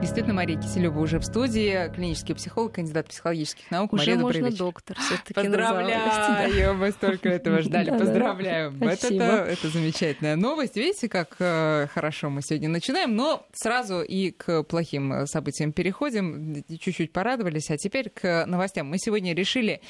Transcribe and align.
Действительно, 0.00 0.34
Мария 0.34 0.56
Киселева 0.56 1.00
уже 1.00 1.18
в 1.18 1.24
студии, 1.24 1.92
клинический 1.92 2.32
психолог, 2.32 2.74
кандидат 2.74 3.08
психологических 3.08 3.68
наук. 3.72 3.92
Уже 3.92 4.02
Мария, 4.02 4.18
можно 4.18 4.44
вечер. 4.46 4.58
доктор 4.58 4.96
Поздравляю, 5.34 6.74
мы 6.76 6.92
столько 6.92 7.28
этого 7.28 7.62
ждали. 7.62 7.90
Поздравляю. 7.90 8.72
Это, 8.80 9.14
это, 9.14 9.68
замечательная 9.68 10.36
новость. 10.36 10.76
Видите, 10.76 11.08
как 11.08 11.34
э, 11.40 11.88
хорошо 11.92 12.30
мы 12.30 12.42
сегодня 12.42 12.68
начинаем, 12.68 13.16
но 13.16 13.44
сразу 13.52 14.00
и 14.02 14.30
к 14.30 14.62
плохим 14.62 15.12
э, 15.12 15.26
событиям 15.26 15.72
переходим. 15.72 16.62
Чуть-чуть 16.68 17.12
порадовались, 17.12 17.68
а 17.70 17.76
теперь 17.76 18.08
к 18.10 18.46
новостям. 18.46 18.86
Мы 18.86 18.98
сегодня 18.98 19.34
решили 19.34 19.80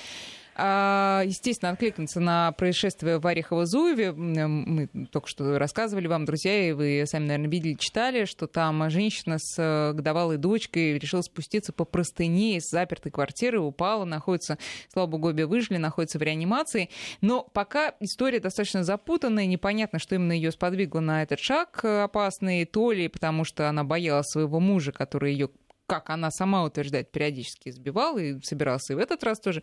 Естественно, 0.59 1.70
откликнуться 1.70 2.18
на 2.18 2.50
происшествие 2.50 3.20
в 3.20 3.27
Орехово-Зуеве. 3.27 4.12
Мы 4.12 4.88
только 5.07 5.29
что 5.29 5.57
рассказывали 5.57 6.08
вам, 6.08 6.25
друзья, 6.25 6.68
и 6.68 6.72
вы 6.72 7.04
сами, 7.07 7.27
наверное, 7.27 7.48
видели, 7.48 7.75
читали, 7.75 8.25
что 8.25 8.48
там 8.48 8.90
женщина 8.90 9.39
с 9.39 9.54
э, 9.57 9.93
годовалой 9.93 10.36
дочкой 10.36 10.98
решила 10.98 11.22
спуститься 11.22 11.72
по 11.72 11.85
простыне 11.85 12.57
из 12.57 12.68
запертой 12.68 13.13
квартиры, 13.13 13.61
упала, 13.61 14.04
находится, 14.04 14.58
слава 14.93 15.07
богу, 15.07 15.29
обе 15.29 15.46
выжили, 15.46 15.76
находится 15.76 16.18
в 16.18 16.22
реанимации. 16.22 16.90
Но 17.21 17.44
пока 17.52 17.94
история 18.00 18.40
достаточно 18.40 18.82
запутанная, 18.82 19.46
непонятно, 19.46 20.00
что 20.00 20.16
именно 20.16 20.32
ее 20.32 20.50
сподвигло 20.50 20.99
на 20.99 21.22
этот 21.22 21.38
шаг 21.38 21.80
э, 21.85 22.02
опасный, 22.02 22.64
то 22.64 22.90
ли 22.90 23.07
потому, 23.07 23.44
что 23.44 23.68
она 23.68 23.85
боялась 23.85 24.27
своего 24.27 24.58
мужа, 24.58 24.90
который 24.90 25.32
ее 25.32 25.50
как 25.86 26.11
она 26.11 26.30
сама 26.30 26.64
утверждает, 26.64 27.11
периодически 27.11 27.71
избивал 27.71 28.18
и 28.18 28.38
собирался 28.43 28.93
и 28.93 28.96
в 28.96 28.99
этот 28.99 29.25
раз 29.25 29.40
тоже 29.40 29.63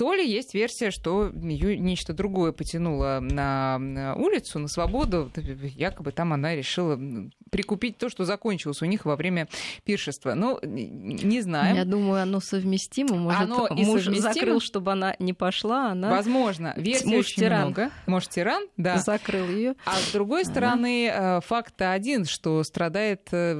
то 0.00 0.14
ли 0.14 0.26
есть 0.26 0.54
версия, 0.54 0.90
что 0.90 1.28
ее 1.28 1.76
нечто 1.76 2.14
другое 2.14 2.52
потянуло 2.52 3.18
на 3.20 4.14
улицу, 4.16 4.58
на 4.58 4.66
свободу. 4.66 5.30
Якобы 5.76 6.10
там 6.10 6.32
она 6.32 6.56
решила 6.56 6.98
прикупить 7.50 7.98
то, 7.98 8.08
что 8.08 8.24
закончилось 8.24 8.80
у 8.80 8.86
них 8.86 9.04
во 9.04 9.16
время 9.16 9.48
пиршества. 9.84 10.34
Ну, 10.34 10.58
не 10.62 11.42
знаем. 11.42 11.76
Я 11.76 11.84
думаю, 11.84 12.22
оно 12.22 12.40
совместимо. 12.40 13.16
Может, 13.16 13.42
Оно 13.42 13.66
и 13.66 13.84
муж 13.84 14.04
совместимо. 14.04 14.32
закрыл, 14.32 14.60
чтобы 14.60 14.92
она 14.92 15.16
не 15.18 15.32
пошла, 15.32 15.88
а 15.88 15.92
она 15.92 16.10
Возможно. 16.10 16.72
Версий 16.76 17.06
Муж 17.08 17.26
очень 17.26 17.42
тиран. 17.42 17.60
много. 17.66 17.90
Муж 18.06 18.28
тиран, 18.28 18.68
да. 18.76 18.98
закрыл 18.98 19.48
ее. 19.48 19.74
А 19.84 19.96
с 19.96 20.12
другой 20.12 20.44
стороны, 20.44 21.10
э, 21.12 21.40
факт 21.42 21.82
один, 21.82 22.24
что 22.24 22.62
страдает 22.62 23.28
э, 23.32 23.52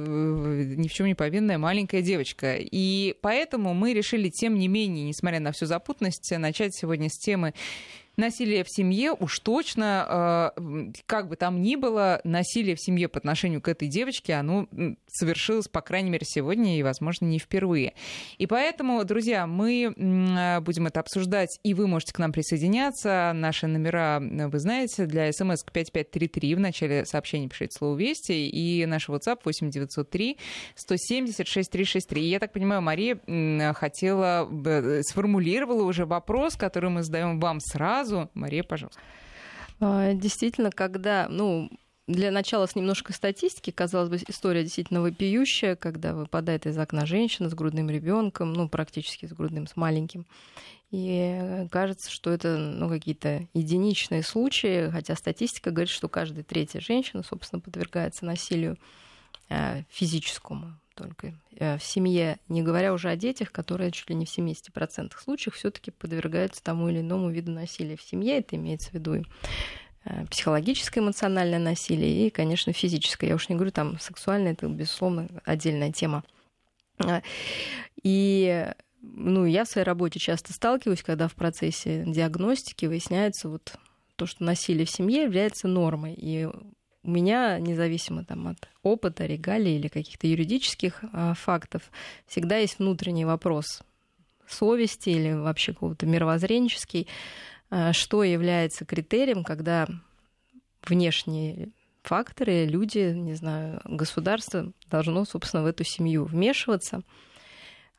ни 0.77 0.87
в 0.87 0.93
чем 0.93 1.05
не 1.07 1.15
повинная 1.15 1.57
маленькая 1.57 2.01
девочка. 2.01 2.55
И 2.59 3.15
поэтому 3.21 3.73
мы 3.73 3.93
решили, 3.93 4.29
тем 4.29 4.57
не 4.57 4.67
менее, 4.67 5.05
несмотря 5.05 5.39
на 5.39 5.51
всю 5.51 5.65
запутанность, 5.65 6.30
начать 6.37 6.75
сегодня 6.75 7.09
с 7.09 7.17
темы 7.17 7.53
насилие 8.21 8.63
в 8.63 8.69
семье, 8.69 9.11
уж 9.11 9.39
точно, 9.39 10.53
э, 10.55 10.91
как 11.05 11.27
бы 11.27 11.35
там 11.35 11.61
ни 11.61 11.75
было, 11.75 12.21
насилие 12.23 12.75
в 12.75 12.81
семье 12.81 13.09
по 13.09 13.19
отношению 13.19 13.61
к 13.61 13.67
этой 13.67 13.87
девочке, 13.87 14.35
оно 14.35 14.67
совершилось, 15.07 15.67
по 15.67 15.81
крайней 15.81 16.09
мере, 16.09 16.25
сегодня 16.25 16.79
и, 16.79 16.83
возможно, 16.83 17.25
не 17.25 17.39
впервые. 17.39 17.93
И 18.37 18.47
поэтому, 18.47 19.03
друзья, 19.03 19.47
мы 19.47 19.93
э, 19.95 20.59
будем 20.61 20.87
это 20.87 20.99
обсуждать, 21.01 21.59
и 21.63 21.73
вы 21.73 21.87
можете 21.87 22.13
к 22.13 22.19
нам 22.19 22.31
присоединяться. 22.31 23.33
Наши 23.35 23.67
номера, 23.67 24.21
э, 24.21 24.47
вы 24.47 24.59
знаете, 24.59 25.05
для 25.05 25.31
смс 25.33 25.63
5533 25.63 26.55
в 26.55 26.59
начале 26.59 27.05
сообщения 27.05 27.49
пишите 27.49 27.75
слово 27.77 27.97
«Вести», 27.97 28.47
и 28.47 28.85
наш 28.85 29.09
WhatsApp 29.09 29.39
8903 29.43 30.37
170 30.75 31.47
6363. 31.47 32.21
И 32.21 32.29
я 32.29 32.39
так 32.39 32.53
понимаю, 32.53 32.81
Мария 32.81 33.19
хотела, 33.73 34.45
бы- 34.45 35.01
сформулировала 35.03 35.83
уже 35.83 36.05
вопрос, 36.05 36.55
который 36.55 36.89
мы 36.89 37.03
задаем 37.03 37.39
вам 37.39 37.59
сразу. 37.59 38.10
Мария, 38.33 38.63
пожалуйста. 38.63 38.99
А, 39.79 40.13
Действительно, 40.13 40.71
когда, 40.71 41.27
ну, 41.29 41.69
для 42.07 42.31
начала 42.31 42.65
с 42.65 42.75
немножко 42.75 43.13
статистики, 43.13 43.71
казалось 43.71 44.09
бы, 44.09 44.17
история 44.27 44.63
действительно 44.63 45.01
вопиющая, 45.01 45.75
когда 45.75 46.13
выпадает 46.13 46.65
из 46.65 46.77
окна 46.77 47.05
женщина 47.05 47.49
с 47.49 47.53
грудным 47.53 47.89
ребенком, 47.89 48.53
ну, 48.53 48.67
практически 48.69 49.25
с 49.25 49.33
грудным, 49.33 49.67
с 49.67 49.75
маленьким. 49.75 50.25
И 50.91 51.67
кажется, 51.71 52.11
что 52.11 52.31
это 52.31 52.57
ну, 52.57 52.89
какие-то 52.89 53.47
единичные 53.53 54.23
случаи, 54.23 54.89
хотя 54.89 55.15
статистика 55.15 55.71
говорит, 55.71 55.89
что 55.89 56.09
каждая 56.09 56.43
третья 56.43 56.81
женщина, 56.81 57.23
собственно, 57.23 57.61
подвергается 57.61 58.25
насилию 58.25 58.77
э, 59.49 59.83
физическому 59.89 60.80
только 60.95 61.33
э, 61.55 61.77
в 61.77 61.83
семье, 61.83 62.37
не 62.47 62.61
говоря 62.61 62.93
уже 62.93 63.09
о 63.09 63.15
детях, 63.15 63.51
которые 63.51 63.91
чуть 63.91 64.09
ли 64.09 64.15
не 64.15 64.25
в 64.25 64.37
70% 64.37 65.11
случаев 65.17 65.55
все-таки 65.55 65.91
подвергаются 65.91 66.63
тому 66.63 66.89
или 66.89 67.01
иному 67.01 67.29
виду 67.29 67.51
насилия 67.51 67.95
в 67.95 68.01
семье. 68.01 68.39
Это 68.39 68.55
имеется 68.55 68.91
в 68.91 68.93
виду 68.93 69.15
и 69.15 69.23
э, 70.05 70.25
психологическое, 70.27 70.99
эмоциональное 70.99 71.59
насилие 71.59 72.27
и, 72.27 72.29
конечно, 72.29 72.73
физическое. 72.73 73.27
Я 73.27 73.35
уж 73.35 73.49
не 73.49 73.55
говорю, 73.55 73.71
там 73.71 73.99
сексуальное, 73.99 74.53
это, 74.53 74.67
безусловно, 74.67 75.27
отдельная 75.45 75.91
тема. 75.91 76.23
А, 76.99 77.21
И 78.03 78.67
ну, 79.01 79.45
я 79.45 79.65
в 79.65 79.67
своей 79.67 79.85
работе 79.85 80.19
часто 80.19 80.53
сталкиваюсь, 80.53 81.03
когда 81.03 81.27
в 81.27 81.35
процессе 81.35 82.03
диагностики 82.05 82.85
выясняется 82.85 83.49
вот 83.49 83.73
то, 84.15 84.25
что 84.25 84.43
насилие 84.43 84.85
в 84.85 84.91
семье 84.91 85.23
является 85.23 85.67
нормой. 85.67 86.13
И 86.15 86.47
у 87.03 87.09
меня, 87.09 87.59
независимо 87.59 88.23
там, 88.23 88.47
от 88.47 88.69
опыта, 88.83 89.25
регалий 89.25 89.77
или 89.77 89.87
каких-то 89.87 90.27
юридических 90.27 91.03
а, 91.13 91.33
фактов, 91.33 91.83
всегда 92.27 92.57
есть 92.57 92.79
внутренний 92.79 93.25
вопрос 93.25 93.81
совести 94.47 95.09
или 95.09 95.33
вообще 95.33 95.73
какого-то 95.73 96.05
мировоззренческий, 96.05 97.07
а, 97.69 97.93
что 97.93 98.23
является 98.23 98.85
критерием, 98.85 99.43
когда 99.43 99.87
внешние 100.83 101.69
факторы, 102.03 102.65
люди, 102.65 103.13
не 103.13 103.33
знаю, 103.33 103.81
государство 103.85 104.71
должно, 104.89 105.25
собственно, 105.25 105.63
в 105.63 105.67
эту 105.67 105.83
семью 105.83 106.25
вмешиваться. 106.25 107.01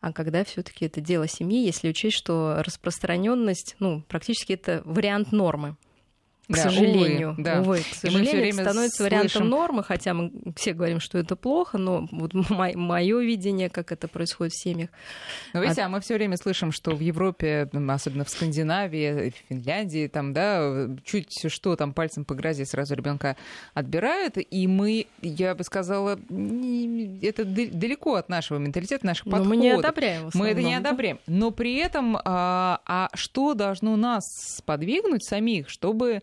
А 0.00 0.12
когда 0.12 0.44
все-таки 0.44 0.86
это 0.86 1.00
дело 1.00 1.28
семьи, 1.28 1.64
если 1.64 1.88
учесть, 1.88 2.16
что 2.16 2.56
распространенность, 2.58 3.76
ну, 3.78 4.02
практически 4.08 4.54
это 4.54 4.82
вариант 4.84 5.30
нормы. 5.30 5.76
К 6.48 6.54
Да, 6.56 6.62
сожалению, 6.64 7.30
увы, 7.32 7.42
да. 7.44 7.60
увы, 7.60 7.78
к 7.78 7.94
сожалению, 7.94 8.48
это 8.48 8.62
становится 8.64 9.02
вариантом 9.04 9.30
слышим- 9.30 9.48
нормы, 9.48 9.84
хотя 9.84 10.12
мы 10.12 10.32
все 10.56 10.72
говорим, 10.72 10.98
что 10.98 11.18
это 11.18 11.36
плохо, 11.36 11.78
но 11.78 12.08
вот 12.10 12.32
мое 12.50 13.20
видение, 13.20 13.70
как 13.70 13.92
это 13.92 14.08
происходит 14.08 14.52
в 14.52 14.60
семьях, 14.60 14.90
Но 15.54 15.62
видите, 15.62 15.82
а 15.82 15.88
мы 15.88 16.00
все 16.00 16.14
время 16.14 16.36
слышим, 16.36 16.72
что 16.72 16.96
в 16.96 17.00
Европе, 17.00 17.70
особенно 17.88 18.24
в 18.24 18.28
Скандинавии, 18.28 19.30
в 19.30 19.48
Финляндии, 19.48 20.08
там, 20.08 20.32
да, 20.32 20.88
чуть 21.04 21.50
что 21.50 21.76
там 21.76 21.94
пальцем 21.94 22.24
по 22.24 22.34
грязи 22.34 22.64
сразу 22.64 22.96
ребенка 22.96 23.36
отбирают, 23.74 24.34
и 24.38 24.66
мы, 24.66 25.06
я 25.22 25.54
бы 25.54 25.62
сказала, 25.62 26.18
это 27.22 27.44
далеко 27.44 28.16
от 28.16 28.28
нашего 28.28 28.58
менталитета, 28.58 29.06
наших 29.06 29.26
но 29.26 29.32
подходов. 29.32 29.48
мы 29.50 29.56
не 29.62 29.70
одобряем. 29.70 30.30
в 30.30 30.34
Мы 30.34 30.48
это 30.48 30.60
не 30.60 30.66
основном, 30.66 30.82
да? 30.82 30.88
одобряем. 30.90 31.18
Но 31.28 31.50
при 31.52 31.76
этом, 31.76 32.16
а, 32.24 32.80
а 32.84 33.08
что 33.14 33.54
должно 33.54 33.96
нас 33.96 34.24
сподвигнуть 34.56 35.24
самих, 35.24 35.68
чтобы 35.68 36.22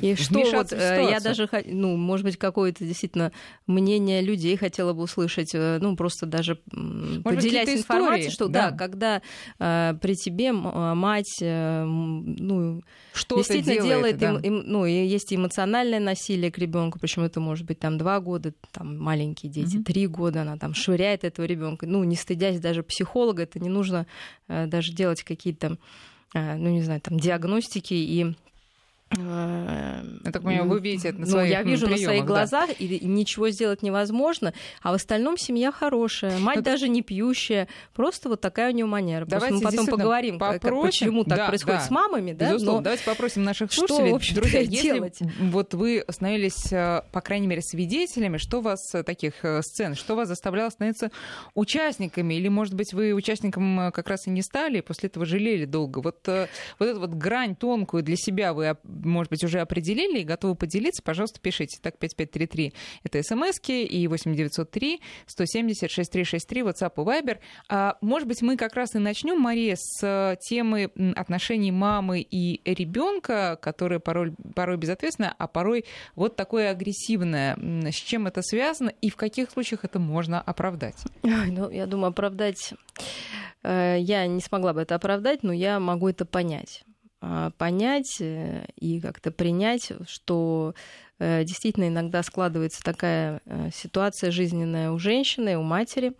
И 0.00 0.14
что 0.16 0.40
вот, 0.52 0.72
э, 0.72 1.06
я 1.10 1.20
даже, 1.20 1.48
ну, 1.66 1.96
может 1.96 2.24
быть, 2.24 2.36
какое-то 2.36 2.84
действительно 2.84 3.32
мнение 3.66 4.22
людей 4.22 4.56
хотела 4.56 4.92
бы 4.92 5.02
услышать, 5.02 5.50
э, 5.54 5.78
ну, 5.80 5.96
просто 5.96 6.26
даже 6.26 6.58
м, 6.72 7.22
быть, 7.22 7.36
поделясь 7.36 7.68
информацией, 7.68 8.28
истории, 8.28 8.30
что 8.30 8.48
да. 8.48 8.70
да, 8.70 8.76
когда 8.76 9.22
э, 9.58 9.94
при 10.00 10.14
тебе 10.14 10.46
э, 10.48 10.52
мать, 10.94 11.38
э, 11.40 11.84
ну, 11.84 12.82
Что-то 13.12 13.40
действительно 13.42 13.74
делает, 13.74 14.18
делает, 14.18 14.42
да. 14.42 14.48
им- 14.48 14.56
им- 14.60 14.62
ну, 14.66 14.86
и 14.86 14.92
есть 15.06 15.32
эмоциональное 15.32 16.00
насилие 16.00 16.50
к 16.50 16.58
ребенку, 16.58 16.98
причем 16.98 17.22
это 17.22 17.40
может 17.40 17.66
быть 17.66 17.78
там 17.78 17.98
два 17.98 18.20
года, 18.20 18.52
там 18.72 18.98
маленькие 18.98 19.50
дети, 19.50 19.76
Мгм. 19.76 19.84
три 19.84 20.06
года, 20.06 20.42
она 20.42 20.56
там 20.56 20.74
швыряет 20.74 21.24
этого 21.24 21.46
ребенка, 21.46 21.86
ну, 21.86 22.04
не 22.04 22.16
стыдясь 22.16 22.60
даже 22.60 22.82
психолога, 22.82 23.42
это 23.42 23.58
не 23.58 23.68
нужно 23.68 24.06
э, 24.48 24.66
даже 24.66 24.92
делать 24.92 25.22
какие-то, 25.22 25.76
э, 26.34 26.56
ну, 26.56 26.70
не 26.70 26.82
знаю, 26.82 27.00
там, 27.00 27.18
диагностики 27.18 27.94
и 27.94 28.34
Я 29.16 30.02
так 30.32 30.42
понимаю, 30.42 30.68
вы 30.68 30.80
видите 30.80 31.08
это 31.08 31.18
на 31.18 31.26
ну, 31.26 31.32
своих, 31.32 31.50
я 31.50 31.60
м, 31.62 31.66
вижу 31.66 31.86
на 31.86 31.92
приёмах, 31.94 32.04
своих 32.06 32.20
да. 32.22 32.26
глазах, 32.28 32.70
и, 32.78 33.04
ничего 33.04 33.50
сделать 33.50 33.82
невозможно, 33.82 34.54
а 34.82 34.92
в 34.92 34.94
остальном 34.94 35.36
семья 35.36 35.72
хорошая, 35.72 36.38
мать 36.38 36.56
Ну, 36.58 36.62
даже 36.62 36.88
не 36.88 37.02
пьющая, 37.02 37.66
просто 37.92 38.28
вот 38.28 38.40
такая 38.40 38.70
у 38.70 38.74
нее 38.74 38.86
манера. 38.86 39.24
Давайте 39.26 39.56
мы 39.56 39.62
потом 39.62 39.86
поговорим, 39.86 40.38
как- 40.38 40.60
попросим. 40.60 40.82
почему 41.08 41.24
так 41.24 41.38
Да, 41.38 41.46
происходит 41.48 41.80
да. 41.80 41.86
с 41.86 41.90
мамами, 41.90 42.32
да, 42.32 42.50
Безусловно, 42.52 42.78
но- 42.80 42.84
давайте 42.84 43.04
попросим 43.04 43.42
наших 43.42 43.72
что, 43.72 43.86
слушателей. 43.88 44.14
общем-то, 44.14 44.40
Друзья, 44.42 44.60
если 44.60 44.82
делать? 44.82 45.18
вот 45.40 45.74
вы 45.74 46.04
становились, 46.08 46.72
э, 46.72 47.02
по 47.10 47.20
крайней 47.20 47.48
мере, 47.48 47.62
свидетелями, 47.62 48.36
что 48.36 48.60
вас 48.60 48.94
э, 48.94 49.02
таких 49.02 49.44
э, 49.44 49.60
сцен, 49.62 49.96
что 49.96 50.14
вас 50.14 50.28
заставляло 50.28 50.70
становиться 50.70 51.10
участниками, 51.54 52.34
или, 52.34 52.48
может 52.48 52.74
быть, 52.74 52.92
вы 52.92 53.12
участником 53.12 53.90
как 53.92 54.08
раз 54.08 54.26
и 54.26 54.30
не 54.30 54.42
стали, 54.42 54.78
и 54.78 54.82
после 54.82 55.08
этого 55.08 55.26
жалели 55.26 55.64
долго. 55.64 55.98
Вот, 56.00 56.18
вот 56.26 56.86
эту 56.88 57.00
вот 57.00 57.10
грань 57.10 57.56
тонкую 57.56 58.02
для 58.02 58.16
себя 58.16 58.52
вы 58.54 58.70
оп- 58.70 58.78
может 59.04 59.30
быть, 59.30 59.44
уже 59.44 59.60
определили 59.60 60.20
и 60.20 60.24
готовы 60.24 60.54
поделиться, 60.54 61.02
пожалуйста, 61.02 61.40
пишите. 61.40 61.78
Так, 61.82 61.98
5533— 61.98 62.72
это 63.04 63.22
смски, 63.22 63.84
и 63.84 64.06
8903 64.08 65.00
170 65.26 65.90
6363 65.90 66.62
WhatsApp 66.62 66.92
и 66.96 67.00
Viber. 67.00 67.38
А, 67.68 67.96
может 68.00 68.28
быть, 68.28 68.42
мы 68.42 68.56
как 68.56 68.74
раз 68.74 68.94
и 68.94 68.98
начнем, 68.98 69.38
Мария, 69.40 69.76
с 69.76 70.36
темы 70.40 70.90
отношений 71.16 71.72
мамы 71.72 72.20
и 72.20 72.60
ребенка, 72.64 73.58
которая 73.60 73.98
порой, 73.98 74.34
порой 74.54 74.76
безответственная, 74.76 75.34
а 75.36 75.46
порой 75.46 75.84
вот 76.14 76.36
такое 76.36 76.70
агрессивное. 76.70 77.56
С 77.90 77.94
чем 77.94 78.26
это 78.26 78.42
связано 78.42 78.92
и 79.00 79.10
в 79.10 79.16
каких 79.16 79.50
случаях 79.50 79.84
это 79.84 79.98
можно 79.98 80.40
оправдать? 80.40 80.96
Ну, 81.22 81.70
я 81.70 81.86
думаю, 81.86 82.10
оправдать... 82.10 82.74
Э, 83.62 83.96
я 83.98 84.26
не 84.26 84.40
смогла 84.40 84.72
бы 84.72 84.82
это 84.82 84.94
оправдать, 84.94 85.42
но 85.42 85.52
я 85.52 85.80
могу 85.80 86.08
это 86.08 86.24
понять. 86.24 86.84
А, 87.22 87.50
понять 87.50 88.16
э, 88.20 88.64
и 88.76 89.00
как-то 89.00 89.30
принять, 89.30 89.92
что 90.06 90.74
э, 91.18 91.44
действительно 91.44 91.88
иногда 91.88 92.22
складывается 92.22 92.82
такая 92.82 93.42
ситуация 93.74 94.30
жизненная 94.30 94.90
у 94.90 94.98
женщины, 94.98 95.58
у 95.58 95.62
матери. 95.62 96.14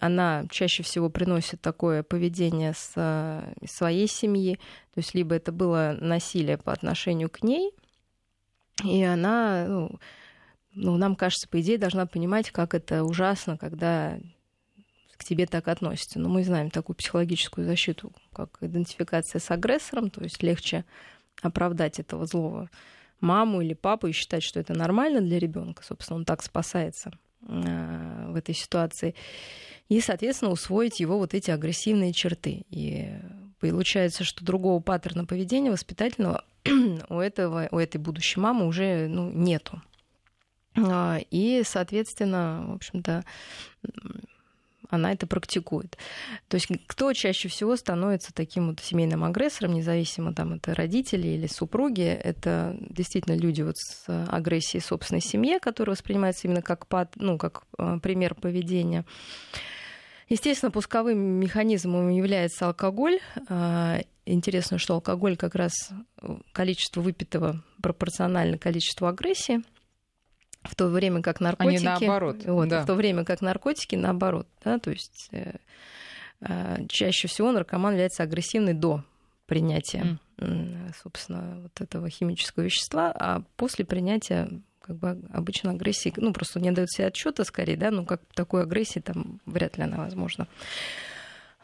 Она 0.00 0.46
чаще 0.50 0.82
всего 0.82 1.10
приносит 1.10 1.60
такое 1.60 2.02
поведение 2.02 2.74
с 2.74 3.44
своей 3.64 4.08
семьи, 4.08 4.56
то 4.92 4.98
есть 4.98 5.14
либо 5.14 5.36
это 5.36 5.52
было 5.52 5.96
насилие 6.00 6.58
по 6.58 6.72
отношению 6.72 7.30
к 7.30 7.44
ней, 7.44 7.70
и 8.84 9.04
она, 9.04 9.66
ну, 9.68 10.00
ну, 10.72 10.96
нам 10.96 11.14
кажется, 11.14 11.48
по 11.48 11.60
идее, 11.60 11.78
должна 11.78 12.06
понимать, 12.06 12.50
как 12.50 12.74
это 12.74 13.04
ужасно, 13.04 13.56
когда 13.56 14.18
к 15.20 15.24
тебе 15.24 15.46
так 15.46 15.68
относятся. 15.68 16.18
Но 16.18 16.30
мы 16.30 16.42
знаем 16.42 16.70
такую 16.70 16.96
психологическую 16.96 17.66
защиту, 17.66 18.12
как 18.32 18.58
идентификация 18.62 19.38
с 19.38 19.50
агрессором, 19.50 20.10
то 20.10 20.22
есть 20.22 20.42
легче 20.42 20.84
оправдать 21.42 22.00
этого 22.00 22.26
злого 22.26 22.70
маму 23.20 23.60
или 23.60 23.74
папу 23.74 24.06
и 24.06 24.12
считать, 24.12 24.42
что 24.42 24.58
это 24.58 24.72
нормально 24.72 25.20
для 25.20 25.38
ребенка. 25.38 25.84
Собственно, 25.84 26.16
он 26.20 26.24
так 26.24 26.42
спасается 26.42 27.12
э, 27.46 28.26
в 28.30 28.34
этой 28.34 28.54
ситуации. 28.54 29.14
И, 29.90 30.00
соответственно, 30.00 30.52
усвоить 30.52 31.00
его 31.00 31.18
вот 31.18 31.34
эти 31.34 31.50
агрессивные 31.50 32.14
черты. 32.14 32.64
И 32.70 33.12
получается, 33.60 34.24
что 34.24 34.42
другого 34.42 34.80
паттерна 34.80 35.26
поведения 35.26 35.70
воспитательного 35.70 36.44
у, 37.10 37.18
этого, 37.18 37.68
у 37.70 37.78
этой 37.78 37.98
будущей 37.98 38.40
мамы 38.40 38.66
уже 38.66 39.06
ну, 39.06 39.30
нету. 39.30 39.82
А, 40.76 41.18
и, 41.30 41.62
соответственно, 41.64 42.64
в 42.68 42.74
общем-то, 42.74 43.24
она 44.90 45.12
это 45.12 45.26
практикует. 45.26 45.96
То 46.48 46.56
есть 46.56 46.68
кто 46.86 47.12
чаще 47.12 47.48
всего 47.48 47.76
становится 47.76 48.32
таким 48.34 48.68
вот 48.68 48.80
семейным 48.80 49.24
агрессором, 49.24 49.74
независимо 49.74 50.34
там 50.34 50.54
это 50.54 50.74
родители 50.74 51.28
или 51.28 51.46
супруги, 51.46 52.02
это 52.02 52.76
действительно 52.80 53.36
люди 53.36 53.62
вот 53.62 53.76
с 53.76 54.04
агрессией 54.28 54.82
собственной 54.82 55.20
семье, 55.20 55.60
которые 55.60 55.94
воспринимаются 55.94 56.46
именно 56.46 56.62
как, 56.62 56.86
ну, 57.16 57.38
как 57.38 57.62
а, 57.78 57.98
пример 57.98 58.34
поведения. 58.34 59.04
Естественно, 60.28 60.70
пусковым 60.70 61.18
механизмом 61.18 62.08
является 62.08 62.66
алкоголь. 62.66 63.18
А, 63.48 63.98
интересно, 64.26 64.78
что 64.78 64.94
алкоголь 64.94 65.36
как 65.36 65.54
раз 65.54 65.72
количество 66.52 67.00
выпитого 67.00 67.62
пропорционально 67.82 68.58
количеству 68.58 69.06
агрессии 69.06 69.62
в 70.62 70.74
то 70.74 70.88
время 70.88 71.22
как 71.22 71.40
наркотики... 71.40 71.76
Они 71.76 71.84
наоборот. 71.84 72.44
Вот, 72.44 72.68
да. 72.68 72.82
В 72.82 72.86
то 72.86 72.94
время 72.94 73.24
как 73.24 73.40
наркотики 73.40 73.96
наоборот. 73.96 74.46
Да, 74.64 74.78
то 74.78 74.90
есть 74.90 75.28
э, 75.32 75.56
э, 76.40 76.86
чаще 76.88 77.28
всего 77.28 77.52
наркоман 77.52 77.92
является 77.92 78.22
агрессивный 78.22 78.74
до 78.74 79.02
принятия, 79.46 80.18
mm. 80.36 80.94
собственно, 81.02 81.60
вот 81.62 81.80
этого 81.80 82.08
химического 82.08 82.64
вещества, 82.64 83.12
а 83.12 83.42
после 83.56 83.84
принятия 83.84 84.48
как 84.80 84.96
бы 84.96 85.20
обычно 85.32 85.72
агрессии, 85.72 86.12
ну, 86.16 86.32
просто 86.32 86.60
не 86.60 86.70
дают 86.70 86.90
себе 86.90 87.08
отчета 87.08 87.44
скорее, 87.44 87.76
да, 87.76 87.90
ну, 87.90 88.04
как 88.04 88.22
такой 88.34 88.62
агрессии 88.62 89.00
там 89.00 89.40
вряд 89.46 89.76
ли 89.76 89.84
она 89.84 89.98
возможна. 89.98 90.46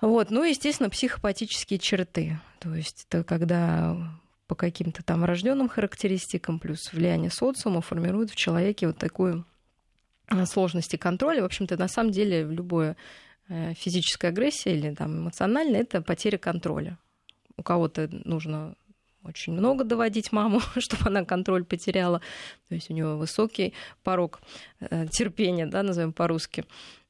Вот, 0.01 0.31
ну, 0.31 0.45
естественно, 0.45 0.91
психопатические 0.91 1.79
черты. 1.79 2.39
То 2.61 2.75
есть 2.75 3.07
это 3.09 3.25
когда 3.25 3.97
по 4.47 4.55
каким-то 4.55 5.03
там 5.03 5.25
рожденным 5.25 5.69
характеристикам, 5.69 6.59
плюс 6.59 6.93
влияние 6.93 7.31
социума 7.31 7.81
формирует 7.81 8.31
в 8.31 8.37
человеке 8.37 8.87
вот 8.87 8.99
такую 8.99 9.45
а, 10.29 10.47
сложности 10.47 10.97
контроля. 10.97 11.43
В 11.43 11.47
общем-то, 11.47 11.77
на 11.77 11.89
самом 11.89 12.13
деле, 12.13 12.45
любое 12.45 12.97
э, 13.49 13.75
физическая 13.75 14.31
агрессия 14.31 14.77
или 14.77 14.95
там 14.95 15.23
эмоциональная 15.23 15.81
это 15.81 16.01
потеря 16.03 16.39
контроля. 16.39 16.99
У 17.57 17.63
кого-то 17.63 18.09
нужно 18.25 18.75
очень 19.25 19.53
много 19.53 19.85
доводить 19.85 20.33
маму, 20.33 20.61
чтобы 20.79 21.07
она 21.07 21.25
контроль 21.25 21.65
потеряла. 21.65 22.21
То 22.69 22.75
есть 22.75 22.91
у 22.91 22.95
него 22.95 23.17
высокий 23.17 23.75
порог 24.03 24.41
э, 24.81 25.07
терпения, 25.09 25.67
да, 25.67 25.83
назовем 25.83 26.13
по-русски. 26.13 26.65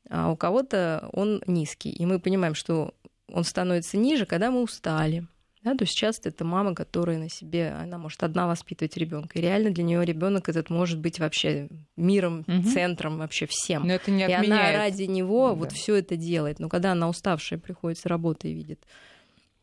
А 0.08 0.30
у 0.30 0.36
кого-то 0.36 1.08
он 1.12 1.42
низкий. 1.46 1.90
И 1.90 2.06
мы 2.06 2.20
понимаем, 2.20 2.54
что 2.54 2.94
он 3.28 3.44
становится 3.44 3.96
ниже, 3.96 4.24
когда 4.24 4.50
мы 4.50 4.62
устали, 4.62 5.26
да, 5.66 5.74
то 5.74 5.82
есть 5.82 5.96
часто 5.96 6.28
это 6.28 6.44
мама, 6.44 6.76
которая 6.76 7.18
на 7.18 7.28
себе, 7.28 7.70
она 7.70 7.98
может 7.98 8.22
одна 8.22 8.46
воспитывать 8.46 8.96
ребенка. 8.96 9.36
И 9.36 9.42
реально 9.42 9.70
для 9.70 9.82
нее 9.82 10.04
ребенок 10.04 10.48
этот 10.48 10.70
может 10.70 11.00
быть 11.00 11.18
вообще 11.18 11.68
миром, 11.96 12.44
угу. 12.46 12.62
центром, 12.72 13.18
вообще 13.18 13.48
всем. 13.50 13.84
Но 13.84 13.94
это 13.94 14.12
не 14.12 14.22
отменяет. 14.22 14.46
И 14.46 14.52
она 14.52 14.72
ради 14.72 15.02
него 15.02 15.48
да. 15.48 15.54
вот 15.54 15.72
все 15.72 15.96
это 15.96 16.14
делает. 16.14 16.60
Но 16.60 16.68
когда 16.68 16.92
она 16.92 17.08
уставшая 17.08 17.58
приходит 17.58 17.98
с 17.98 18.06
работы 18.06 18.48
и 18.48 18.54
видит 18.54 18.86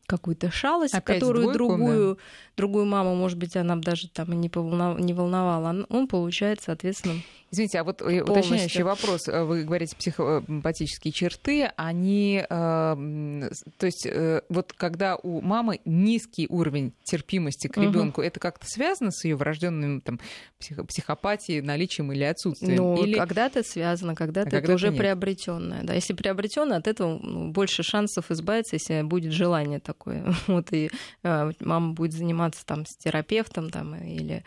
какую-то 0.04 0.50
шалость, 0.50 0.92
Опять 0.92 1.20
которую 1.20 1.44
двойку, 1.44 1.58
другую, 1.58 2.14
да. 2.16 2.22
другую 2.58 2.84
маму, 2.84 3.14
может 3.14 3.38
быть, 3.38 3.56
она 3.56 3.76
даже 3.76 4.10
там 4.10 4.38
не, 4.38 4.50
поволнов... 4.50 4.98
не 5.00 5.14
волновала, 5.14 5.86
он 5.88 6.06
получает, 6.06 6.60
соответственно, 6.60 7.14
Извините, 7.54 7.78
а 7.78 7.84
вот 7.84 8.02
э, 8.02 8.04
полностью. 8.04 8.32
уточняющий 8.32 8.82
вопрос. 8.82 9.28
Э, 9.28 9.44
вы 9.44 9.62
говорите 9.62 9.94
психопатические 9.96 11.12
черты, 11.12 11.70
они, 11.76 12.42
э, 12.42 12.44
то 12.48 13.86
есть 13.86 14.08
вот 14.48 14.72
когда 14.72 15.14
у 15.16 15.40
мамы 15.40 15.80
низкий 15.84 16.48
уровень 16.48 16.92
терпимости 17.04 17.68
к 17.68 17.76
ребенку, 17.76 18.20
угу. 18.20 18.26
это 18.26 18.40
как-то 18.40 18.66
связано 18.66 19.12
с 19.12 19.24
ее 19.24 19.36
врожденным 19.36 20.00
там 20.00 20.18
психопатией, 20.58 21.60
наличием 21.60 22.12
или 22.12 22.24
отсутствием? 22.24 22.76
Ну, 22.76 23.04
или... 23.04 23.14
когда-то 23.14 23.62
связано, 23.62 24.16
когда-то 24.16 24.48
а 24.48 24.58
это 24.58 24.60
когда 24.60 24.74
уже 24.74 24.90
приобретенное. 24.90 25.84
Да, 25.84 25.94
если 25.94 26.12
приобретенное, 26.12 26.78
от 26.78 26.88
этого 26.88 27.18
ну, 27.22 27.52
больше 27.52 27.84
шансов 27.84 28.32
избавиться, 28.32 28.74
если 28.74 29.02
будет 29.02 29.32
желание 29.32 29.78
такое. 29.78 30.34
Вот 30.46 30.72
и 30.72 30.90
мама 31.22 31.94
будет 31.94 32.12
заниматься 32.12 32.64
там 32.66 32.84
с 32.86 32.96
терапевтом 32.96 33.70
там 33.70 33.94
или 33.94 34.44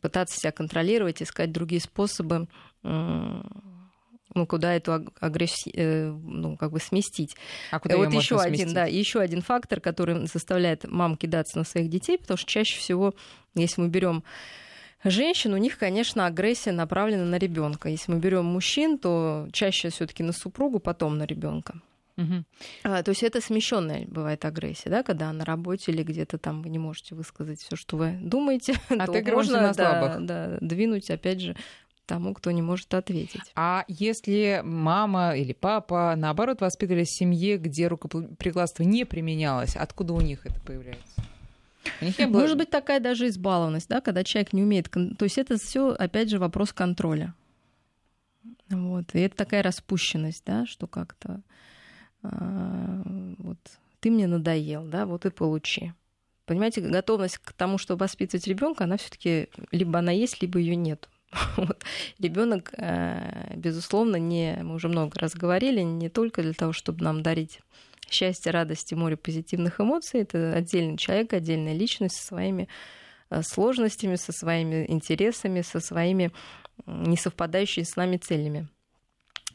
пытаться 0.00 0.38
себя 0.38 0.52
контролировать, 0.52 1.22
искать 1.22 1.52
другие 1.52 1.77
другие 1.78 1.80
способы 1.80 2.48
ну, 4.34 4.46
куда 4.46 4.74
эту 4.74 5.10
агрессию, 5.20 5.74
э, 5.74 6.10
ну, 6.12 6.56
как 6.58 6.70
бы 6.70 6.78
сместить. 6.80 7.34
А 7.72 7.80
куда 7.80 7.96
вот 7.96 8.12
еще 8.12 8.38
один, 8.38 8.74
да, 8.74 8.84
еще 8.84 9.20
один 9.20 9.40
фактор, 9.40 9.80
который 9.80 10.26
заставляет 10.26 10.84
мам 10.84 11.16
кидаться 11.16 11.58
на 11.58 11.64
своих 11.64 11.88
детей, 11.88 12.18
потому 12.18 12.36
что 12.36 12.48
чаще 12.48 12.78
всего, 12.78 13.14
если 13.54 13.80
мы 13.80 13.88
берем 13.88 14.22
женщин, 15.02 15.54
у 15.54 15.56
них, 15.56 15.78
конечно, 15.78 16.26
агрессия 16.26 16.72
направлена 16.72 17.24
на 17.24 17.38
ребенка. 17.38 17.88
Если 17.88 18.12
мы 18.12 18.20
берем 18.20 18.44
мужчин, 18.44 18.98
то 18.98 19.48
чаще 19.50 19.88
все-таки 19.88 20.22
на 20.22 20.32
супругу, 20.32 20.78
потом 20.78 21.16
на 21.16 21.24
ребенка. 21.24 21.80
Угу. 22.18 22.44
А, 22.82 23.02
то 23.04 23.10
есть 23.10 23.22
это 23.22 23.40
смещенная 23.40 24.04
бывает 24.08 24.44
агрессия, 24.44 24.90
да, 24.90 25.04
когда 25.04 25.32
на 25.32 25.44
работе 25.44 25.92
или 25.92 26.02
где-то 26.02 26.36
там 26.36 26.62
вы 26.62 26.68
не 26.68 26.78
можете 26.78 27.14
высказать 27.14 27.60
все, 27.60 27.76
что 27.76 27.96
вы 27.96 28.18
думаете, 28.20 28.74
а 28.88 29.06
то 29.06 29.32
можно 29.32 29.60
на 29.60 29.72
да, 29.72 30.18
да, 30.18 30.58
двинуть, 30.60 31.10
опять 31.10 31.40
же, 31.40 31.56
тому, 32.06 32.34
кто 32.34 32.50
не 32.50 32.60
может 32.60 32.92
ответить. 32.92 33.52
А 33.54 33.84
если 33.86 34.62
мама 34.64 35.36
или 35.36 35.52
папа, 35.52 36.14
наоборот, 36.16 36.60
воспитывали 36.60 37.04
в 37.04 37.10
семье, 37.10 37.56
где 37.56 37.86
рукоприкладство 37.86 38.82
не 38.82 39.04
применялось, 39.04 39.76
откуда 39.76 40.14
у 40.14 40.20
них 40.20 40.44
это 40.44 40.58
появляется? 40.60 41.22
Было... 42.18 42.40
Может 42.40 42.58
быть 42.58 42.70
такая 42.70 42.98
даже 42.98 43.28
избалованность, 43.28 43.88
да, 43.88 44.00
когда 44.00 44.24
человек 44.24 44.52
не 44.52 44.62
умеет... 44.62 44.90
То 44.90 45.24
есть 45.24 45.38
это 45.38 45.56
все, 45.56 45.90
опять 45.90 46.30
же, 46.30 46.38
вопрос 46.38 46.72
контроля. 46.72 47.34
Вот. 48.70 49.14
И 49.14 49.20
это 49.20 49.36
такая 49.36 49.62
распущенность, 49.62 50.42
да, 50.44 50.66
что 50.66 50.86
как-то 50.86 51.42
вот, 52.22 53.58
ты 54.00 54.10
мне 54.10 54.26
надоел, 54.26 54.84
да, 54.84 55.06
вот 55.06 55.26
и 55.26 55.30
получи. 55.30 55.92
Понимаете, 56.46 56.80
готовность 56.80 57.38
к 57.38 57.52
тому, 57.52 57.76
чтобы 57.76 58.00
воспитывать 58.00 58.46
ребенка, 58.46 58.84
она 58.84 58.96
все-таки 58.96 59.48
либо 59.70 59.98
она 59.98 60.12
есть, 60.12 60.40
либо 60.40 60.58
ее 60.58 60.76
нет. 60.76 61.08
Вот. 61.56 61.84
Ребенок, 62.18 62.72
а, 62.78 63.52
безусловно, 63.54 64.16
не, 64.16 64.58
мы 64.62 64.76
уже 64.76 64.88
много 64.88 65.18
раз 65.18 65.34
говорили, 65.34 65.82
не 65.82 66.08
только 66.08 66.42
для 66.42 66.54
того, 66.54 66.72
чтобы 66.72 67.04
нам 67.04 67.22
дарить 67.22 67.60
счастье, 68.10 68.50
радость 68.50 68.92
и 68.92 68.94
море 68.94 69.16
позитивных 69.16 69.80
эмоций. 69.80 70.20
Это 70.20 70.54
отдельный 70.54 70.96
человек, 70.96 71.34
отдельная 71.34 71.74
личность 71.74 72.16
со 72.16 72.26
своими 72.26 72.68
а, 73.28 73.42
сложностями, 73.42 74.16
со 74.16 74.32
своими 74.32 74.86
интересами, 74.88 75.60
со 75.60 75.80
своими 75.80 76.32
несовпадающими 76.86 77.84
с 77.84 77.96
нами 77.96 78.16
целями. 78.16 78.68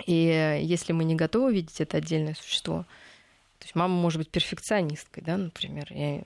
И 0.05 0.59
если 0.61 0.93
мы 0.93 1.03
не 1.03 1.15
готовы 1.15 1.53
видеть 1.53 1.79
это 1.81 1.97
отдельное 1.97 2.35
существо, 2.35 2.85
то 3.59 3.65
есть 3.65 3.75
мама 3.75 3.95
может 3.95 4.19
быть 4.19 4.29
перфекционисткой, 4.29 5.23
да, 5.23 5.37
например, 5.37 5.87
и 5.91 6.23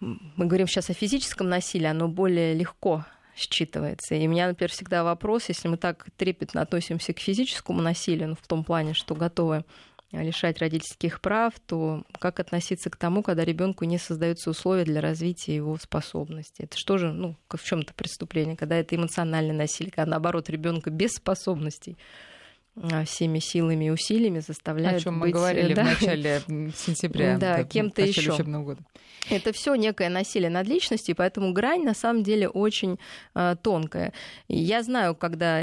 мы 0.00 0.46
говорим 0.46 0.68
сейчас 0.68 0.90
о 0.90 0.94
физическом 0.94 1.48
насилии, 1.48 1.86
оно 1.86 2.06
более 2.08 2.54
легко 2.54 3.04
считывается. 3.36 4.14
И 4.14 4.26
у 4.26 4.30
меня, 4.30 4.48
например, 4.48 4.70
всегда 4.70 5.04
вопрос, 5.04 5.48
если 5.48 5.68
мы 5.68 5.76
так 5.76 6.06
трепетно 6.16 6.62
относимся 6.62 7.12
к 7.12 7.18
физическому 7.18 7.82
насилию, 7.82 8.28
ну, 8.28 8.34
в 8.34 8.46
том 8.46 8.64
плане, 8.64 8.94
что 8.94 9.14
готовы 9.14 9.64
лишать 10.12 10.58
родительских 10.60 11.20
прав, 11.20 11.52
то 11.66 12.02
как 12.18 12.40
относиться 12.40 12.88
к 12.88 12.96
тому, 12.96 13.22
когда 13.22 13.44
ребенку 13.44 13.84
не 13.84 13.98
создаются 13.98 14.50
условия 14.50 14.84
для 14.84 15.00
развития 15.00 15.56
его 15.56 15.76
способностей? 15.76 16.64
Это 16.64 16.78
что 16.78 16.98
же, 16.98 17.12
ну, 17.12 17.36
в 17.48 17.62
чем-то 17.62 17.92
преступление, 17.94 18.56
когда 18.56 18.76
это 18.76 18.96
эмоциональное 18.96 19.54
насилие, 19.54 19.92
когда 19.92 20.10
наоборот 20.10 20.48
ребенка 20.48 20.90
без 20.90 21.14
способностей 21.14 21.96
всеми 23.06 23.38
силами 23.38 23.86
и 23.86 23.90
усилиями 23.90 24.40
заставляют 24.40 25.00
О 25.00 25.04
чем 25.04 25.20
быть, 25.20 25.32
мы 25.34 25.38
говорили 25.38 25.74
да, 25.74 25.84
в 25.84 25.86
начале 25.86 26.42
сентября, 26.46 27.38
да, 27.38 27.64
кем-то 27.64 28.02
еще. 28.02 28.42
года. 28.42 28.80
Это 29.30 29.52
все 29.52 29.74
некое 29.74 30.08
насилие 30.08 30.50
над 30.50 30.66
личностью, 30.66 31.14
поэтому 31.14 31.52
грань 31.52 31.84
на 31.84 31.94
самом 31.94 32.22
деле 32.22 32.48
очень 32.48 32.98
э, 33.34 33.56
тонкая. 33.62 34.12
И 34.48 34.56
я 34.56 34.82
знаю, 34.82 35.14
когда 35.14 35.62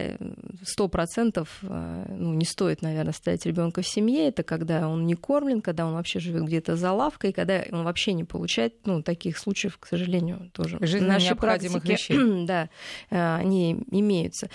сто 0.63 0.87
процентов 0.87 1.59
э, 1.63 2.05
ну, 2.09 2.33
не 2.33 2.45
стоит, 2.45 2.81
наверное, 2.81 3.13
ставить 3.13 3.45
ребенка 3.45 3.81
в 3.81 3.87
семье, 3.87 4.27
это 4.27 4.43
когда 4.43 4.87
он 4.87 5.05
не 5.05 5.15
кормлен, 5.15 5.61
когда 5.61 5.85
он 5.85 5.93
вообще 5.93 6.19
живет 6.19 6.43
где-то 6.43 6.75
за 6.75 6.91
лавкой, 6.91 7.33
когда 7.33 7.63
он 7.71 7.83
вообще 7.83 8.13
не 8.13 8.23
получает, 8.23 8.85
ну, 8.85 9.01
таких 9.01 9.37
случаев, 9.37 9.77
к 9.79 9.87
сожалению, 9.87 10.51
тоже. 10.53 10.77
Жизненно 10.81 11.13
Наши 11.13 11.27
необходимых 11.27 11.83
практики, 11.83 12.13
вещей. 12.13 12.45
да, 12.45 12.69
э, 13.09 13.35
они 13.35 13.83
имеются. 13.91 14.49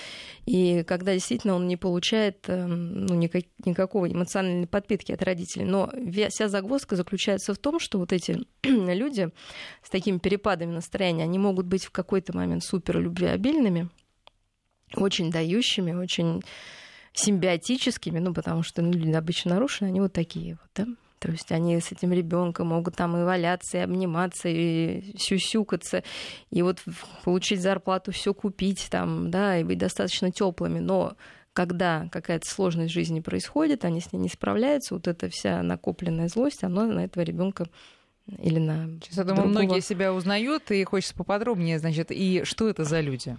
И 0.46 0.84
когда 0.86 1.14
действительно 1.14 1.54
он 1.54 1.66
не 1.66 1.76
получает 1.76 2.48
э, 2.48 2.49
ну, 2.66 3.14
никак, 3.14 3.44
никакого 3.64 4.10
эмоциональной 4.10 4.66
подпитки 4.66 5.12
от 5.12 5.22
родителей. 5.22 5.64
Но 5.64 5.90
вся 6.28 6.48
загвоздка 6.48 6.96
заключается 6.96 7.54
в 7.54 7.58
том, 7.58 7.78
что 7.78 7.98
вот 7.98 8.12
эти 8.12 8.40
люди 8.62 9.30
с 9.82 9.90
такими 9.90 10.18
перепадами 10.18 10.72
настроения, 10.72 11.24
они 11.24 11.38
могут 11.38 11.66
быть 11.66 11.84
в 11.84 11.90
какой-то 11.90 12.36
момент 12.36 12.64
супер 12.64 13.00
любвеобильными, 13.00 13.88
очень 14.94 15.30
дающими, 15.30 15.92
очень 15.92 16.42
симбиотическими, 17.12 18.18
ну, 18.18 18.34
потому 18.34 18.62
что 18.62 18.82
ну, 18.82 18.92
люди 18.92 19.12
обычно 19.12 19.54
нарушены, 19.54 19.88
они 19.88 20.00
вот 20.00 20.12
такие 20.12 20.54
вот, 20.54 20.70
да. 20.74 20.86
То 21.20 21.30
есть 21.30 21.52
они 21.52 21.78
с 21.78 21.92
этим 21.92 22.14
ребенком 22.14 22.68
могут 22.68 22.96
там 22.96 23.14
и 23.14 23.24
валяться, 23.24 23.76
и 23.76 23.80
обниматься, 23.82 24.48
и 24.48 25.14
сюсюкаться, 25.18 26.02
и 26.50 26.62
вот 26.62 26.82
получить 27.24 27.60
зарплату, 27.60 28.10
все 28.10 28.32
купить 28.32 28.88
там, 28.90 29.30
да, 29.30 29.58
и 29.58 29.64
быть 29.64 29.76
достаточно 29.76 30.32
теплыми. 30.32 30.78
Но 30.78 31.12
когда 31.52 32.08
какая-то 32.10 32.48
сложность 32.48 32.90
в 32.90 32.94
жизни 32.94 33.20
происходит, 33.20 33.84
они 33.84 34.00
с 34.00 34.12
ней 34.12 34.18
не 34.18 34.28
справляются, 34.28 34.94
вот 34.94 35.08
эта 35.08 35.28
вся 35.28 35.62
накопленная 35.62 36.28
злость, 36.28 36.64
она 36.64 36.86
на 36.86 37.04
этого 37.04 37.22
ребенка 37.22 37.66
или 38.38 38.58
на 38.58 38.98
Сейчас, 39.02 39.18
я 39.18 39.24
думаю, 39.24 39.48
многие 39.48 39.80
себя 39.80 40.12
узнают, 40.14 40.70
и 40.70 40.84
хочется 40.84 41.14
поподробнее, 41.14 41.78
значит, 41.78 42.10
и 42.10 42.42
что 42.44 42.68
это 42.68 42.84
за 42.84 43.00
люди? 43.00 43.36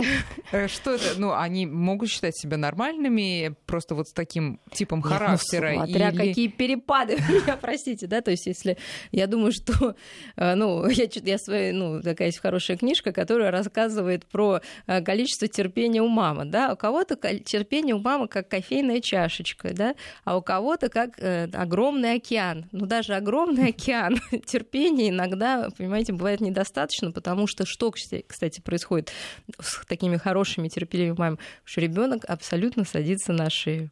Э, 0.52 0.66
что 0.66 0.94
это? 0.94 1.14
Ну, 1.16 1.32
они 1.32 1.64
могут 1.64 2.10
считать 2.10 2.36
себя 2.36 2.56
нормальными, 2.56 3.54
просто 3.66 3.94
вот 3.94 4.08
с 4.08 4.12
таким 4.12 4.58
типом 4.72 5.00
характера. 5.00 5.74
Ну, 5.76 5.86
смотря 5.86 6.10
или... 6.10 6.16
какие 6.16 6.48
перепады, 6.48 7.18
меня 7.28 7.56
простите, 7.60 8.08
да, 8.08 8.20
то 8.20 8.32
есть 8.32 8.46
если, 8.46 8.76
я 9.12 9.28
думаю, 9.28 9.52
что, 9.52 9.94
э, 10.36 10.54
ну, 10.56 10.86
я, 10.88 11.06
я 11.22 11.38
своя, 11.38 11.72
ну, 11.72 12.02
такая 12.02 12.28
есть 12.28 12.40
хорошая 12.40 12.76
книжка, 12.76 13.12
которая 13.12 13.52
рассказывает 13.52 14.26
про 14.26 14.60
э, 14.86 15.02
количество 15.02 15.46
терпения 15.46 16.02
у 16.02 16.08
мамы, 16.08 16.46
да, 16.46 16.72
у 16.72 16.76
кого-то 16.76 17.16
терпение 17.38 17.94
у 17.94 18.00
мамы 18.00 18.26
как 18.26 18.48
кофейная 18.48 19.00
чашечка, 19.00 19.72
да, 19.72 19.94
а 20.24 20.36
у 20.36 20.42
кого-то 20.42 20.88
как 20.88 21.20
огромный 21.54 22.14
океан, 22.14 22.66
ну, 22.72 22.86
даже 22.86 23.14
огромный 23.14 23.68
океан 23.68 24.16
терпения 24.46 25.10
иногда, 25.10 25.68
понимаете, 25.76 26.12
бывает 26.12 26.40
недостаточно, 26.40 27.12
потому 27.12 27.46
что 27.46 27.64
что, 27.66 27.92
кстати, 27.92 28.60
происходит 28.60 29.12
с 29.60 29.84
такими 29.90 30.16
хорошими, 30.16 30.68
терпеливыми 30.68 31.18
мамами, 31.18 31.38
что 31.64 31.82
ребенок 31.82 32.24
абсолютно 32.26 32.84
садится 32.84 33.32
на 33.34 33.50
шею. 33.50 33.90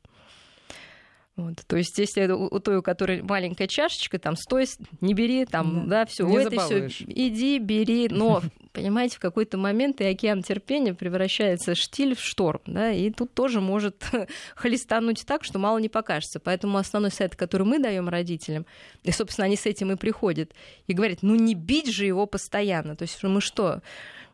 Вот. 1.38 1.54
То 1.68 1.76
есть, 1.76 1.96
если 1.98 2.26
у 2.26 2.58
той, 2.58 2.78
у 2.78 2.82
которой 2.82 3.22
маленькая 3.22 3.68
чашечка, 3.68 4.18
там, 4.18 4.34
стой, 4.34 4.66
не 5.00 5.14
бери, 5.14 5.44
там, 5.44 5.88
да, 5.88 6.00
да 6.00 6.06
все, 6.06 6.26
это 6.36 6.58
все, 6.58 6.88
иди, 7.06 7.60
бери, 7.60 8.08
но 8.10 8.42
понимаете, 8.72 9.16
в 9.16 9.20
какой-то 9.20 9.56
момент 9.56 10.00
и 10.00 10.04
океан 10.04 10.42
терпения 10.42 10.94
превращается 10.94 11.76
штиль 11.76 12.16
в 12.16 12.20
шторм, 12.20 12.60
да, 12.66 12.90
и 12.90 13.10
тут 13.10 13.34
тоже 13.34 13.60
может 13.60 14.04
хлестануть 14.56 15.24
так, 15.26 15.44
что 15.44 15.60
мало 15.60 15.78
не 15.78 15.88
покажется. 15.88 16.40
Поэтому 16.40 16.76
основной 16.76 17.12
совет, 17.12 17.36
который 17.36 17.66
мы 17.68 17.78
даем 17.78 18.08
родителям, 18.08 18.66
и, 19.04 19.12
собственно, 19.12 19.44
они 19.44 19.54
с 19.54 19.64
этим 19.64 19.92
и 19.92 19.96
приходят, 19.96 20.52
и 20.88 20.92
говорят, 20.92 21.18
ну 21.22 21.36
не 21.36 21.54
бить 21.54 21.92
же 21.92 22.04
его 22.04 22.26
постоянно. 22.26 22.96
То 22.96 23.02
есть 23.02 23.22
мы 23.22 23.40
что, 23.40 23.80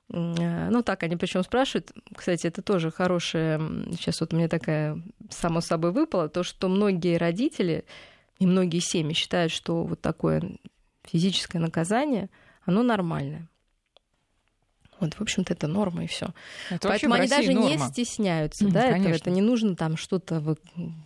ну, 0.09 0.83
так 0.83 1.03
они 1.03 1.17
причем 1.17 1.43
спрашивают. 1.43 1.93
Кстати, 2.15 2.47
это 2.47 2.63
тоже 2.63 2.91
хорошее. 2.91 3.59
Сейчас 3.93 4.21
вот 4.21 4.33
мне 4.33 4.49
такая 4.49 5.01
само 5.31 5.61
собой 5.61 5.93
выпало, 5.93 6.29
то, 6.29 6.43
что 6.43 6.69
многие 6.69 7.17
родители 7.17 7.85
и 8.39 8.47
многие 8.47 8.81
семьи 8.81 9.15
считают, 9.15 9.53
что 9.53 9.85
вот 9.85 10.01
такое 10.01 10.59
физическое 11.05 11.59
наказание, 11.59 12.29
оно 12.65 12.83
нормальное. 12.83 13.49
Вот, 15.01 15.15
в 15.15 15.21
общем-то, 15.21 15.53
это 15.53 15.67
норма 15.67 16.05
и 16.05 16.07
все. 16.07 16.29
Поэтому 16.81 17.15
они 17.15 17.29
даже 17.29 17.53
норма. 17.53 17.71
не 17.71 17.79
стесняются, 17.79 18.69
да, 18.69 18.97
этого. 18.97 19.13
Это 19.13 19.31
не 19.31 19.43
нужно 19.43 19.75
там 19.77 19.97
что-то 19.97 20.41
вы, 20.41 20.57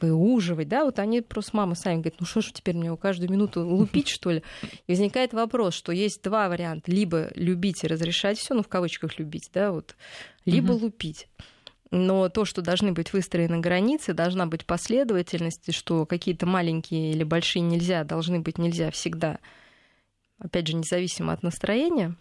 выуживать, 0.00 0.68
да, 0.68 0.84
вот 0.84 0.98
они 0.98 1.20
просто 1.20 1.56
мама 1.56 1.74
сами 1.74 1.96
говорят, 1.96 2.20
ну 2.20 2.26
что 2.26 2.40
ж 2.40 2.52
теперь 2.52 2.76
мне 2.76 2.94
каждую 2.96 3.30
минуту 3.30 3.66
лупить, 3.66 4.08
что 4.08 4.30
ли? 4.30 4.42
И 4.86 4.92
возникает 4.92 5.32
вопрос, 5.32 5.74
что 5.74 5.92
есть 5.92 6.22
два 6.22 6.48
варианта, 6.48 6.90
либо 6.92 7.30
любить 7.34 7.82
и 7.82 7.86
разрешать 7.86 8.38
все, 8.38 8.54
ну 8.54 8.62
в 8.62 8.68
кавычках 8.68 9.18
любить, 9.18 9.50
да, 9.54 9.72
вот, 9.72 9.96
либо 10.44 10.72
угу. 10.72 10.84
лупить. 10.84 11.28
Но 11.90 12.28
то, 12.28 12.44
что 12.44 12.60
должны 12.60 12.92
быть 12.92 13.12
выстроены 13.12 13.60
границы, 13.60 14.12
должна 14.12 14.44
быть 14.46 14.66
последовательность, 14.66 15.74
что 15.74 16.04
какие-то 16.04 16.44
маленькие 16.44 17.12
или 17.12 17.24
большие 17.24 17.62
нельзя, 17.62 18.04
должны 18.04 18.40
быть 18.40 18.58
нельзя 18.58 18.90
всегда. 18.90 19.38
Опять 20.38 20.68
же, 20.68 20.76
независимо 20.76 21.32
от 21.32 21.42
настроения, 21.42 22.14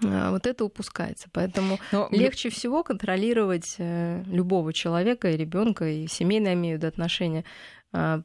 вот 0.00 0.46
это 0.46 0.64
упускается. 0.64 1.28
Поэтому 1.32 1.78
Но... 1.92 2.08
легче 2.10 2.50
всего 2.50 2.82
контролировать 2.82 3.76
э, 3.78 4.22
любого 4.26 4.72
человека 4.72 5.30
и 5.30 5.36
ребенка, 5.36 5.88
и 5.88 6.06
семейные 6.06 6.54
имеют 6.54 6.84
отношения 6.84 7.44
а, 7.92 8.22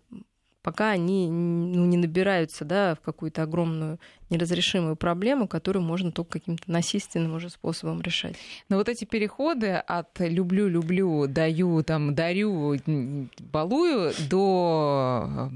пока 0.64 0.92
они 0.92 1.30
ну, 1.30 1.86
не 1.86 1.98
набираются 1.98 2.66
да, 2.66 2.96
в 2.96 3.02
какую-то 3.02 3.44
огромную 3.44 4.00
неразрешимую 4.34 4.96
проблему, 4.96 5.48
которую 5.48 5.84
можно 5.84 6.12
только 6.12 6.40
каким-то 6.40 6.72
насильственным 6.72 7.36
уже 7.36 7.50
способом 7.50 8.02
решать. 8.02 8.36
Но 8.70 8.78
вот 8.78 8.90
эти 8.90 9.06
переходы 9.06 9.74
от 9.74 10.20
люблю, 10.20 10.68
люблю, 10.68 11.28
даю, 11.28 11.84
там, 11.84 12.16
дарю, 12.16 12.76
балую 13.40 14.14
до 14.30 15.50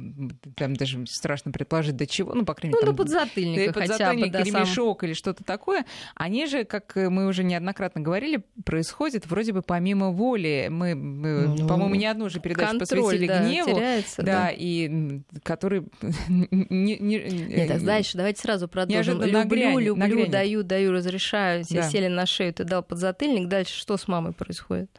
там 0.55 0.75
даже 0.75 1.05
страшно 1.07 1.51
предположить, 1.51 1.95
до 1.95 2.07
чего, 2.07 2.33
ну, 2.33 2.45
по 2.45 2.53
крайней 2.53 2.75
мере, 2.75 2.85
ну, 2.85 2.87
там, 2.87 2.95
до 2.95 3.03
подзатыльника, 3.03 3.73
до 3.73 3.79
хотя 3.79 4.13
бы, 4.13 4.29
да, 4.29 4.43
ремешок 4.43 5.01
сам... 5.01 5.07
или 5.07 5.13
что-то 5.13 5.43
такое, 5.43 5.85
они 6.15 6.45
же, 6.45 6.63
как 6.63 6.95
мы 6.95 7.27
уже 7.27 7.43
неоднократно 7.43 8.01
говорили, 8.01 8.43
происходят 8.63 9.25
вроде 9.27 9.53
бы 9.53 9.61
помимо 9.61 10.11
воли. 10.11 10.67
Мы, 10.69 10.93
ну, 10.95 11.67
по-моему, 11.67 11.95
не 11.95 12.05
одну 12.05 12.29
же 12.29 12.39
передачу 12.39 12.79
контроль, 12.79 13.03
посвятили 13.03 13.27
да, 13.27 13.43
гневу. 13.43 13.75
Теряется, 13.75 14.21
да, 14.21 14.25
да, 14.25 14.49
и 14.51 15.21
который... 15.43 15.83
не, 16.29 16.97
не, 16.97 17.19
Нет, 17.19 17.71
а 17.71 17.79
дальше 17.79 18.17
давайте 18.17 18.41
сразу 18.41 18.66
сразу 18.67 18.87
продолжим. 18.87 19.21
Люблю, 19.21 19.33
нагрянет, 19.33 19.79
люблю, 19.79 19.95
нагрянет. 19.95 20.31
даю, 20.31 20.63
даю, 20.63 20.91
разрешаю. 20.91 21.63
Тебе 21.63 21.81
да. 21.81 21.89
сели 21.89 22.07
на 22.07 22.25
шею, 22.25 22.53
ты 22.53 22.63
дал 22.63 22.83
подзатыльник. 22.83 23.47
Дальше 23.47 23.77
что 23.77 23.97
с 23.97 24.07
мамой 24.07 24.33
происходит? 24.33 24.89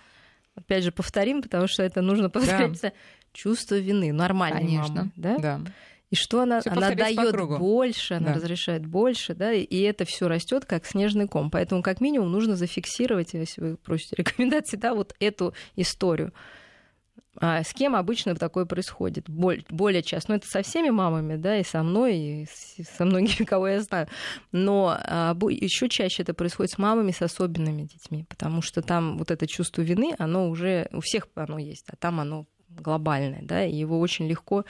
Опять 0.54 0.84
же, 0.84 0.92
повторим, 0.92 1.42
потому 1.42 1.68
что 1.68 1.82
это 1.82 2.02
нужно 2.02 2.30
повторять. 2.30 2.80
Да. 2.80 2.92
Чувство 3.32 3.76
вины. 3.76 4.12
Нормально. 4.12 4.58
Конечно. 4.58 4.94
Мама, 4.94 5.12
да? 5.16 5.38
да. 5.38 5.60
И 6.10 6.16
что 6.16 6.40
она, 6.40 6.62
она 6.64 6.90
дает 6.94 7.36
больше, 7.58 8.14
она 8.14 8.28
да. 8.28 8.34
разрешает 8.34 8.86
больше, 8.86 9.34
да, 9.34 9.52
и 9.52 9.80
это 9.80 10.06
все 10.06 10.26
растет 10.26 10.64
как 10.64 10.86
снежный 10.86 11.28
ком. 11.28 11.50
Поэтому, 11.50 11.82
как 11.82 12.00
минимум, 12.00 12.32
нужно 12.32 12.56
зафиксировать, 12.56 13.34
если 13.34 13.60
вы 13.60 13.76
просите 13.76 14.16
рекомендации, 14.16 14.78
да, 14.78 14.94
вот 14.94 15.14
эту 15.20 15.54
историю. 15.76 16.32
А 17.40 17.62
с 17.62 17.72
кем 17.72 17.94
обычно 17.94 18.34
такое 18.34 18.64
происходит? 18.64 19.28
Более 19.28 20.02
часто. 20.02 20.32
Ну, 20.32 20.36
это 20.36 20.46
со 20.48 20.62
всеми 20.62 20.90
мамами, 20.90 21.36
да, 21.36 21.56
и 21.56 21.64
со 21.64 21.82
мной, 21.82 22.46
и 22.76 22.82
со 22.96 23.04
многими, 23.04 23.44
кого 23.46 23.68
я 23.68 23.80
знаю. 23.80 24.08
Но 24.52 24.96
а, 24.98 25.36
еще 25.50 25.88
чаще 25.88 26.22
это 26.22 26.34
происходит 26.34 26.72
с 26.72 26.78
мамами 26.78 27.12
с 27.12 27.22
особенными 27.22 27.82
детьми, 27.82 28.24
потому 28.28 28.62
что 28.62 28.82
там 28.82 29.18
вот 29.18 29.30
это 29.30 29.46
чувство 29.46 29.82
вины, 29.82 30.14
оно 30.18 30.48
уже 30.48 30.88
у 30.92 31.00
всех 31.00 31.28
оно 31.34 31.58
есть, 31.58 31.86
а 31.90 31.96
там 31.96 32.20
оно 32.20 32.46
глобальное, 32.68 33.40
да, 33.42 33.64
и 33.64 33.74
его 33.74 33.98
очень 33.98 34.28
легко, 34.28 34.64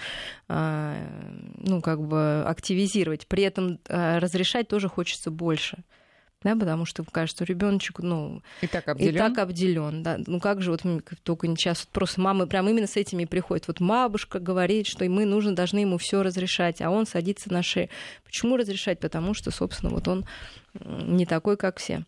а, 0.48 0.96
ну, 1.56 1.80
как 1.80 2.00
бы 2.06 2.44
активизировать. 2.46 3.26
При 3.26 3.42
этом 3.44 3.80
а, 3.88 4.20
разрешать 4.20 4.68
тоже 4.68 4.88
хочется 4.88 5.30
больше 5.30 5.84
да, 6.42 6.54
потому 6.54 6.84
что 6.84 7.04
кажется, 7.04 7.44
ребеночек, 7.44 7.98
ну, 7.98 8.42
и 8.60 8.68
так 8.68 8.86
обделен. 8.86 9.14
И 9.14 9.18
так 9.18 9.38
обделен, 9.38 10.02
да. 10.04 10.18
Ну 10.24 10.38
как 10.38 10.62
же 10.62 10.70
вот 10.70 10.82
только 11.24 11.48
не 11.48 11.56
сейчас 11.56 11.80
вот 11.80 11.88
просто 11.88 12.20
мамы 12.20 12.46
прям 12.46 12.68
именно 12.68 12.86
с 12.86 12.96
этими 12.96 13.24
приходят. 13.24 13.66
Вот 13.66 13.80
бабушка 13.80 14.38
говорит, 14.38 14.86
что 14.86 15.04
мы 15.08 15.24
нужно 15.24 15.56
должны 15.56 15.80
ему 15.80 15.98
все 15.98 16.22
разрешать, 16.22 16.80
а 16.80 16.90
он 16.90 17.06
садится 17.06 17.52
на 17.52 17.62
шею. 17.62 17.88
Почему 18.24 18.56
разрешать? 18.56 19.00
Потому 19.00 19.34
что, 19.34 19.50
собственно, 19.50 19.90
вот 19.90 20.06
он 20.06 20.26
не 20.74 21.26
такой, 21.26 21.56
как 21.56 21.78
все. 21.78 22.04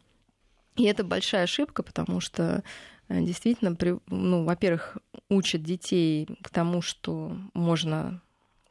И 0.76 0.84
это 0.84 1.02
большая 1.02 1.42
ошибка, 1.44 1.82
потому 1.82 2.20
что 2.20 2.62
э, 3.08 3.20
действительно, 3.22 3.76
ну, 4.06 4.44
во-первых, 4.44 4.98
учат 5.28 5.64
детей 5.64 6.28
к 6.42 6.50
тому, 6.50 6.82
что 6.82 7.36
можно 7.52 8.22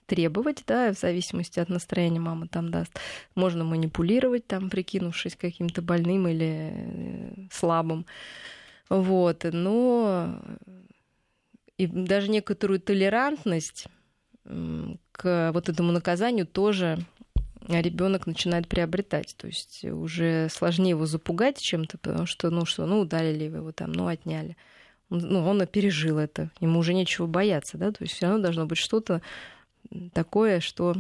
требовать, 0.09 0.63
да, 0.67 0.91
в 0.91 0.97
зависимости 0.97 1.59
от 1.59 1.69
настроения 1.69 2.19
мама 2.19 2.47
там 2.47 2.71
даст. 2.71 2.99
Можно 3.35 3.63
манипулировать, 3.63 4.47
там, 4.47 4.69
прикинувшись 4.69 5.35
каким-то 5.35 5.81
больным 5.81 6.27
или 6.27 6.71
э, 6.73 7.47
слабым. 7.51 8.05
Вот, 8.89 9.45
но 9.51 10.35
и 11.77 11.87
даже 11.87 12.29
некоторую 12.29 12.79
толерантность 12.79 13.85
к 15.11 15.51
вот 15.53 15.69
этому 15.69 15.91
наказанию 15.91 16.47
тоже 16.47 16.97
ребенок 17.67 18.25
начинает 18.25 18.67
приобретать. 18.67 19.35
То 19.37 19.47
есть 19.47 19.85
уже 19.85 20.49
сложнее 20.49 20.91
его 20.91 21.05
запугать 21.05 21.59
чем-то, 21.59 21.97
потому 21.99 22.25
что, 22.25 22.49
ну 22.49 22.65
что, 22.65 22.85
ну 22.85 22.99
ударили 22.99 23.43
его 23.43 23.71
там, 23.71 23.91
ну 23.91 24.07
отняли. 24.07 24.57
Ну, 25.09 25.45
он 25.47 25.65
пережил 25.65 26.19
это, 26.19 26.51
ему 26.59 26.79
уже 26.79 26.93
нечего 26.93 27.25
бояться, 27.25 27.77
да, 27.77 27.91
то 27.91 28.03
есть 28.03 28.13
все 28.13 28.27
равно 28.27 28.43
должно 28.43 28.67
быть 28.67 28.77
что-то 28.77 29.21
такое, 30.13 30.59
что 30.59 30.95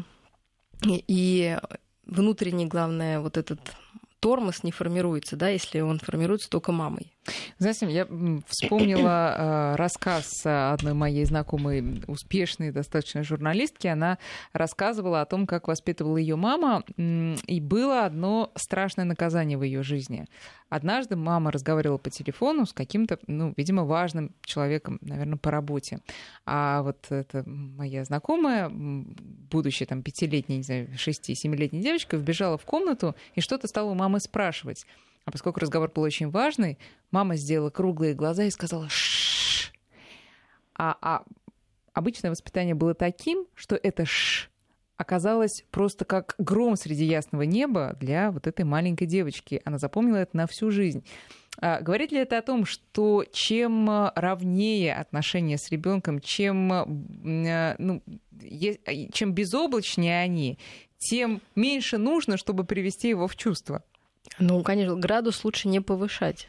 и 0.85 1.57
внутренний, 2.05 2.65
главное, 2.65 3.19
вот 3.19 3.37
этот 3.37 3.59
тормоз 4.19 4.63
не 4.63 4.71
формируется, 4.71 5.35
да, 5.35 5.49
если 5.49 5.79
он 5.79 5.99
формируется 5.99 6.49
только 6.49 6.71
мамой. 6.71 7.13
Знаете, 7.57 7.87
я 7.89 8.07
вспомнила 8.47 9.35
э, 9.37 9.75
рассказ 9.75 10.45
одной 10.45 10.93
моей 10.93 11.25
знакомой, 11.25 12.03
успешной 12.07 12.71
достаточно 12.71 13.23
журналистки. 13.23 13.87
Она 13.87 14.17
рассказывала 14.53 15.21
о 15.21 15.25
том, 15.25 15.47
как 15.47 15.67
воспитывала 15.67 16.17
ее 16.17 16.35
мама, 16.35 16.83
и 16.97 17.59
было 17.61 18.05
одно 18.05 18.51
страшное 18.55 19.05
наказание 19.05 19.57
в 19.57 19.63
ее 19.63 19.83
жизни. 19.83 20.25
Однажды 20.69 21.15
мама 21.15 21.51
разговаривала 21.51 21.97
по 21.97 22.11
телефону 22.11 22.65
с 22.65 22.73
каким-то, 22.73 23.17
ну, 23.25 23.53
видимо, 23.57 23.85
важным 23.85 24.35
человеком, 24.43 24.99
наверное, 25.01 25.37
по 25.37 25.49
работе. 25.49 25.99
А 26.45 26.83
вот 26.83 27.07
эта 27.09 27.43
моя 27.47 28.03
знакомая, 28.03 28.69
будущая 28.69 29.87
там 29.87 30.03
пятилетняя, 30.03 30.57
не 30.57 30.63
знаю, 30.63 30.89
шести-семилетняя 30.95 31.81
девочка, 31.81 32.17
вбежала 32.17 32.57
в 32.57 32.65
комнату 32.65 33.15
и 33.33 33.41
что-то 33.41 33.67
стала 33.67 33.89
у 33.89 33.95
мамы 33.95 34.19
спрашивать. 34.19 34.85
А 35.25 35.31
поскольку 35.31 35.59
разговор 35.59 35.91
был 35.91 36.03
очень 36.03 36.29
важный, 36.29 36.79
мама 37.11 37.35
сделала 37.35 37.69
круглые 37.69 38.13
глаза 38.13 38.43
и 38.43 38.49
сказала 38.49 38.89
«шш». 38.89 39.73
А, 40.75 40.97
а 41.01 41.23
обычное 41.93 42.31
воспитание 42.31 42.75
было 42.75 42.93
таким, 42.93 43.45
что 43.55 43.75
это 43.75 44.05
«ш» 44.05 44.49
оказалось 44.99 45.63
просто 45.71 46.03
как 46.03 46.35
гром 46.37 46.75
среди 46.75 47.05
ясного 47.05 47.43
неба 47.43 47.95
для 48.01 48.31
вот 48.31 48.47
этой 48.47 48.65
маленькой 48.65 49.07
девочки. 49.07 49.61
Она 49.63 49.77
запомнила 49.77 50.17
это 50.17 50.35
на 50.35 50.45
всю 50.45 50.71
жизнь. 50.71 51.05
А, 51.61 51.79
говорит 51.79 52.11
ли 52.11 52.19
это 52.19 52.37
о 52.37 52.41
том, 52.41 52.65
что 52.65 53.23
чем 53.31 53.89
равнее 54.13 54.93
отношения 54.93 55.57
с 55.57 55.69
ребенком, 55.69 56.19
чем, 56.19 56.71
а, 56.73 57.75
ну, 57.77 58.03
чем 59.13 59.33
безоблачнее 59.33 60.19
они, 60.19 60.59
тем 60.97 61.41
меньше 61.55 61.97
нужно, 61.97 62.35
чтобы 62.35 62.65
привести 62.65 63.07
его 63.07 63.27
в 63.27 63.37
чувство? 63.37 63.83
Ну, 64.39 64.63
конечно, 64.63 64.95
градус 64.95 65.43
лучше 65.43 65.67
не 65.67 65.81
повышать. 65.81 66.47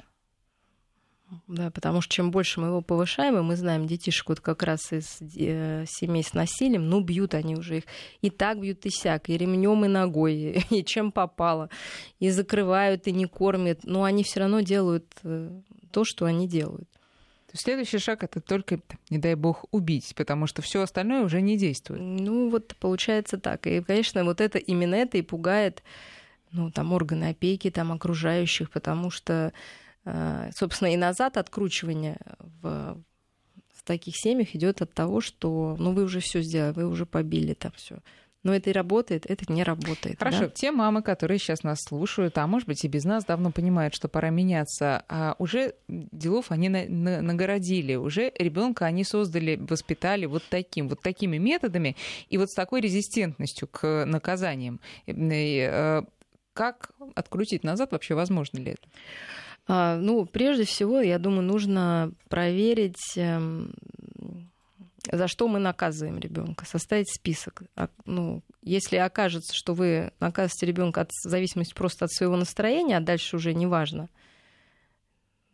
Да, 1.46 1.70
потому 1.70 2.00
что 2.00 2.12
чем 2.12 2.30
больше 2.32 2.60
мы 2.60 2.68
его 2.68 2.80
повышаем, 2.80 3.38
и 3.38 3.42
мы 3.42 3.54
знаем 3.54 3.86
детишек 3.86 4.28
вот 4.28 4.40
как 4.40 4.64
раз 4.64 4.92
из 4.92 5.20
э, 5.36 5.84
семей 5.86 6.24
с 6.24 6.34
насилием, 6.34 6.88
ну, 6.88 7.00
бьют 7.00 7.34
они 7.34 7.54
уже 7.54 7.78
их. 7.78 7.84
И 8.20 8.30
так 8.30 8.60
бьют, 8.60 8.84
и 8.86 8.90
сяк, 8.90 9.28
и 9.28 9.36
ремнем, 9.36 9.84
и 9.84 9.88
ногой, 9.88 10.64
и 10.70 10.84
чем 10.84 11.12
попало. 11.12 11.70
И 12.18 12.30
закрывают, 12.30 13.06
и 13.06 13.12
не 13.12 13.26
кормят. 13.26 13.80
Но 13.84 14.02
они 14.02 14.24
все 14.24 14.40
равно 14.40 14.60
делают 14.60 15.06
э, 15.22 15.50
то, 15.92 16.04
что 16.04 16.24
они 16.24 16.48
делают. 16.48 16.88
Следующий 17.52 17.98
шаг 17.98 18.22
это 18.22 18.40
только, 18.40 18.80
не 19.08 19.18
дай 19.18 19.34
бог, 19.34 19.64
убить, 19.72 20.14
потому 20.16 20.46
что 20.46 20.62
все 20.62 20.82
остальное 20.82 21.22
уже 21.22 21.40
не 21.40 21.56
действует. 21.56 22.00
Ну, 22.00 22.48
вот 22.48 22.76
получается 22.78 23.38
так. 23.38 23.66
И, 23.66 23.80
конечно, 23.82 24.24
вот 24.24 24.40
это 24.40 24.58
именно 24.58 24.94
это 24.94 25.18
и 25.18 25.22
пугает 25.22 25.82
ну, 26.52 26.70
там, 26.70 26.92
органы 26.92 27.30
опеки, 27.30 27.70
там, 27.70 27.92
окружающих, 27.92 28.70
потому 28.70 29.10
что, 29.10 29.52
э, 30.04 30.50
собственно, 30.54 30.92
и 30.92 30.96
назад 30.96 31.36
откручивание 31.36 32.18
в, 32.38 32.98
в 33.74 33.82
таких 33.84 34.14
семьях 34.16 34.54
идет 34.54 34.82
от 34.82 34.92
того, 34.92 35.20
что, 35.20 35.76
ну, 35.78 35.92
вы 35.92 36.04
уже 36.04 36.20
все 36.20 36.42
сделали, 36.42 36.74
вы 36.74 36.86
уже 36.86 37.06
побили 37.06 37.54
там 37.54 37.72
все. 37.76 37.98
Но 38.42 38.54
это 38.54 38.70
и 38.70 38.72
работает, 38.72 39.26
это 39.26 39.52
не 39.52 39.62
работает. 39.62 40.18
Хорошо, 40.18 40.44
да? 40.44 40.48
те 40.48 40.72
мамы, 40.72 41.02
которые 41.02 41.38
сейчас 41.38 41.62
нас 41.62 41.78
слушают, 41.82 42.38
а 42.38 42.46
может 42.46 42.66
быть 42.66 42.82
и 42.84 42.88
без 42.88 43.04
нас 43.04 43.24
давно 43.24 43.50
понимают, 43.50 43.94
что 43.94 44.08
пора 44.08 44.30
меняться, 44.30 45.04
а 45.08 45.34
уже 45.38 45.74
делов 45.88 46.50
они 46.50 46.70
на, 46.70 46.86
на, 46.86 47.20
нагородили, 47.20 47.96
уже 47.96 48.32
ребенка 48.38 48.86
они 48.86 49.04
создали, 49.04 49.56
воспитали 49.56 50.24
вот 50.24 50.42
таким, 50.48 50.88
вот 50.88 51.02
такими 51.02 51.36
методами 51.36 51.96
и 52.30 52.38
вот 52.38 52.50
с 52.50 52.54
такой 52.54 52.80
резистентностью 52.80 53.68
к 53.68 54.06
наказаниям. 54.06 54.80
Э, 55.06 56.02
как 56.52 56.92
открутить 57.14 57.64
назад 57.64 57.92
вообще 57.92 58.14
возможно 58.14 58.58
ли 58.58 58.72
это? 58.72 58.88
А, 59.66 59.96
ну, 59.96 60.26
прежде 60.26 60.64
всего, 60.64 61.00
я 61.00 61.18
думаю, 61.18 61.42
нужно 61.42 62.12
проверить, 62.28 63.16
эм, 63.16 63.72
за 65.10 65.28
что 65.28 65.48
мы 65.48 65.58
наказываем 65.58 66.18
ребенка, 66.18 66.64
составить 66.64 67.12
список. 67.12 67.62
А, 67.76 67.88
ну, 68.04 68.42
если 68.62 68.96
окажется, 68.96 69.54
что 69.54 69.74
вы 69.74 70.12
наказываете 70.18 70.66
ребенка 70.66 71.02
от 71.02 71.10
зависимости 71.24 71.74
просто 71.74 72.06
от 72.06 72.12
своего 72.12 72.36
настроения, 72.36 72.96
а 72.96 73.00
дальше 73.00 73.36
уже 73.36 73.54
не 73.54 73.66
важно, 73.66 74.08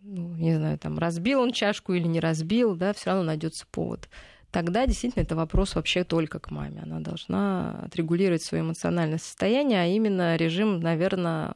ну, 0.00 0.35
не 0.37 0.54
знаю, 0.54 0.78
там 0.78 0.98
разбил 0.98 1.40
он 1.40 1.52
чашку 1.52 1.92
или 1.92 2.06
не 2.06 2.20
разбил, 2.20 2.76
да, 2.76 2.92
все 2.92 3.11
равно 3.11 3.24
найдется 3.24 3.66
повод 3.70 4.09
тогда 4.57 4.87
действительно 4.87 5.23
это 5.23 5.37
вопрос 5.37 5.75
вообще 5.75 6.03
только 6.03 6.38
к 6.38 6.51
маме. 6.51 6.81
Она 6.83 7.01
должна 7.01 7.79
отрегулировать 7.85 8.42
свое 8.42 8.62
эмоциональное 8.62 9.19
состояние, 9.19 9.83
а 9.83 9.85
именно 9.85 10.35
режим, 10.37 10.81
наверное, 10.81 11.53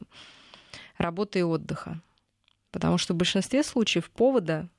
работы 0.99 1.39
и 1.39 1.41
отдыха. 1.41 1.99
Потому 2.69 2.99
что 2.99 3.15
в 3.15 3.17
большинстве 3.17 3.63
случаев 3.63 4.11
повода 4.11 4.69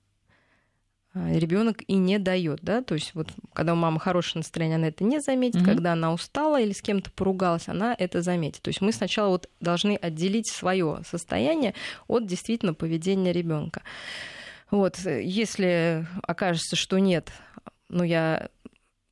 а, 1.15 1.33
ребенок 1.33 1.83
и 1.89 1.95
не 1.95 2.21
дает, 2.21 2.61
да, 2.63 2.81
то 2.85 2.95
есть 2.95 3.13
вот 3.15 3.27
когда 3.55 3.73
у 3.73 3.77
мамы 3.77 3.99
хорошее 3.99 4.39
настроение, 4.39 4.77
она 4.77 4.87
это 4.87 5.03
не 5.03 5.19
заметит, 5.19 5.63
mm-hmm. 5.63 5.67
когда 5.67 5.95
она 5.95 6.13
устала 6.13 6.61
или 6.61 6.73
с 6.73 6.81
кем-то 6.81 7.11
поругалась, 7.11 7.67
она 7.67 7.93
это 7.99 8.23
заметит. 8.23 8.63
То 8.63 8.69
есть 8.69 8.81
мы 8.81 8.93
сначала 8.93 9.31
вот 9.31 9.51
должны 9.59 9.97
отделить 9.97 10.47
свое 10.47 11.01
состояние 11.11 11.75
от 12.07 12.25
действительно 12.29 12.73
поведения 12.73 13.33
ребенка. 13.33 13.83
Вот, 14.71 15.01
если 15.01 16.07
окажется, 16.23 16.77
что 16.77 16.99
нет, 16.99 17.33
ну, 17.93 18.03
я 18.03 18.49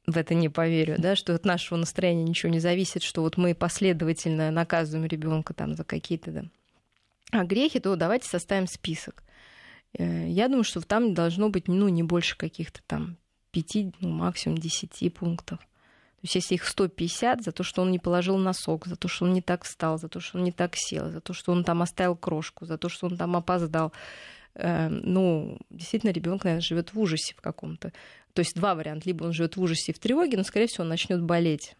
в 0.07 0.17
это 0.17 0.35
не 0.35 0.49
поверю, 0.49 0.97
да, 0.99 1.15
что 1.15 1.35
от 1.35 1.45
нашего 1.45 1.79
настроения 1.79 2.25
ничего 2.25 2.51
не 2.51 2.59
зависит, 2.59 3.03
что 3.03 3.23
вот 3.23 3.37
мы 3.37 3.55
последовательно 3.55 4.51
наказываем 4.51 5.07
ребенка 5.07 5.55
там 5.55 5.75
за 5.75 5.85
какие-то 5.85 6.33
да, 6.33 6.43
а 7.31 7.45
грехи, 7.45 7.79
то 7.79 7.95
давайте 7.97 8.29
составим 8.29 8.67
список. 8.67 9.23
Э, 9.99 10.29
я 10.29 10.49
думаю, 10.49 10.65
что 10.65 10.81
там 10.81 11.15
должно 11.15 11.49
быть, 11.49 11.69
ну, 11.69 11.89
не 11.89 12.03
больше 12.03 12.37
каких-то 12.37 12.81
там 12.87 13.17
пяти, 13.51 13.93
ну, 14.01 14.11
максимум 14.11 14.59
десяти 14.59 15.09
пунктов. 15.11 15.59
То 15.59 16.25
есть 16.25 16.35
если 16.35 16.55
их 16.57 16.67
150 16.67 17.43
за 17.45 17.53
то, 17.53 17.63
что 17.63 17.83
он 17.83 17.91
не 17.91 17.99
положил 17.99 18.37
носок, 18.37 18.87
за 18.87 18.97
то, 18.97 19.09
что 19.09 19.25
он 19.25 19.33
не 19.33 19.41
так 19.41 19.65
встал, 19.65 19.99
за 19.99 20.09
то, 20.09 20.21
что 20.21 20.39
он 20.39 20.45
не 20.45 20.53
так 20.53 20.75
сел, 20.77 21.11
за 21.11 21.21
то, 21.21 21.33
что 21.33 21.53
он 21.53 21.65
там 21.65 21.81
оставил 21.83 22.15
крошку, 22.15 22.67
за 22.67 22.77
то, 22.77 22.89
что 22.89 23.07
он 23.07 23.17
там 23.17 23.37
опоздал, 23.37 23.93
э, 24.55 24.89
ну, 24.89 25.59
действительно, 25.71 26.11
ребенок, 26.11 26.45
наверное, 26.45 26.63
живет 26.63 26.93
в 26.93 27.01
ужасе 27.01 27.35
в 27.35 27.41
каком-то. 27.41 27.93
То 28.33 28.41
есть 28.41 28.55
два 28.55 28.75
варианта. 28.75 29.09
Либо 29.09 29.25
он 29.25 29.33
живет 29.33 29.57
в 29.57 29.63
ужасе 29.63 29.93
и 29.93 29.95
в 29.95 29.99
тревоге, 29.99 30.37
но, 30.37 30.45
скорее 30.45 30.67
всего, 30.67 30.83
он 30.83 30.89
начнет 30.89 31.23
болеть, 31.23 31.77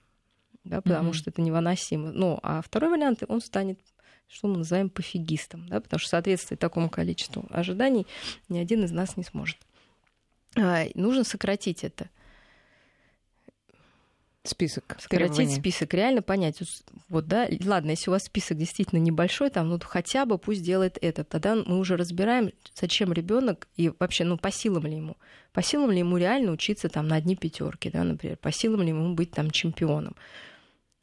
да, 0.65 0.81
потому 0.81 1.11
mm-hmm. 1.11 1.15
что 1.15 1.31
это 1.31 1.43
невыносимо. 1.43 2.13
Ну, 2.13 2.39
а 2.43 2.63
второй 2.63 2.91
вариант, 2.91 3.23
он 3.29 3.41
станет 3.41 3.79
что 4.33 4.47
мы 4.47 4.59
называем 4.59 4.91
пофигистом, 4.91 5.67
да, 5.69 5.81
потому 5.81 5.99
что 5.99 6.11
соответствовать 6.11 6.61
такому 6.61 6.89
количеству 6.89 7.47
ожиданий 7.51 8.07
ни 8.49 8.59
один 8.59 8.85
из 8.85 8.93
нас 8.93 9.17
не 9.17 9.25
сможет. 9.25 9.59
А, 10.57 10.85
нужно 10.95 11.25
сократить 11.25 11.83
это 11.83 12.09
список. 14.45 14.97
Сократить 14.99 15.37
требований. 15.37 15.61
список, 15.61 15.95
реально 15.95 16.23
понять. 16.23 16.61
Вот, 17.09 17.27
да, 17.27 17.49
ладно, 17.65 17.91
если 17.91 18.11
у 18.11 18.13
вас 18.13 18.25
список 18.25 18.57
действительно 18.57 18.99
небольшой, 18.99 19.51
там, 19.51 19.69
ну, 19.69 19.79
хотя 19.83 20.25
бы 20.25 20.39
пусть 20.39 20.63
делает 20.63 20.99
это. 21.01 21.25
Тогда 21.25 21.55
мы 21.55 21.79
уже 21.79 21.97
разбираем, 21.97 22.51
зачем 22.75 23.13
ребенок 23.13 23.69
и 23.77 23.93
вообще, 23.99 24.25
ну, 24.25 24.39
по 24.39 24.51
силам 24.51 24.87
ли 24.87 24.97
ему. 24.97 25.17
По 25.53 25.63
силам 25.63 25.91
ли 25.91 25.99
ему 25.99 26.17
реально 26.17 26.53
учиться 26.53 26.89
там 26.89 27.09
на 27.09 27.17
одни 27.17 27.37
пятерки, 27.37 27.91
да, 27.91 28.05
например, 28.05 28.37
по 28.39 28.53
силам 28.53 28.83
ли 28.83 28.89
ему 28.89 29.15
быть 29.15 29.33
там 29.33 29.51
чемпионом. 29.51 30.17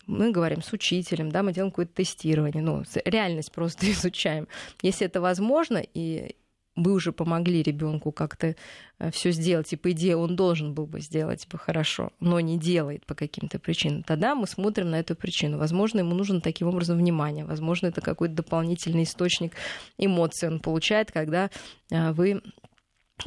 мы 0.07 0.31
говорим 0.31 0.61
с 0.61 0.71
учителем, 0.73 1.31
да, 1.31 1.43
мы 1.43 1.53
делаем 1.53 1.71
какое-то 1.71 1.93
тестирование, 1.93 2.63
ну, 2.63 2.83
реальность 3.05 3.51
просто 3.51 3.85
изучаем. 3.91 4.47
Если 4.81 5.05
это 5.05 5.21
возможно, 5.21 5.83
и 5.93 6.35
вы 6.77 6.93
уже 6.93 7.11
помогли 7.11 7.63
ребенку 7.63 8.11
как-то 8.11 8.55
э, 8.99 9.11
все 9.11 9.31
сделать, 9.31 9.73
и 9.73 9.75
по 9.75 9.91
идее 9.91 10.15
он 10.15 10.35
должен 10.35 10.73
был 10.73 10.85
бы 10.85 11.01
сделать 11.01 11.47
бы 11.51 11.57
хорошо, 11.57 12.11
но 12.19 12.39
не 12.39 12.57
делает 12.57 13.05
по 13.05 13.15
каким-то 13.15 13.59
причинам, 13.59 14.03
тогда 14.03 14.35
мы 14.35 14.47
смотрим 14.47 14.91
на 14.91 14.99
эту 14.99 15.15
причину. 15.15 15.57
Возможно, 15.57 15.99
ему 15.99 16.13
нужно 16.15 16.39
таким 16.39 16.67
образом 16.67 16.97
внимание, 16.97 17.45
возможно, 17.45 17.87
это 17.87 18.01
какой-то 18.01 18.35
дополнительный 18.35 19.03
источник 19.03 19.53
эмоций 19.97 20.47
он 20.47 20.59
получает, 20.59 21.11
когда 21.11 21.49
э, 21.91 22.11
вы 22.11 22.41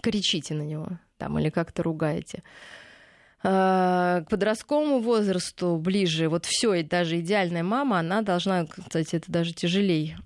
кричите 0.02 0.54
на 0.54 0.62
него 0.62 0.88
там, 1.18 1.38
или 1.38 1.50
как-то 1.50 1.82
ругаете. 1.82 2.44
Э, 3.42 4.22
к 4.24 4.30
подростковому 4.30 5.00
возрасту 5.00 5.76
ближе, 5.76 6.28
вот 6.28 6.46
все, 6.46 6.74
и 6.74 6.82
даже 6.84 7.18
идеальная 7.18 7.64
мама, 7.64 7.98
она 7.98 8.22
должна, 8.22 8.66
кстати, 8.66 9.16
это 9.16 9.32
даже 9.32 9.52
тяжелее 9.52 10.18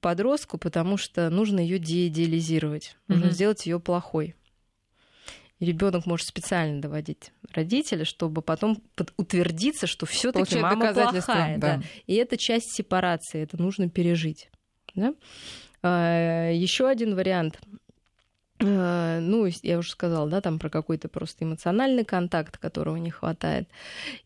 подростку, 0.00 0.58
потому 0.58 0.96
что 0.96 1.30
нужно 1.30 1.60
ее 1.60 1.78
деидеализировать, 1.78 2.96
нужно 3.08 3.26
mm-hmm. 3.26 3.32
сделать 3.32 3.66
ее 3.66 3.80
плохой. 3.80 4.34
И 5.58 5.66
ребенок 5.66 6.06
может 6.06 6.26
специально 6.26 6.80
доводить 6.80 7.32
родителя, 7.52 8.06
чтобы 8.06 8.40
потом 8.40 8.82
утвердиться, 9.18 9.86
что 9.86 10.06
все-таки 10.06 10.58
мама 10.58 10.94
плохая. 10.94 11.58
Да. 11.58 11.76
Да. 11.76 11.82
И 12.06 12.14
это 12.14 12.38
часть 12.38 12.74
сепарации, 12.74 13.42
это 13.42 13.60
нужно 13.60 13.90
пережить. 13.90 14.50
Да? 14.94 15.14
А, 15.82 16.50
Еще 16.50 16.88
один 16.88 17.14
вариант 17.14 17.60
ну, 18.60 19.48
я 19.62 19.78
уже 19.78 19.90
сказала, 19.90 20.28
да, 20.28 20.40
там 20.40 20.58
про 20.58 20.68
какой-то 20.68 21.08
просто 21.08 21.44
эмоциональный 21.44 22.04
контакт, 22.04 22.58
которого 22.58 22.96
не 22.96 23.10
хватает. 23.10 23.68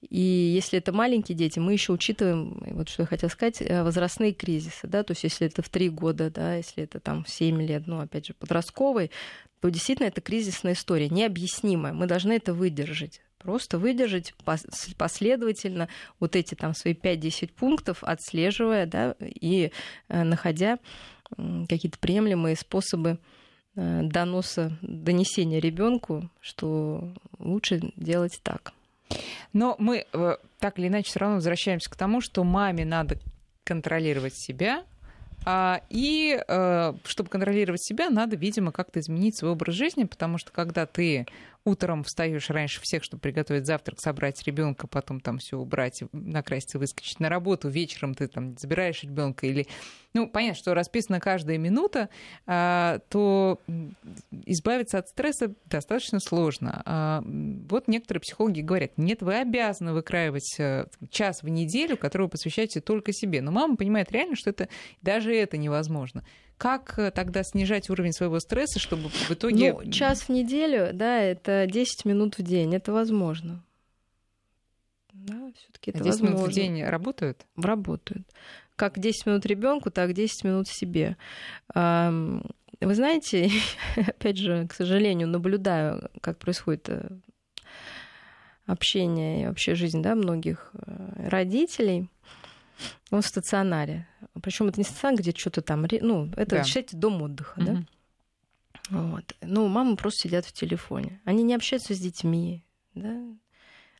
И 0.03 0.20
если 0.20 0.79
это 0.79 0.92
маленькие 0.92 1.37
дети, 1.37 1.59
мы 1.59 1.73
еще 1.73 1.92
учитываем, 1.92 2.61
вот 2.73 2.88
что 2.88 3.03
я 3.03 3.07
хотела 3.07 3.31
сказать, 3.31 3.62
э, 3.62 3.83
возрастные 3.83 4.33
кризисы, 4.33 4.87
да, 4.88 5.03
то 5.05 5.12
есть 5.12 5.23
если 5.25 5.47
это 5.47 5.62
в 5.62 5.68
три 5.68 5.88
года, 5.88 6.31
да, 6.31 6.57
если 6.57 6.85
это 6.85 7.01
там 7.01 7.25
в 7.25 7.31
7 7.31 7.62
лет, 7.62 7.87
ну, 7.87 8.01
опять 8.01 8.27
же, 8.27 8.35
подростковый, 8.35 9.11
то 9.61 9.68
действительно 9.70 10.09
это 10.09 10.20
кризисная 10.20 10.75
история, 10.75 11.09
необъяснимая. 11.09 11.92
Мы 11.92 12.07
должны 12.07 12.33
это 12.33 12.53
выдержать 12.53 13.20
просто 13.38 13.79
выдержать 13.79 14.33
последовательно 14.97 15.88
вот 16.18 16.35
эти 16.35 16.55
там 16.55 16.75
свои 16.75 16.94
5-10 16.94 17.53
пунктов, 17.53 18.03
отслеживая, 18.03 18.87
да, 18.87 19.14
и 19.20 19.70
э, 20.09 20.23
находя 20.25 20.79
какие-то 21.68 21.99
приемлемые 21.99 22.57
способы 22.57 23.18
Э, 23.18 23.18
доноса, 23.77 24.77
донесения 24.83 25.61
ребенку, 25.61 26.31
что 26.41 27.13
лучше 27.39 27.81
делать 27.97 28.41
так. 28.43 28.73
Но 29.53 29.77
мы 29.79 30.07
э, 30.13 30.37
так 30.59 30.79
или 30.79 30.89
иначе 30.89 31.11
все 31.11 31.21
равно 31.21 31.37
возвращаемся 31.37 31.91
к 31.91 31.97
тому, 31.97 32.21
что 32.21 32.45
маме 32.45 32.85
надо 32.85 33.19
контролировать 33.65 34.35
себя, 34.35 34.85
а, 35.47 35.83
и 35.91 36.39
э, 36.47 36.93
чтобы 37.05 37.29
контролировать 37.29 37.83
себя, 37.83 38.09
надо, 38.09 38.37
видимо, 38.37 38.73
как-то 38.73 39.01
изменить 39.01 39.37
свой 39.37 39.53
образ 39.53 39.75
жизни, 39.75 40.05
потому 40.05 40.39
что 40.39 40.53
когда 40.53 40.87
ты 40.87 41.27
утром 41.64 42.05
встаешь 42.05 42.50
раньше 42.50 42.81
всех, 42.83 43.03
чтобы 43.03 43.20
приготовить 43.20 43.66
завтрак, 43.66 44.00
собрать 44.00 44.42
ребенка, 44.44 44.87
потом 44.87 45.20
там 45.20 45.38
все 45.38 45.57
убрать, 45.57 46.03
накраситься, 46.12 46.79
выскочить 46.79 47.20
на 47.20 47.29
работу, 47.29 47.68
вечером 47.68 48.14
ты 48.14 48.29
там 48.29 48.57
забираешь 48.59 49.03
ребенка 49.03 49.46
или 49.46 49.66
ну, 50.16 50.29
понятно, 50.29 50.57
что 50.57 50.74
расписана 50.74 51.18
каждая 51.18 51.59
минута, 51.59 52.09
а, 52.46 53.00
то 53.09 53.61
избавиться 54.46 54.98
от 54.98 55.09
стресса 55.09 55.53
достаточно 55.66 56.20
сложно. 56.20 56.83
А, 56.85 57.24
вот 57.68 57.88
некоторые 57.88 58.20
психологи 58.20 58.61
говорят, 58.61 58.92
нет, 58.96 59.22
вы 59.22 59.35
обязаны 59.40 59.92
выкраивать 59.92 60.55
э, 60.61 60.87
час 61.11 61.42
в 61.42 61.48
неделю, 61.48 61.96
который 61.96 62.24
вы 62.24 62.29
посвящаете 62.29 62.81
только 62.81 63.12
себе. 63.12 63.42
Но 63.42 63.50
мама 63.50 63.77
понимает 63.77 64.12
реально, 64.12 64.37
что 64.37 64.50
это 64.50 64.68
даже 65.03 65.35
это 65.35 65.57
невозможно. 65.57 66.24
Как 66.64 66.98
э, 66.98 67.11
тогда 67.11 67.42
снижать 67.42 67.90
уровень 67.90 68.12
своего 68.12 68.40
стресса, 68.40 68.79
чтобы 68.79 69.11
в 69.11 69.31
итоге... 69.31 69.74
Ну, 69.74 69.90
час 69.90 70.22
в 70.22 70.29
неделю, 70.31 70.94
да, 70.94 71.20
это 71.20 71.66
10 71.70 72.07
минут 72.07 72.38
в 72.38 72.42
день, 72.42 72.74
это 72.74 72.90
возможно. 72.90 73.62
Да, 75.12 75.53
все-таки 75.55 75.90
это 75.90 75.98
10 75.98 76.11
возможно. 76.11 76.35
минут 76.35 76.50
в 76.50 76.55
день 76.55 76.83
работают? 76.83 77.44
Работают. 77.57 78.27
Как 78.77 78.98
10 78.98 79.27
минут 79.27 79.44
ребенку, 79.44 79.90
так 79.90 80.14
10 80.14 80.44
минут 80.44 80.66
себе. 80.66 81.18
Вы 81.74 82.94
знаете, 82.94 83.50
опять 83.96 84.38
же, 84.38 84.66
к 84.66 84.72
сожалению, 84.72 85.29
наблюдаю, 85.29 86.09
как 86.22 86.38
происходит 86.38 86.88
э, 86.88 87.11
общение 88.64 89.42
и 89.42 89.46
вообще 89.48 89.74
жизнь 89.74 90.00
да, 90.00 90.14
многих 90.14 90.70
э, 90.72 91.29
родителей. 91.29 92.09
Он 93.11 93.23
в 93.23 93.27
стационаре. 93.27 94.07
Причем 94.43 94.69
это 94.69 94.79
не 94.79 94.85
стационар, 94.85 95.21
где 95.21 95.33
что-то 95.33 95.63
там, 95.63 95.87
ну, 96.01 96.31
это, 96.37 96.57
да. 96.57 96.65
считайте, 96.65 96.97
дом 96.97 97.23
отдыха, 97.23 97.59
угу. 97.59 97.67
да? 97.67 97.85
Вот. 98.91 99.35
Ну, 99.41 99.67
мамы 99.69 99.97
просто 99.97 100.29
сидят 100.29 100.45
в 100.45 100.53
телефоне. 100.53 101.21
Они 101.25 101.43
не 101.43 101.55
общаются 101.55 101.95
с 101.95 101.99
детьми, 101.99 102.65
да? 102.95 103.23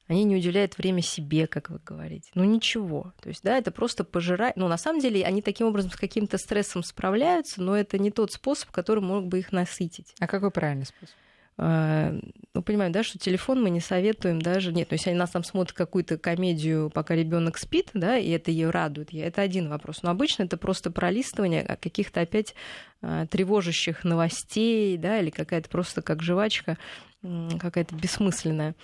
Они 0.07 0.25
не 0.25 0.37
уделяют 0.37 0.77
время 0.77 1.01
себе, 1.01 1.47
как 1.47 1.71
вы 1.71 1.79
говорите. 1.79 2.31
Ну, 2.35 2.45
ничего. 2.45 3.15
То 3.23 3.31
есть, 3.31 3.43
да, 3.43 3.57
это 3.57 3.71
просто 3.71 4.05
пожирать. 4.05 4.55
Ну, 4.57 4.69
на 4.69 4.77
самом 4.77 5.01
деле, 5.01 5.25
они 5.25 5.41
таким 5.41 5.67
образом 5.67 5.91
с 5.91 5.97
каким-то 5.97 6.37
стрессом 6.37 6.83
справляются, 6.83 7.63
но 7.63 7.75
это 7.75 7.99
не 7.99 8.11
тот 8.11 8.31
способ, 8.31 8.71
который 8.71 9.03
мог 9.03 9.27
бы 9.27 9.39
их 9.39 9.51
насытить. 9.51 10.15
А 10.21 10.27
какой 10.27 10.51
правильный 10.51 10.85
способ? 10.85 11.17
А, 11.57 12.13
ну, 12.53 12.63
понимаем, 12.63 12.93
да, 12.93 13.03
что 13.03 13.19
телефон 13.19 13.63
мы 13.63 13.71
не 13.71 13.81
советуем 13.81 14.41
даже. 14.41 14.73
Нет, 14.73 14.89
то 14.89 14.95
есть 14.95 15.07
они 15.07 15.17
нас 15.17 15.31
там 15.31 15.45
смотрят 15.45 15.77
какую-то 15.77 16.19
комедию, 16.19 16.91
пока 16.91 17.15
ребенок 17.15 17.59
спит, 17.59 17.91
да, 17.95 18.17
и 18.17 18.31
это 18.31 18.51
ее 18.51 18.71
радует. 18.71 19.15
Это 19.15 19.43
один 19.43 19.69
вопрос. 19.69 20.03
Но 20.03 20.11
обычно 20.11 20.45
это 20.45 20.57
просто 20.57 20.91
пролистывание 20.91 21.65
каких-то 21.65 22.21
опять 22.21 22.55
а, 23.03 23.27
тревожащих 23.27 24.05
новостей, 24.05 24.97
да, 24.97 25.21
или 25.21 25.31
какая-то 25.31 25.69
просто 25.69 26.03
как 26.03 26.23
жвачка, 26.23 26.77
какая-то 27.23 27.95
бессмысленная. 27.95 28.75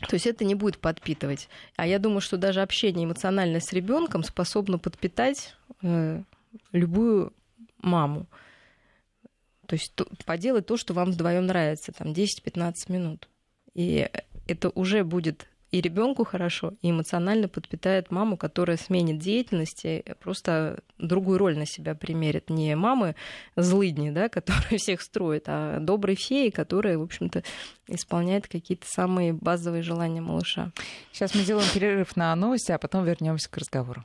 То 0.00 0.14
есть 0.14 0.26
это 0.26 0.44
не 0.44 0.54
будет 0.54 0.78
подпитывать. 0.78 1.48
А 1.76 1.86
я 1.86 1.98
думаю, 1.98 2.20
что 2.20 2.36
даже 2.36 2.60
общение 2.60 3.06
эмоциональное 3.06 3.60
с 3.60 3.72
ребенком 3.72 4.24
способно 4.24 4.78
подпитать 4.78 5.54
э, 5.82 6.22
любую 6.72 7.32
маму. 7.80 8.26
То 9.66 9.74
есть 9.74 9.92
поделать 10.24 10.66
то, 10.66 10.76
что 10.76 10.94
вам 10.94 11.12
вдвоем 11.12 11.46
нравится, 11.46 11.92
там 11.92 12.08
10-15 12.08 12.74
минут. 12.88 13.28
И 13.74 14.08
это 14.46 14.70
уже 14.70 15.04
будет 15.04 15.46
и 15.72 15.80
ребенку 15.80 16.24
хорошо, 16.24 16.74
и 16.80 16.90
эмоционально 16.90 17.48
подпитает 17.48 18.10
маму, 18.10 18.36
которая 18.36 18.76
сменит 18.76 19.18
деятельности, 19.18 20.04
просто 20.20 20.80
другую 20.96 21.38
роль 21.38 21.58
на 21.58 21.66
себя 21.66 21.94
примерит. 21.94 22.48
Не 22.50 22.76
мамы 22.76 23.16
злыдни, 23.56 24.10
да, 24.10 24.28
которые 24.30 24.78
всех 24.78 25.02
строят, 25.02 25.44
а 25.48 25.80
добрые 25.80 26.16
феи, 26.16 26.50
которые, 26.50 26.98
в 26.98 27.02
общем-то, 27.02 27.42
исполняют 27.88 28.46
какие-то 28.46 28.86
самые 28.86 29.32
базовые 29.32 29.82
желания 29.82 30.20
малыша. 30.20 30.72
Сейчас 31.12 31.34
мы 31.34 31.42
сделаем 31.42 31.68
перерыв 31.74 32.16
на 32.16 32.34
новости, 32.36 32.72
а 32.72 32.78
потом 32.78 33.04
вернемся 33.04 33.50
к 33.50 33.56
разговору. 33.58 34.04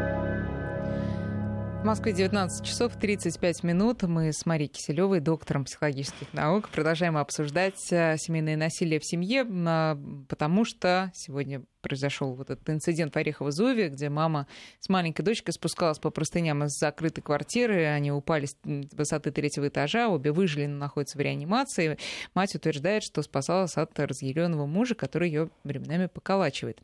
В 1.81 1.83
Москве 1.83 2.13
19 2.13 2.63
часов 2.63 2.95
35 2.95 3.63
минут. 3.63 4.03
Мы 4.03 4.31
с 4.31 4.45
Марией 4.45 4.69
Киселевой, 4.69 5.19
доктором 5.19 5.65
психологических 5.65 6.31
наук, 6.31 6.69
продолжаем 6.69 7.17
обсуждать 7.17 7.91
э, 7.91 8.17
семейное 8.19 8.55
насилие 8.55 8.99
в 8.99 9.03
семье, 9.03 9.47
а, 9.49 9.97
потому 10.29 10.63
что 10.63 11.11
сегодня 11.15 11.63
произошел 11.81 12.35
вот 12.35 12.51
этот 12.51 12.69
инцидент 12.69 13.15
в 13.15 13.17
Орехово-Зуеве, 13.17 13.87
где 13.89 14.09
мама 14.09 14.45
с 14.79 14.89
маленькой 14.89 15.23
дочкой 15.23 15.55
спускалась 15.55 15.97
по 15.97 16.11
простыням 16.11 16.63
из 16.63 16.77
закрытой 16.77 17.21
квартиры, 17.21 17.87
они 17.87 18.11
упали 18.11 18.45
с 18.45 18.55
высоты 18.63 19.31
третьего 19.31 19.67
этажа, 19.67 20.09
обе 20.09 20.31
выжили, 20.31 20.67
но 20.67 20.77
находятся 20.77 21.17
в 21.17 21.21
реанимации. 21.21 21.97
Мать 22.35 22.53
утверждает, 22.53 23.01
что 23.01 23.23
спасалась 23.23 23.75
от 23.75 23.99
разъяренного 23.99 24.67
мужа, 24.67 24.93
который 24.93 25.29
ее 25.29 25.49
временами 25.63 26.05
поколачивает. 26.05 26.79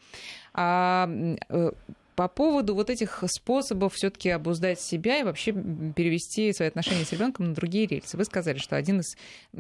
А 0.56 1.08
э, 1.50 1.72
по 2.18 2.28
поводу 2.28 2.74
вот 2.74 2.90
этих 2.90 3.24
способов 3.28 3.94
все-таки 3.94 4.32
обуздать 4.32 4.82
себя 4.82 5.20
и 5.20 5.24
вообще 5.24 5.52
перевести 5.52 6.52
свои 6.52 6.68
отношения 6.68 7.06
с 7.06 7.12
ребенком 7.12 7.50
на 7.50 7.54
другие 7.54 7.86
рельсы. 7.86 8.18
Вы 8.18 8.26
сказали, 8.26 8.58
что 8.58 8.76
один 8.76 9.02
из 9.02 9.16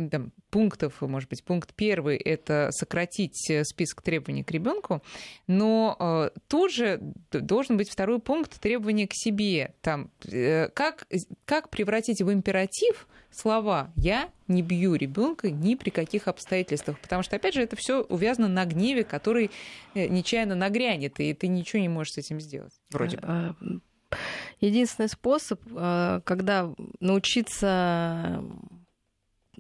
там, 0.09 0.31
пунктов, 0.49 0.99
может 1.01 1.29
быть, 1.29 1.43
пункт 1.43 1.75
первый, 1.75 2.17
это 2.17 2.69
сократить 2.71 3.47
э, 3.51 3.63
список 3.63 4.01
требований 4.01 4.43
к 4.43 4.49
ребенку, 4.49 5.03
но 5.45 5.95
э, 5.99 6.39
тут 6.47 6.71
же 6.71 6.99
должен 7.31 7.77
быть 7.77 7.91
второй 7.91 8.17
пункт 8.17 8.59
требования 8.59 9.07
к 9.07 9.13
себе. 9.13 9.75
Там, 9.81 10.09
э, 10.25 10.69
как, 10.69 11.05
как 11.45 11.69
превратить 11.69 12.23
в 12.23 12.33
императив 12.33 13.07
слова 13.37 13.91
«я 13.95 14.29
не 14.47 14.61
бью 14.61 14.95
ребенка 14.95 15.51
ни 15.51 15.75
при 15.75 15.89
каких 15.89 16.27
обстоятельствах», 16.27 16.99
потому 16.99 17.23
что, 17.23 17.35
опять 17.35 17.53
же, 17.53 17.61
это 17.61 17.75
все 17.75 18.01
увязано 18.01 18.47
на 18.47 18.65
гневе, 18.65 19.03
который 19.03 19.51
э, 19.93 20.07
нечаянно 20.07 20.55
нагрянет, 20.55 21.19
и 21.19 21.33
ты 21.33 21.47
ничего 21.47 21.81
не 21.81 21.89
можешь 21.89 22.13
с 22.13 22.17
этим 22.17 22.39
сделать, 22.39 22.73
вроде 22.89 23.17
бы. 23.17 23.23
А, 23.27 23.55
единственный 24.59 25.09
способ, 25.09 25.61
а, 25.75 26.21
когда 26.21 26.73
научиться 26.99 28.43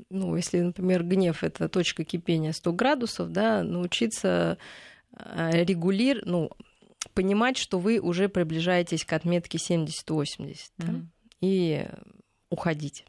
ну, 0.09 0.35
если, 0.35 0.59
например, 0.59 1.03
гнев 1.03 1.43
это 1.43 1.67
точка 1.69 2.03
кипения 2.03 2.51
100 2.51 2.73
градусов, 2.73 3.31
да, 3.31 3.63
научиться 3.63 4.57
э, 5.11 5.63
регулировать, 5.63 6.27
ну, 6.27 6.51
понимать, 7.13 7.57
что 7.57 7.79
вы 7.79 7.99
уже 7.99 8.29
приближаетесь 8.29 9.05
к 9.05 9.13
отметке 9.13 9.57
70-80 9.57 9.87
mm-hmm. 10.07 10.67
да, 10.77 10.93
и 11.41 11.87
уходить. 12.49 13.05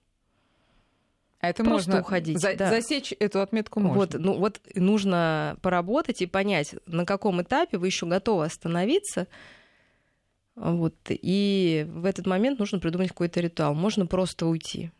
А 1.40 1.48
это 1.48 1.62
Просто 1.62 1.90
можно 1.90 2.00
уходить. 2.00 2.40
За, 2.40 2.56
да. 2.56 2.68
Засечь 2.70 3.12
эту 3.18 3.40
отметку 3.40 3.80
можно. 3.80 3.98
Вот, 3.98 4.14
ну, 4.14 4.38
вот 4.38 4.60
нужно 4.74 5.56
поработать 5.62 6.20
и 6.20 6.26
понять, 6.26 6.74
на 6.86 7.04
каком 7.04 7.40
этапе 7.42 7.78
вы 7.78 7.86
еще 7.86 8.06
готовы 8.06 8.44
остановиться. 8.44 9.28
Вот, 10.56 10.96
и 11.08 11.86
в 11.88 12.04
этот 12.04 12.26
момент 12.26 12.58
нужно 12.58 12.80
придумать 12.80 13.10
какой-то 13.10 13.40
ритуал. 13.40 13.74
Можно 13.74 14.06
просто 14.06 14.46
уйти 14.46 14.90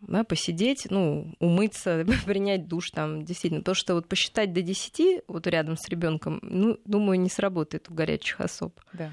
да, 0.00 0.24
посидеть, 0.24 0.86
ну, 0.90 1.34
умыться, 1.38 2.04
принять 2.26 2.68
душ 2.68 2.90
там, 2.90 3.24
действительно. 3.24 3.62
То, 3.62 3.74
что 3.74 3.94
вот 3.94 4.08
посчитать 4.08 4.52
до 4.52 4.62
10 4.62 5.24
вот 5.28 5.46
рядом 5.46 5.76
с 5.76 5.88
ребенком, 5.88 6.38
ну, 6.42 6.78
думаю, 6.84 7.20
не 7.20 7.28
сработает 7.28 7.88
у 7.90 7.94
горячих 7.94 8.40
особ. 8.40 8.78
Да. 8.92 9.12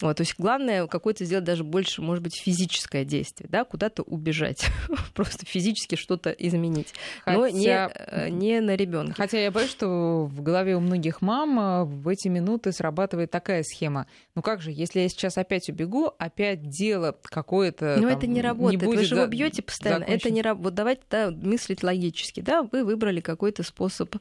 Вот, 0.00 0.16
то 0.16 0.20
есть 0.22 0.36
главное 0.38 0.86
какое-то 0.86 1.24
сделать 1.24 1.44
даже 1.44 1.64
больше, 1.64 2.02
может 2.02 2.22
быть, 2.22 2.40
физическое 2.40 3.04
действие, 3.04 3.48
да, 3.50 3.64
куда-то 3.64 4.04
убежать, 4.04 4.64
просто 5.14 5.44
физически 5.44 5.96
что-то 5.96 6.30
изменить, 6.30 6.94
Хотя... 7.24 7.36
но 7.36 7.48
не, 7.48 7.68
э, 7.68 8.28
не 8.28 8.60
на 8.60 8.76
ребенка. 8.76 9.14
Хотя 9.16 9.40
я 9.40 9.50
боюсь, 9.50 9.70
что 9.70 10.26
в 10.26 10.40
голове 10.40 10.76
у 10.76 10.80
многих 10.80 11.20
мам 11.20 11.58
э, 11.58 11.84
в 11.84 12.06
эти 12.06 12.28
минуты 12.28 12.70
срабатывает 12.70 13.32
такая 13.32 13.64
схема. 13.64 14.06
Ну 14.36 14.42
как 14.42 14.62
же, 14.62 14.70
если 14.70 15.00
я 15.00 15.08
сейчас 15.08 15.36
опять 15.36 15.68
убегу, 15.68 16.12
опять 16.16 16.68
дело 16.68 17.18
какое-то. 17.24 17.96
Но 17.98 18.08
это 18.08 18.28
не 18.28 18.40
работает. 18.40 18.80
Не 18.80 18.86
будет 18.86 19.00
Вы 19.00 19.04
же 19.04 19.16
за... 19.16 19.24
убьете 19.24 19.62
постоянно. 19.62 20.00
Закончен. 20.00 20.28
Это 20.28 20.30
не 20.30 20.42
работает. 20.42 20.64
Вот 20.64 20.74
давайте 20.74 21.02
да, 21.10 21.30
мыслить 21.32 21.82
логически, 21.82 22.40
да, 22.40 22.62
вы 22.62 22.84
выбрали 22.84 23.20
какой-то 23.20 23.64
способ 23.64 24.14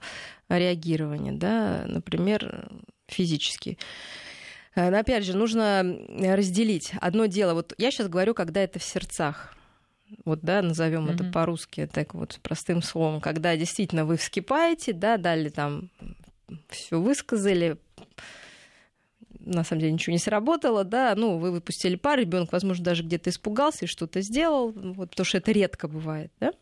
реагирования, 0.50 1.34
да, 1.34 1.84
например, 1.86 2.68
физически. 3.08 3.78
Э, 4.78 4.92
но 4.92 5.00
опять 5.00 5.26
же, 5.26 5.36
нужно 5.36 5.84
разделить. 6.20 6.92
Одно 7.02 7.26
дело, 7.26 7.56
вот 7.56 7.74
я 7.78 7.92
сейчас 7.92 8.08
говорю, 8.08 8.34
когда 8.34 8.62
это 8.62 8.80
в 8.80 8.84
сердцах. 8.84 9.54
Вот, 10.24 10.40
да, 10.42 10.62
назовем 10.62 11.08
mm-hmm. 11.08 11.16
это 11.16 11.24
по-русски, 11.26 11.90
так 11.92 12.14
вот 12.14 12.40
простым 12.42 12.82
словом, 12.82 13.20
когда 13.20 13.58
действительно 13.58 14.06
вы 14.06 14.16
вскипаете, 14.16 14.94
да, 14.94 15.18
дали 15.18 15.50
там 15.50 15.90
все 16.70 17.02
высказали, 17.02 17.76
на 19.42 19.66
самом 19.66 19.82
деле 19.82 19.92
ничего 19.92 20.14
не 20.14 20.20
сработало, 20.20 20.86
да, 20.86 21.14
ну, 21.18 21.38
вы 21.38 21.52
выпустили 21.52 21.98
пар, 21.98 22.20
ребенок, 22.20 22.54
возможно, 22.54 22.86
даже 22.86 23.04
где-то 23.04 23.32
испугался 23.32 23.84
и 23.84 23.90
что-то 23.90 24.22
сделал, 24.22 24.72
вот, 24.72 25.10
потому 25.10 25.26
что 25.26 25.40
это 25.40 25.52
редко 25.52 25.90
бывает, 25.90 26.32
да. 26.40 26.54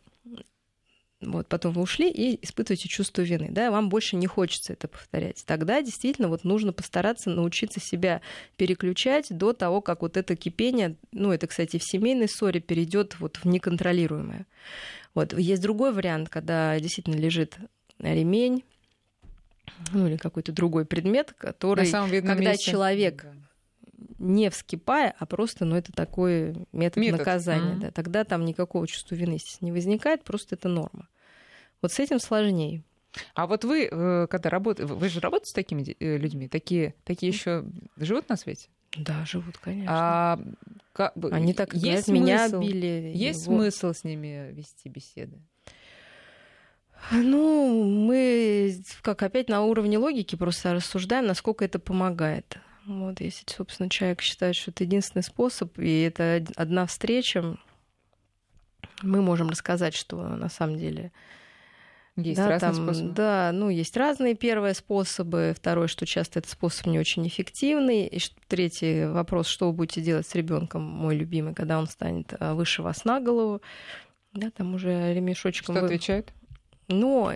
Вот, 1.25 1.47
потом 1.47 1.73
вы 1.73 1.81
ушли 1.81 2.09
и 2.09 2.43
испытываете 2.45 2.87
чувство 2.87 3.21
вины, 3.23 3.47
да, 3.49 3.71
вам 3.71 3.89
больше 3.89 4.15
не 4.15 4.27
хочется 4.27 4.73
это 4.73 4.87
повторять. 4.87 5.43
Тогда 5.45 5.81
действительно 5.81 6.27
вот 6.27 6.43
нужно 6.43 6.71
постараться 6.71 7.29
научиться 7.29 7.79
себя 7.79 8.21
переключать 8.57 9.27
до 9.29 9.53
того, 9.53 9.81
как 9.81 10.01
вот 10.01 10.17
это 10.17 10.35
кипение, 10.35 10.95
ну, 11.11 11.31
это, 11.31 11.47
кстати, 11.47 11.79
в 11.79 11.83
семейной 11.83 12.29
ссоре 12.29 12.59
перейдет 12.59 13.19
вот 13.19 13.37
в 13.37 13.45
неконтролируемое. 13.45 14.45
Вот. 15.13 15.33
Есть 15.37 15.61
другой 15.61 15.93
вариант, 15.93 16.29
когда 16.29 16.79
действительно 16.79 17.15
лежит 17.15 17.57
ремень, 17.99 18.63
ну 19.91 20.07
или 20.07 20.17
какой-то 20.17 20.51
другой 20.51 20.85
предмет, 20.85 21.33
который, 21.37 21.89
когда 21.89 22.35
месте. 22.35 22.71
человек 22.71 23.25
не 24.19 24.49
вскипая, 24.49 25.13
а 25.17 25.25
просто, 25.25 25.65
ну, 25.65 25.75
это 25.75 25.91
такой 25.91 26.55
метод, 26.71 26.97
метод. 26.97 27.19
наказания. 27.19 27.75
Mm-hmm. 27.75 27.81
Да. 27.81 27.91
Тогда 27.91 28.23
там 28.23 28.45
никакого 28.45 28.87
чувства 28.87 29.15
вины 29.15 29.37
не 29.61 29.71
возникает, 29.71 30.23
просто 30.23 30.55
это 30.55 30.69
норма. 30.69 31.07
Вот 31.81 31.91
с 31.91 31.99
этим 31.99 32.19
сложнее. 32.19 32.83
А 33.33 33.47
вот 33.47 33.63
вы, 33.63 33.87
э, 33.89 34.27
когда 34.27 34.49
работаете, 34.49 34.91
вы 34.93 35.09
же 35.09 35.19
работаете 35.19 35.51
с 35.51 35.53
такими 35.53 35.95
э, 35.99 36.17
людьми, 36.17 36.47
такие, 36.47 36.95
такие 37.03 37.31
еще 37.31 37.65
живут 37.97 38.29
на 38.29 38.35
свете? 38.35 38.69
Да, 38.97 39.25
живут, 39.25 39.57
конечно. 39.57 39.87
А, 39.89 40.39
как, 40.93 41.13
Они 41.31 41.53
так 41.53 41.73
есть 41.73 42.07
меня 42.07 42.49
били. 42.49 43.11
Есть 43.13 43.45
его. 43.45 43.57
смысл 43.57 43.93
с 43.93 44.03
ними 44.03 44.51
вести 44.53 44.89
беседы? 44.89 45.37
Ну, 47.11 47.83
мы 47.83 48.81
как 49.01 49.21
опять 49.21 49.49
на 49.49 49.61
уровне 49.61 49.97
логики 49.97 50.35
просто 50.35 50.73
рассуждаем, 50.73 51.27
насколько 51.27 51.63
это 51.65 51.77
помогает. 51.77 52.57
Вот, 52.85 53.19
если, 53.19 53.45
собственно, 53.51 53.89
человек 53.89 54.21
считает, 54.21 54.55
что 54.55 54.71
это 54.71 54.83
единственный 54.83 55.23
способ, 55.23 55.77
и 55.77 56.01
это 56.01 56.43
одна 56.55 56.85
встреча, 56.85 57.57
мы 59.01 59.21
можем 59.21 59.49
рассказать, 59.49 59.93
что 59.93 60.17
на 60.17 60.49
самом 60.49 60.77
деле 60.77 61.11
есть 62.17 62.37
да, 62.37 62.49
разные 62.49 62.73
там, 62.73 62.83
способы. 62.85 63.11
Да, 63.11 63.51
ну, 63.53 63.69
есть 63.69 63.97
разные 63.97 64.35
первые 64.35 64.73
способы. 64.73 65.53
Второе, 65.55 65.87
что 65.87 66.05
часто 66.05 66.39
этот 66.39 66.51
способ 66.51 66.87
не 66.87 66.97
очень 66.97 67.27
эффективный. 67.27 68.07
И 68.07 68.19
третий 68.47 69.05
вопрос, 69.05 69.47
что 69.47 69.67
вы 69.67 69.73
будете 69.73 70.01
делать 70.01 70.25
с 70.25 70.33
ребенком, 70.33 70.81
мой 70.81 71.15
любимый, 71.15 71.53
когда 71.53 71.77
он 71.77 71.87
станет 71.87 72.33
а, 72.39 72.53
выше 72.53 72.81
вас 72.81 73.03
на 73.03 73.19
голову. 73.19 73.61
Да, 74.33 74.49
там 74.49 74.75
уже 74.75 75.13
ремешочком... 75.13 75.75
Что 75.75 75.81
вы... 75.81 75.87
отвечает? 75.87 76.31
Ну, 76.87 77.31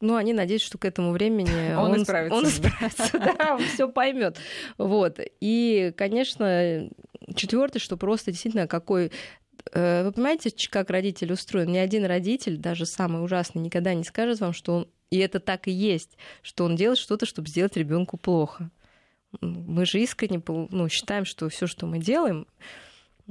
ну, 0.00 0.14
они 0.14 0.32
надеются, 0.32 0.68
что 0.68 0.78
к 0.78 0.84
этому 0.84 1.12
времени 1.12 1.74
он, 1.76 1.92
он 1.92 2.02
исправится. 2.02 2.36
Он 2.36 2.44
исправится, 2.44 3.18
да, 3.38 3.54
он 3.54 3.62
все 3.62 3.88
поймет. 3.88 4.38
Вот. 4.78 5.20
И, 5.40 5.92
конечно, 5.96 6.88
четвертое, 7.34 7.78
что 7.78 7.96
просто 7.96 8.30
действительно 8.30 8.66
какой 8.66 9.12
вы 9.72 10.12
понимаете, 10.12 10.50
как 10.70 10.90
родитель 10.90 11.32
устроен? 11.32 11.72
Ни 11.72 11.78
один 11.78 12.04
родитель, 12.04 12.56
даже 12.56 12.86
самый 12.86 13.22
ужасный, 13.22 13.62
никогда 13.62 13.94
не 13.94 14.04
скажет 14.04 14.40
вам, 14.40 14.52
что 14.52 14.74
он, 14.74 14.88
и 15.10 15.18
это 15.18 15.40
так 15.40 15.68
и 15.68 15.70
есть, 15.72 16.16
что 16.42 16.64
он 16.64 16.76
делает 16.76 16.98
что-то, 16.98 17.26
чтобы 17.26 17.48
сделать 17.48 17.76
ребенку 17.76 18.16
плохо. 18.16 18.70
Мы 19.40 19.84
же 19.84 20.00
искренне 20.00 20.42
ну, 20.46 20.88
считаем, 20.88 21.24
что 21.24 21.48
все, 21.48 21.66
что 21.66 21.86
мы 21.86 21.98
делаем, 21.98 22.46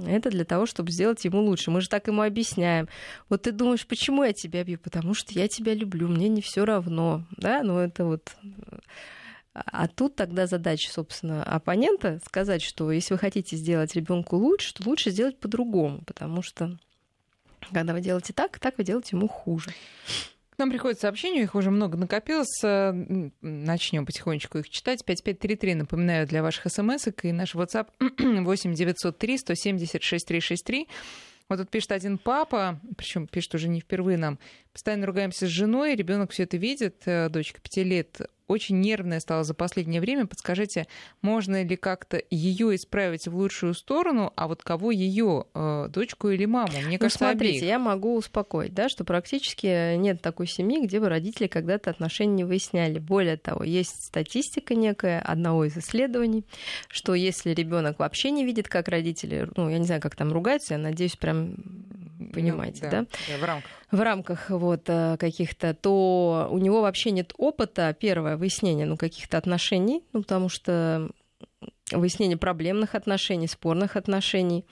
это 0.05 0.29
для 0.29 0.45
того, 0.45 0.67
чтобы 0.67 0.91
сделать 0.91 1.25
ему 1.25 1.41
лучше. 1.41 1.71
Мы 1.71 1.81
же 1.81 1.89
так 1.89 2.07
ему 2.07 2.21
объясняем. 2.21 2.87
Вот 3.29 3.43
ты 3.43 3.51
думаешь, 3.51 3.87
почему 3.87 4.23
я 4.23 4.31
тебя 4.31 4.63
бью? 4.63 4.77
Потому 4.77 5.15
что 5.15 5.33
я 5.33 5.47
тебя 5.47 5.73
люблю, 5.73 6.07
мне 6.07 6.29
не 6.29 6.41
все 6.41 6.65
равно. 6.65 7.25
Да, 7.31 7.63
ну 7.63 7.79
это 7.79 8.05
вот... 8.05 8.35
А 9.65 9.87
тут 9.87 10.15
тогда 10.15 10.45
задача, 10.45 10.91
собственно, 10.91 11.43
оппонента 11.43 12.19
сказать, 12.25 12.61
что 12.61 12.91
если 12.91 13.13
вы 13.13 13.19
хотите 13.19 13.55
сделать 13.55 13.95
ребенку 13.95 14.35
лучше, 14.37 14.73
то 14.73 14.83
лучше 14.87 15.09
сделать 15.09 15.39
по-другому, 15.39 16.01
потому 16.05 16.41
что 16.41 16.77
когда 17.71 17.93
вы 17.93 18.01
делаете 18.01 18.33
так, 18.33 18.59
так 18.59 18.77
вы 18.77 18.83
делаете 18.83 19.15
ему 19.15 19.27
хуже. 19.27 19.71
К 20.51 20.59
нам 20.59 20.71
приходит 20.71 20.99
сообщение, 20.99 21.43
их 21.43 21.55
уже 21.55 21.69
много 21.71 21.97
накопилось. 21.97 22.61
Начнем 23.41 24.05
потихонечку 24.05 24.59
их 24.59 24.69
читать. 24.69 25.03
5533, 25.05 25.75
напоминаю, 25.75 26.27
для 26.27 26.41
ваших 26.41 26.71
смс 26.71 27.07
и 27.21 27.31
наш 27.31 27.55
WhatsApp 27.55 27.87
8 28.43 28.73
903 28.73 29.37
176 29.37 30.27
363. 30.27 30.87
Вот 31.49 31.59
тут 31.59 31.69
пишет 31.69 31.91
один 31.91 32.17
папа, 32.17 32.79
причем 32.97 33.27
пишет 33.27 33.55
уже 33.55 33.69
не 33.69 33.79
впервые 33.79 34.17
нам. 34.17 34.37
Постоянно 34.77 35.07
ругаемся 35.07 35.47
с 35.47 35.49
женой, 35.49 35.95
ребенок 35.95 36.29
все 36.29 36.43
это 36.43 36.57
видит, 36.57 37.01
э, 37.07 37.29
дочка 37.29 37.59
пяти 37.59 37.83
лет 37.83 38.21
очень 38.47 38.79
нервная 38.79 39.19
стала 39.19 39.43
за 39.43 39.55
последнее 39.55 39.99
время. 39.99 40.27
Подскажите, 40.27 40.85
можно 41.23 41.63
ли 41.63 41.75
как-то 41.75 42.21
ее 42.29 42.75
исправить 42.75 43.27
в 43.27 43.35
лучшую 43.35 43.73
сторону, 43.73 44.31
а 44.35 44.47
вот 44.47 44.61
кого 44.61 44.91
ее, 44.91 45.45
э, 45.55 45.87
дочку 45.89 46.29
или 46.29 46.45
маму? 46.45 46.73
Мне 46.85 46.91
ну, 46.91 46.99
кажется, 46.99 47.17
смотрите, 47.17 47.57
обеих. 47.57 47.63
я 47.63 47.79
могу 47.79 48.15
успокоить, 48.15 48.75
да, 48.75 48.87
что 48.87 49.03
практически 49.03 49.95
нет 49.95 50.21
такой 50.21 50.45
семьи, 50.45 50.85
где 50.85 50.99
бы 50.99 51.09
родители 51.09 51.47
когда-то 51.47 51.89
отношения 51.89 52.35
не 52.35 52.43
выясняли. 52.43 52.99
Более 52.99 53.37
того, 53.37 53.63
есть 53.63 54.05
статистика 54.05 54.75
некая 54.75 55.21
одного 55.21 55.65
из 55.65 55.75
исследований, 55.75 56.45
что 56.87 57.15
если 57.15 57.49
ребенок 57.49 57.97
вообще 57.97 58.29
не 58.29 58.45
видит, 58.45 58.67
как 58.67 58.89
родители, 58.89 59.49
ну, 59.55 59.69
я 59.69 59.79
не 59.79 59.85
знаю, 59.85 60.01
как 60.01 60.15
там 60.15 60.31
ругаются, 60.31 60.75
я 60.75 60.77
надеюсь, 60.77 61.15
прям 61.15 61.55
понимаете, 62.33 62.85
ну, 62.85 62.91
да, 62.91 63.01
да? 63.01 63.07
да? 63.27 63.37
В 63.37 63.43
рамках. 63.43 63.71
В 63.91 64.01
рамках 64.01 64.49
вот 64.49 64.83
э, 64.87 65.17
каких-то, 65.17 65.73
то 65.73 66.47
у 66.51 66.57
него 66.57 66.81
вообще 66.81 67.11
нет 67.11 67.33
опыта, 67.37 67.95
первое, 67.99 68.37
выяснения, 68.37 68.85
ну, 68.85 68.97
каких-то 68.97 69.37
отношений, 69.37 70.03
ну, 70.13 70.21
потому 70.21 70.49
что 70.49 71.09
выяснение 71.91 72.37
проблемных 72.37 72.95
отношений, 72.95 73.47
спорных 73.47 73.95
отношений. 73.95 74.65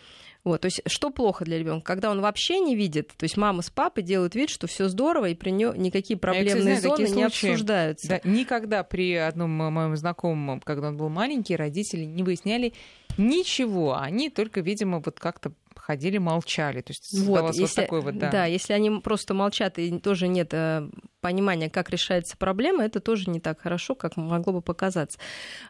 Вот, 0.43 0.61
то 0.61 0.67
есть, 0.67 0.81
что 0.85 1.09
плохо 1.09 1.43
для 1.43 1.57
ребенка, 1.57 1.83
когда 1.83 2.11
он 2.11 2.21
вообще 2.21 2.59
не 2.59 2.75
видит, 2.75 3.07
то 3.17 3.23
есть 3.23 3.35
мама 3.35 3.63
с 3.63 3.71
папой 3.71 4.03
делают 4.03 4.35
вид, 4.35 4.51
что 4.51 4.67
все 4.67 4.87
здорово, 4.87 5.29
и 5.29 5.33
при 5.33 5.49
нем 5.49 5.73
никакие 5.81 6.19
проблемные 6.19 6.77
а 6.77 6.81
зоны 6.81 7.01
не 7.01 7.07
случаи, 7.07 7.49
обсуждаются. 7.49 8.07
Да, 8.07 8.21
никогда 8.23 8.83
при 8.83 9.15
одном 9.15 9.49
моем 9.49 9.95
знакомом, 9.97 10.61
когда 10.61 10.89
он 10.89 10.97
был 10.97 11.09
маленький, 11.09 11.55
родители 11.55 12.03
не 12.03 12.21
выясняли 12.21 12.73
ничего, 13.17 13.97
они 13.97 14.29
только, 14.29 14.61
видимо, 14.61 15.01
вот 15.03 15.19
как-то 15.19 15.51
ходили, 15.77 16.17
молчали. 16.17 16.81
То 16.81 16.91
есть 16.91 17.13
вот, 17.19 17.47
если, 17.49 17.61
вот 17.61 17.75
такой 17.75 18.01
вот, 18.01 18.17
да. 18.17 18.29
Да, 18.29 18.45
если 18.45 18.73
они 18.73 18.89
просто 18.99 19.33
молчат 19.33 19.77
и 19.77 19.99
тоже 19.99 20.27
нет 20.27 20.49
э, 20.53 20.89
понимания, 21.21 21.69
как 21.69 21.89
решается 21.89 22.37
проблема, 22.37 22.83
это 22.83 22.99
тоже 22.99 23.29
не 23.29 23.39
так 23.39 23.61
хорошо, 23.61 23.95
как 23.95 24.17
могло 24.17 24.53
бы 24.53 24.61
показаться. 24.61 25.19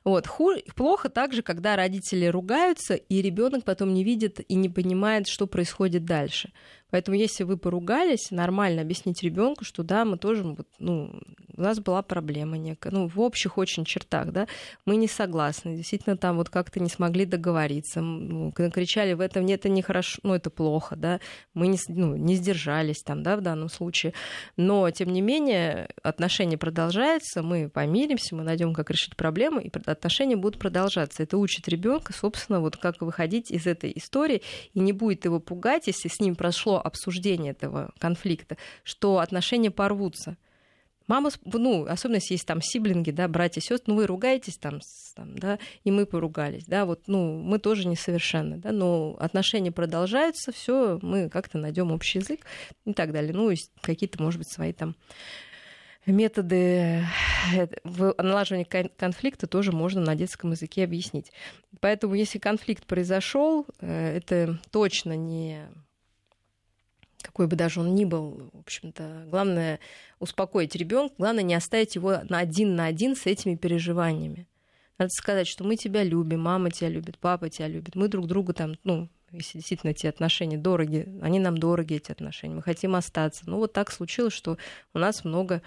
Вот. 0.03 0.27
Ху... 0.27 0.51
Плохо 0.75 1.09
также, 1.09 1.41
когда 1.41 1.75
родители 1.75 2.25
ругаются, 2.25 2.95
и 2.95 3.21
ребенок 3.21 3.63
потом 3.63 3.93
не 3.93 4.03
видит 4.03 4.39
и 4.47 4.55
не 4.55 4.69
понимает, 4.69 5.27
что 5.27 5.47
происходит 5.47 6.05
дальше. 6.05 6.51
Поэтому, 6.95 7.17
если 7.17 7.43
вы 7.43 7.57
поругались, 7.57 8.31
нормально 8.31 8.81
объяснить 8.81 9.21
ребенку, 9.21 9.65
что 9.65 9.83
да, 9.83 10.05
мы 10.05 10.17
тоже, 10.17 10.55
ну, 10.79 11.11
у 11.57 11.61
нас 11.61 11.81
была 11.81 12.01
проблема 12.01 12.57
некая, 12.57 12.91
ну, 12.91 13.09
в 13.09 13.19
общих 13.19 13.57
очень 13.57 13.83
чертах, 13.83 14.31
да, 14.31 14.47
мы 14.85 14.95
не 14.95 15.09
согласны, 15.09 15.75
действительно, 15.75 16.15
там 16.15 16.37
вот 16.37 16.49
как-то 16.49 16.79
не 16.79 16.87
смогли 16.87 17.25
договориться, 17.25 17.99
ну, 17.99 18.53
кричали 18.53 19.11
в 19.11 19.19
этом, 19.19 19.45
нет, 19.45 19.59
это 19.59 19.67
нехорошо, 19.67 20.19
ну, 20.23 20.35
это 20.35 20.49
плохо, 20.49 20.95
да, 20.95 21.19
мы 21.53 21.67
не, 21.67 21.77
ну, 21.89 22.15
не 22.15 22.35
сдержались 22.35 23.03
там, 23.03 23.23
да, 23.23 23.35
в 23.35 23.41
данном 23.41 23.67
случае, 23.67 24.13
но, 24.55 24.89
тем 24.89 25.11
не 25.11 25.19
менее, 25.19 25.89
отношения 26.01 26.57
продолжаются, 26.57 27.43
мы 27.43 27.67
помиримся, 27.67 28.35
мы 28.35 28.43
найдем, 28.43 28.73
как 28.73 28.89
решить 28.89 29.17
проблему, 29.17 29.59
и 29.59 29.69
отношения 29.85 30.37
будут 30.37 30.59
продолжаться. 30.59 31.23
Это 31.23 31.37
учит 31.37 31.67
ребенка, 31.67 32.13
собственно, 32.13 32.61
вот 32.61 32.77
как 32.77 33.01
выходить 33.01 33.51
из 33.51 33.67
этой 33.67 33.91
истории, 33.95 34.41
и 34.73 34.79
не 34.79 34.93
будет 34.93 35.25
его 35.25 35.41
пугать, 35.41 35.87
если 35.87 36.07
с 36.07 36.21
ним 36.21 36.35
прошло 36.35 36.84
обсуждение 36.85 37.51
этого 37.51 37.91
конфликта, 37.99 38.57
что 38.83 39.19
отношения 39.19 39.71
порвутся. 39.71 40.37
Мама, 41.07 41.29
ну, 41.45 41.85
особенно 41.85 42.15
если 42.15 42.33
есть 42.33 42.47
там 42.47 42.61
сиблинги, 42.61 43.11
да, 43.11 43.27
братья, 43.27 43.61
сестры, 43.61 43.93
ну, 43.93 43.95
вы 43.95 44.07
ругаетесь 44.07 44.57
там, 44.57 44.79
там, 45.15 45.37
да, 45.37 45.59
и 45.83 45.91
мы 45.91 46.07
поругались, 46.07 46.65
да, 46.65 46.85
вот, 46.85 47.03
ну, 47.05 47.39
мы 47.43 47.59
тоже 47.59 47.87
несовершенны, 47.87 48.57
да, 48.57 48.71
но 48.71 49.15
отношения 49.19 49.71
продолжаются, 49.71 50.51
все, 50.51 50.97
мы 51.03 51.29
как-то 51.29 51.59
найдем 51.59 51.91
общий 51.91 52.19
язык 52.19 52.39
и 52.85 52.93
так 52.93 53.11
далее. 53.11 53.33
Ну, 53.33 53.53
какие-то, 53.81 54.21
может 54.21 54.39
быть, 54.39 54.51
свои 54.51 54.73
там 54.73 54.95
методы 56.05 57.05
э, 57.53 57.67
налаживания 58.17 58.65
конфликта 58.65 59.47
тоже 59.47 59.71
можно 59.71 60.01
на 60.01 60.15
детском 60.15 60.51
языке 60.51 60.83
объяснить. 60.83 61.31
Поэтому, 61.79 62.15
если 62.15 62.39
конфликт 62.39 62.85
произошел, 62.85 63.65
э, 63.79 64.17
это 64.17 64.59
точно 64.71 65.15
не 65.15 65.67
какой 67.25 67.47
бы 67.47 67.55
даже 67.55 67.79
он 67.79 67.95
ни 67.95 68.05
был, 68.05 68.49
в 68.53 68.59
общем-то, 68.59 69.25
главное 69.29 69.79
успокоить 70.19 70.75
ребенка, 70.75 71.15
главное 71.17 71.43
не 71.43 71.55
оставить 71.55 71.95
его 71.95 72.19
на 72.29 72.39
один 72.39 72.75
на 72.75 72.85
один 72.85 73.15
с 73.15 73.25
этими 73.25 73.55
переживаниями. 73.55 74.47
Надо 74.97 75.09
сказать, 75.09 75.47
что 75.47 75.63
мы 75.63 75.75
тебя 75.75 76.03
любим, 76.03 76.41
мама 76.41 76.71
тебя 76.71 76.89
любит, 76.89 77.17
папа 77.17 77.49
тебя 77.49 77.67
любит, 77.67 77.95
мы 77.95 78.07
друг 78.07 78.27
друга 78.27 78.53
там, 78.53 78.75
ну, 78.83 79.09
если 79.31 79.57
действительно 79.57 79.91
эти 79.91 80.07
отношения 80.07 80.57
дороги, 80.57 81.07
они 81.21 81.39
нам 81.39 81.57
дороги, 81.57 81.95
эти 81.95 82.11
отношения, 82.11 82.55
мы 82.55 82.61
хотим 82.61 82.95
остаться. 82.95 83.43
Ну, 83.47 83.57
вот 83.57 83.73
так 83.73 83.91
случилось, 83.91 84.33
что 84.33 84.57
у 84.93 84.99
нас 84.99 85.25
много 85.25 85.61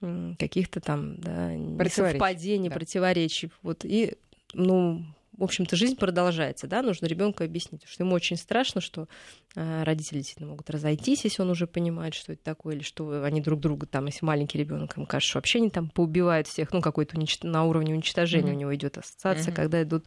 каких-то 0.00 0.80
там 0.80 1.16
да, 1.20 1.52
совпадений, 1.88 2.68
да. 2.68 2.74
противоречий. 2.74 3.50
Вот, 3.62 3.84
и, 3.84 4.16
ну, 4.52 5.04
в 5.36 5.44
общем-то, 5.44 5.76
жизнь 5.76 5.96
продолжается, 5.96 6.66
да, 6.66 6.82
нужно 6.82 7.06
ребенку 7.06 7.44
объяснить, 7.44 7.82
что 7.86 8.04
ему 8.04 8.14
очень 8.14 8.36
страшно, 8.36 8.80
что 8.80 9.08
э, 9.54 9.82
родители 9.82 10.18
действительно 10.18 10.50
могут 10.50 10.70
разойтись, 10.70 11.24
если 11.24 11.42
он 11.42 11.50
уже 11.50 11.66
понимает, 11.66 12.14
что 12.14 12.32
это 12.32 12.42
такое, 12.42 12.76
или 12.76 12.82
что 12.82 13.24
они 13.24 13.40
друг 13.40 13.60
друга 13.60 13.86
там, 13.86 14.06
если 14.06 14.24
маленький 14.24 14.58
ребенок, 14.58 14.96
ему 14.96 15.06
кажется, 15.06 15.30
что 15.30 15.38
вообще 15.38 15.58
они 15.58 15.70
там 15.70 15.90
поубивают 15.90 16.46
всех, 16.46 16.72
ну, 16.72 16.80
какой-то 16.80 17.16
унич... 17.16 17.42
на 17.42 17.64
уровне 17.64 17.94
уничтожения 17.94 18.52
mm-hmm. 18.52 18.54
у 18.54 18.58
него 18.58 18.74
идет 18.74 18.98
ассоциация, 18.98 19.52
mm-hmm. 19.52 19.56
когда 19.56 19.82
идут 19.82 20.04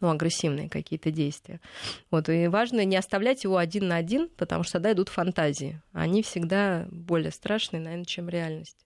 ну, 0.00 0.10
агрессивные 0.10 0.68
какие-то 0.68 1.10
действия. 1.10 1.60
Вот, 2.10 2.28
и 2.28 2.48
важно 2.48 2.84
не 2.84 2.96
оставлять 2.96 3.44
его 3.44 3.56
один 3.56 3.88
на 3.88 3.96
один, 3.96 4.28
потому 4.36 4.62
что 4.64 4.74
тогда 4.74 4.92
идут 4.92 5.08
фантазии. 5.08 5.80
Они 5.92 6.22
всегда 6.22 6.86
более 6.90 7.30
страшные, 7.30 7.80
наверное, 7.80 8.04
чем 8.04 8.28
реальность. 8.28 8.84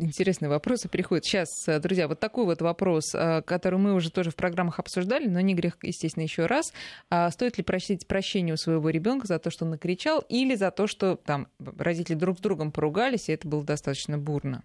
Интересные 0.00 0.48
вопросы 0.48 0.88
приходят. 0.88 1.24
Сейчас, 1.24 1.48
э, 1.66 1.78
друзья, 1.78 2.08
вот 2.08 2.20
такой 2.20 2.44
вот 2.44 2.60
вопрос, 2.60 3.14
э, 3.14 3.42
который 3.42 3.78
мы 3.78 3.94
уже 3.94 4.10
тоже 4.10 4.30
в 4.30 4.36
программах 4.36 4.78
обсуждали, 4.78 5.26
но 5.26 5.40
не 5.40 5.54
грех, 5.54 5.78
естественно, 5.82 6.22
еще 6.22 6.46
раз. 6.46 6.72
А 7.10 7.30
стоит 7.30 7.58
ли 7.58 7.64
просить 7.64 8.06
прощения 8.06 8.52
у 8.52 8.56
своего 8.56 8.90
ребенка 8.90 9.26
за 9.26 9.38
то, 9.38 9.50
что 9.50 9.64
он 9.64 9.70
накричал, 9.70 10.24
или 10.28 10.54
за 10.54 10.70
то, 10.70 10.86
что 10.86 11.16
там 11.16 11.48
родители 11.58 12.14
друг 12.14 12.38
с 12.38 12.40
другом 12.40 12.72
поругались, 12.72 13.28
и 13.28 13.32
это 13.32 13.48
было 13.48 13.64
достаточно 13.64 14.18
бурно? 14.18 14.62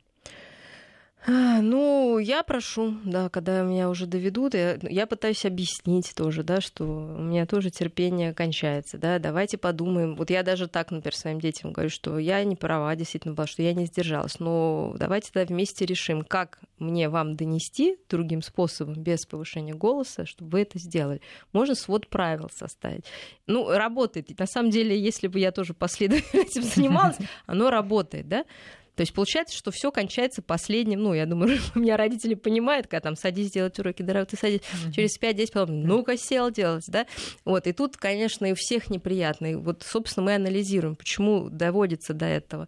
А, 1.27 1.61
ну, 1.61 2.17
я 2.17 2.41
прошу, 2.41 2.95
да, 3.05 3.29
когда 3.29 3.61
меня 3.61 3.89
уже 3.89 4.07
доведут, 4.07 4.55
я, 4.55 4.79
я 4.81 5.05
пытаюсь 5.05 5.45
объяснить 5.45 6.13
тоже, 6.15 6.41
да, 6.41 6.61
что 6.61 6.83
у 6.83 7.21
меня 7.21 7.45
тоже 7.45 7.69
терпение 7.69 8.33
кончается, 8.33 8.97
да, 8.97 9.19
давайте 9.19 9.59
подумаем. 9.59 10.15
Вот 10.15 10.31
я 10.31 10.41
даже 10.41 10.67
так, 10.67 10.89
например, 10.89 11.15
своим 11.15 11.39
детям 11.39 11.73
говорю, 11.73 11.91
что 11.91 12.17
я 12.17 12.43
не 12.43 12.55
права, 12.55 12.95
действительно 12.95 13.35
была, 13.35 13.45
что 13.45 13.61
я 13.61 13.73
не 13.73 13.85
сдержалась, 13.85 14.39
но 14.39 14.95
давайте 14.97 15.31
тогда 15.31 15.53
вместе 15.53 15.85
решим, 15.85 16.23
как 16.23 16.59
мне 16.79 17.07
вам 17.07 17.35
донести 17.35 17.97
другим 18.09 18.41
способом, 18.41 18.95
без 18.95 19.27
повышения 19.27 19.75
голоса, 19.75 20.25
чтобы 20.25 20.49
вы 20.49 20.61
это 20.61 20.79
сделали. 20.79 21.21
Можно 21.53 21.75
свод 21.75 22.07
правил 22.07 22.49
составить. 22.51 23.05
Ну, 23.45 23.69
работает. 23.69 24.39
На 24.39 24.47
самом 24.47 24.71
деле, 24.71 24.99
если 24.99 25.27
бы 25.27 25.37
я 25.39 25.51
тоже 25.51 25.75
последовательно 25.75 26.41
этим 26.45 26.63
занималась, 26.63 27.17
оно 27.45 27.69
работает, 27.69 28.27
да. 28.27 28.43
То 29.01 29.03
есть 29.03 29.15
получается, 29.15 29.57
что 29.57 29.71
все 29.71 29.91
кончается 29.91 30.43
последним. 30.43 31.01
Ну, 31.01 31.15
я 31.15 31.25
думаю, 31.25 31.57
у 31.75 31.79
меня 31.79 31.97
родители 31.97 32.35
понимают, 32.35 32.85
когда 32.85 32.99
там 32.99 33.15
садись 33.15 33.49
делать 33.49 33.79
уроки, 33.79 34.03
дорогой, 34.03 34.27
ты 34.27 34.37
садись 34.37 34.59
mm-hmm. 34.59 34.91
через 34.91 35.19
5-10, 35.19 35.51
потом, 35.51 35.81
ну-ка, 35.81 36.17
сел 36.17 36.51
делать, 36.51 36.85
да. 36.87 37.07
Вот, 37.43 37.65
и 37.65 37.73
тут, 37.73 37.97
конечно, 37.97 38.45
и 38.45 38.51
у 38.51 38.55
всех 38.55 38.91
неприятно. 38.91 39.53
И 39.53 39.55
вот, 39.55 39.81
собственно, 39.81 40.27
мы 40.27 40.35
анализируем, 40.35 40.95
почему 40.95 41.49
доводится 41.49 42.13
до 42.13 42.27
этого 42.27 42.67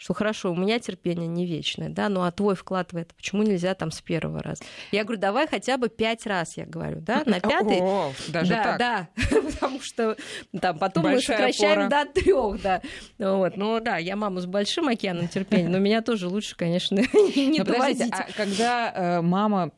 что 0.00 0.14
хорошо, 0.14 0.50
у 0.50 0.56
меня 0.56 0.78
терпение 0.78 1.28
не 1.28 1.44
вечное, 1.44 1.90
да, 1.90 2.08
ну 2.08 2.22
а 2.22 2.32
твой 2.32 2.54
вклад 2.54 2.94
в 2.94 2.96
это, 2.96 3.14
почему 3.14 3.42
нельзя 3.42 3.74
там 3.74 3.90
с 3.90 4.00
первого 4.00 4.42
раза? 4.42 4.62
Я 4.92 5.04
говорю, 5.04 5.20
давай 5.20 5.46
хотя 5.46 5.76
бы 5.76 5.90
пять 5.90 6.26
раз, 6.26 6.56
я 6.56 6.64
говорю, 6.64 7.02
да, 7.02 7.22
на 7.26 7.38
пятый. 7.38 7.80
О, 7.82 8.10
даже 8.28 8.48
да, 8.48 8.62
так. 8.64 8.78
Да, 8.78 9.08
потому 9.50 9.82
что 9.82 10.16
там 10.58 10.78
потом 10.78 11.02
Большая 11.02 11.18
мы 11.18 11.52
сокращаем 11.52 11.86
опора. 11.86 12.04
до 12.06 12.12
трех, 12.18 12.62
да. 12.62 12.80
Вот, 13.18 13.58
ну 13.58 13.78
да, 13.80 13.98
я 13.98 14.16
маму 14.16 14.40
с 14.40 14.46
большим 14.46 14.88
океаном 14.88 15.28
терпения, 15.28 15.68
но 15.68 15.78
меня 15.78 16.00
тоже 16.00 16.28
лучше, 16.28 16.56
конечно, 16.56 16.94
не 17.36 17.62
доводить. 17.62 18.10
А 18.10 18.26
когда 18.34 18.92
э, 18.94 19.20
мама 19.20 19.70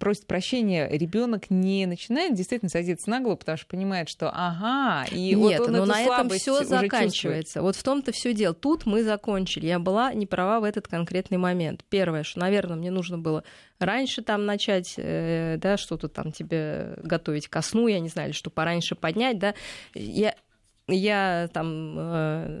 просит 0.00 0.26
прощения, 0.26 0.88
ребенок 0.88 1.50
не 1.50 1.86
начинает 1.86 2.34
действительно 2.34 2.68
садиться 2.68 3.08
на 3.10 3.20
голову, 3.20 3.36
потому 3.36 3.56
что 3.56 3.68
понимает, 3.68 4.08
что 4.08 4.28
ага, 4.34 5.06
и 5.12 5.36
Нет, 5.36 5.60
вот 5.60 5.68
он 5.68 5.76
но 5.76 5.84
на 5.84 6.02
этом 6.02 6.30
все 6.30 6.64
заканчивается. 6.64 7.62
Вот 7.62 7.76
в 7.76 7.82
том-то 7.84 8.10
все 8.10 8.34
дело. 8.34 8.54
Тут 8.54 8.84
мы 8.84 9.04
закончили 9.04 9.67
я 9.68 9.78
была 9.78 10.12
не 10.14 10.26
права 10.26 10.60
в 10.60 10.64
этот 10.64 10.88
конкретный 10.88 11.38
момент. 11.38 11.84
Первое, 11.88 12.22
что, 12.22 12.40
наверное, 12.40 12.76
мне 12.76 12.90
нужно 12.90 13.18
было 13.18 13.44
раньше 13.78 14.22
там 14.22 14.46
начать, 14.46 14.94
э, 14.96 15.56
да, 15.58 15.76
что-то 15.76 16.08
там 16.08 16.32
тебе 16.32 16.98
готовить 17.02 17.48
ко 17.48 17.62
сну, 17.62 17.86
я 17.86 18.00
не 18.00 18.08
знаю, 18.08 18.30
или 18.30 18.36
что 18.36 18.50
пораньше 18.50 18.94
поднять, 18.94 19.38
да. 19.38 19.54
Я, 19.94 20.34
я 20.88 21.48
там 21.52 21.94
э, 21.98 22.60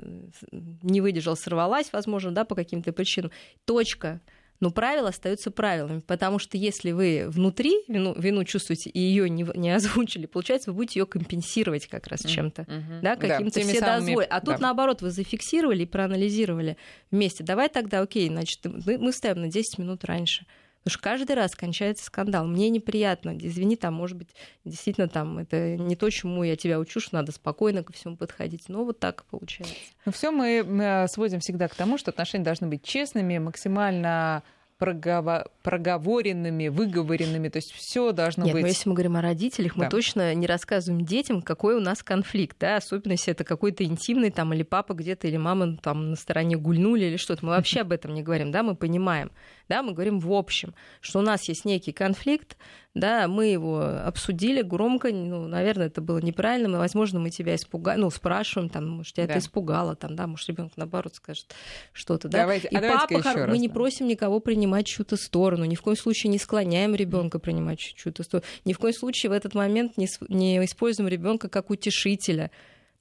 не 0.82 1.00
выдержала, 1.00 1.34
сорвалась, 1.34 1.92
возможно, 1.92 2.30
да, 2.30 2.44
по 2.44 2.54
каким-то 2.54 2.92
причинам. 2.92 3.30
Точка 3.64 4.20
но 4.60 4.70
правила 4.70 5.08
остаются 5.08 5.50
правилами, 5.50 6.00
потому 6.00 6.38
что 6.38 6.56
если 6.56 6.90
вы 6.90 7.26
внутри 7.28 7.84
вину, 7.88 8.14
вину 8.18 8.44
чувствуете 8.44 8.90
и 8.90 8.98
ее 8.98 9.30
не, 9.30 9.46
не 9.54 9.70
озвучили, 9.74 10.26
получается, 10.26 10.70
вы 10.70 10.78
будете 10.78 11.00
ее 11.00 11.06
компенсировать 11.06 11.86
как 11.86 12.06
раз 12.08 12.20
чем-то, 12.24 12.62
mm-hmm. 12.62 13.00
да, 13.02 13.16
каким-то 13.16 13.60
да, 13.60 13.66
вседозволь. 13.66 14.24
А 14.24 14.40
тут 14.40 14.56
да. 14.56 14.58
наоборот, 14.60 15.02
вы 15.02 15.10
зафиксировали 15.10 15.82
и 15.82 15.86
проанализировали 15.86 16.76
вместе. 17.10 17.44
Давай 17.44 17.68
тогда, 17.68 18.00
окей, 18.00 18.28
значит, 18.28 18.60
мы 18.64 19.12
ставим 19.12 19.42
на 19.42 19.48
10 19.48 19.78
минут 19.78 20.04
раньше. 20.04 20.46
Потому 20.84 20.92
что 20.92 21.02
каждый 21.02 21.36
раз 21.36 21.54
кончается 21.54 22.04
скандал. 22.04 22.46
Мне 22.46 22.70
неприятно. 22.70 23.36
Извини, 23.38 23.76
там, 23.76 23.94
может 23.94 24.16
быть, 24.16 24.28
действительно, 24.64 25.08
там, 25.08 25.38
это 25.38 25.76
не 25.76 25.96
то, 25.96 26.08
чему 26.08 26.44
я 26.44 26.56
тебя 26.56 26.78
учу, 26.78 27.00
что 27.00 27.16
надо 27.16 27.32
спокойно 27.32 27.82
ко 27.82 27.92
всему 27.92 28.16
подходить. 28.16 28.68
Но 28.68 28.84
вот 28.84 28.98
так 28.98 29.24
получается. 29.24 29.74
Ну, 30.06 30.12
все 30.12 30.30
мы 30.30 31.06
сводим 31.10 31.40
всегда 31.40 31.68
к 31.68 31.74
тому, 31.74 31.98
что 31.98 32.10
отношения 32.10 32.44
должны 32.44 32.68
быть 32.68 32.82
честными, 32.82 33.38
максимально 33.38 34.42
проговоренными, 34.78 36.68
выговоренными, 36.68 37.48
то 37.48 37.56
есть 37.56 37.72
все 37.72 38.12
должно 38.12 38.44
Нет, 38.44 38.52
быть. 38.52 38.62
Но 38.62 38.68
если 38.68 38.88
мы 38.88 38.94
говорим 38.94 39.16
о 39.16 39.22
родителях, 39.22 39.74
да. 39.74 39.84
мы 39.84 39.90
точно 39.90 40.32
не 40.34 40.46
рассказываем 40.46 41.04
детям, 41.04 41.42
какой 41.42 41.74
у 41.74 41.80
нас 41.80 42.04
конфликт, 42.04 42.56
да, 42.60 42.76
особенно 42.76 43.12
если 43.12 43.32
это 43.32 43.42
какой-то 43.42 43.82
интимный, 43.82 44.30
там, 44.30 44.54
или 44.54 44.62
папа 44.62 44.92
где-то, 44.92 45.26
или 45.26 45.36
мама 45.36 45.76
там 45.78 46.10
на 46.10 46.16
стороне 46.16 46.56
гульнули 46.56 47.06
или 47.06 47.16
что-то. 47.16 47.44
Мы 47.44 47.50
вообще 47.50 47.80
об 47.80 47.90
этом 47.90 48.14
не 48.14 48.22
говорим, 48.22 48.52
да, 48.52 48.62
мы 48.62 48.76
понимаем 48.76 49.32
да, 49.68 49.82
мы 49.82 49.92
говорим 49.92 50.18
в 50.18 50.32
общем, 50.32 50.74
что 51.00 51.18
у 51.18 51.22
нас 51.22 51.48
есть 51.48 51.64
некий 51.64 51.92
конфликт, 51.92 52.56
да, 52.94 53.28
мы 53.28 53.46
его 53.46 53.80
обсудили 53.80 54.62
громко, 54.62 55.12
ну, 55.12 55.46
наверное, 55.46 55.86
это 55.86 56.00
было 56.00 56.18
неправильно, 56.18 56.68
мы, 56.68 56.78
возможно, 56.78 57.20
мы 57.20 57.30
тебя 57.30 57.54
испугали, 57.54 58.00
ну, 58.00 58.10
спрашиваем, 58.10 58.70
там, 58.70 58.88
может, 58.88 59.14
тебя 59.14 59.26
да. 59.26 59.34
это 59.34 59.40
испугало, 59.40 59.94
там, 59.94 60.16
да, 60.16 60.26
может, 60.26 60.48
ребенок 60.48 60.72
наоборот 60.76 61.14
скажет 61.14 61.54
что-то, 61.92 62.28
да. 62.28 62.38
Давайте, 62.38 62.68
И 62.68 62.76
а 62.76 62.80
папа, 62.80 63.14
мы 63.14 63.22
раз, 63.22 63.58
не 63.58 63.68
да. 63.68 63.74
просим 63.74 64.08
никого 64.08 64.40
принимать 64.40 64.86
чью-то 64.86 65.16
сторону, 65.16 65.64
ни 65.64 65.74
в 65.74 65.82
коем 65.82 65.96
случае 65.96 66.30
не 66.30 66.38
склоняем 66.38 66.94
ребенка 66.94 67.38
принимать 67.38 67.78
чью-то 67.78 68.22
сторону, 68.22 68.46
ни 68.64 68.72
в 68.72 68.78
коем 68.78 68.94
случае 68.94 69.30
в 69.30 69.32
этот 69.32 69.54
момент 69.54 69.96
не, 69.96 70.08
не 70.28 70.64
используем 70.64 71.08
ребенка 71.08 71.48
как 71.48 71.70
утешителя, 71.70 72.50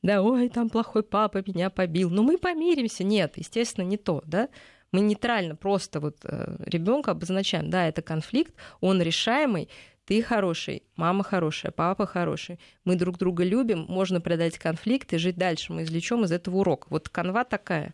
да, 0.04 0.22
ой, 0.22 0.50
там 0.50 0.70
плохой 0.70 1.04
папа 1.04 1.44
меня 1.46 1.70
побил, 1.70 2.10
но 2.10 2.24
мы 2.24 2.38
помиримся. 2.38 3.04
Нет, 3.04 3.34
естественно, 3.36 3.84
не 3.84 3.98
то, 3.98 4.22
да. 4.26 4.50
Мы 4.92 5.02
нейтрально 5.02 5.56
просто 5.56 6.00
вот 6.00 6.18
э, 6.24 6.56
ребенка 6.66 7.12
обозначаем, 7.12 7.70
да, 7.70 7.88
это 7.88 8.02
конфликт, 8.02 8.54
он 8.80 9.02
решаемый, 9.02 9.70
ты 10.06 10.22
хороший, 10.22 10.84
мама 10.96 11.24
хорошая, 11.24 11.74
папа 11.74 12.06
хороший, 12.06 12.60
мы 12.86 12.96
друг 12.96 13.18
друга 13.18 13.44
любим, 13.44 13.86
можно 13.90 14.22
преодолеть 14.22 14.58
конфликт 14.58 15.12
и 15.12 15.18
жить 15.18 15.36
дальше, 15.36 15.74
мы 15.74 15.84
извлечем 15.84 16.24
из 16.24 16.32
этого 16.32 16.58
урок. 16.58 16.88
Вот 16.90 17.10
канва 17.10 17.44
такая. 17.44 17.94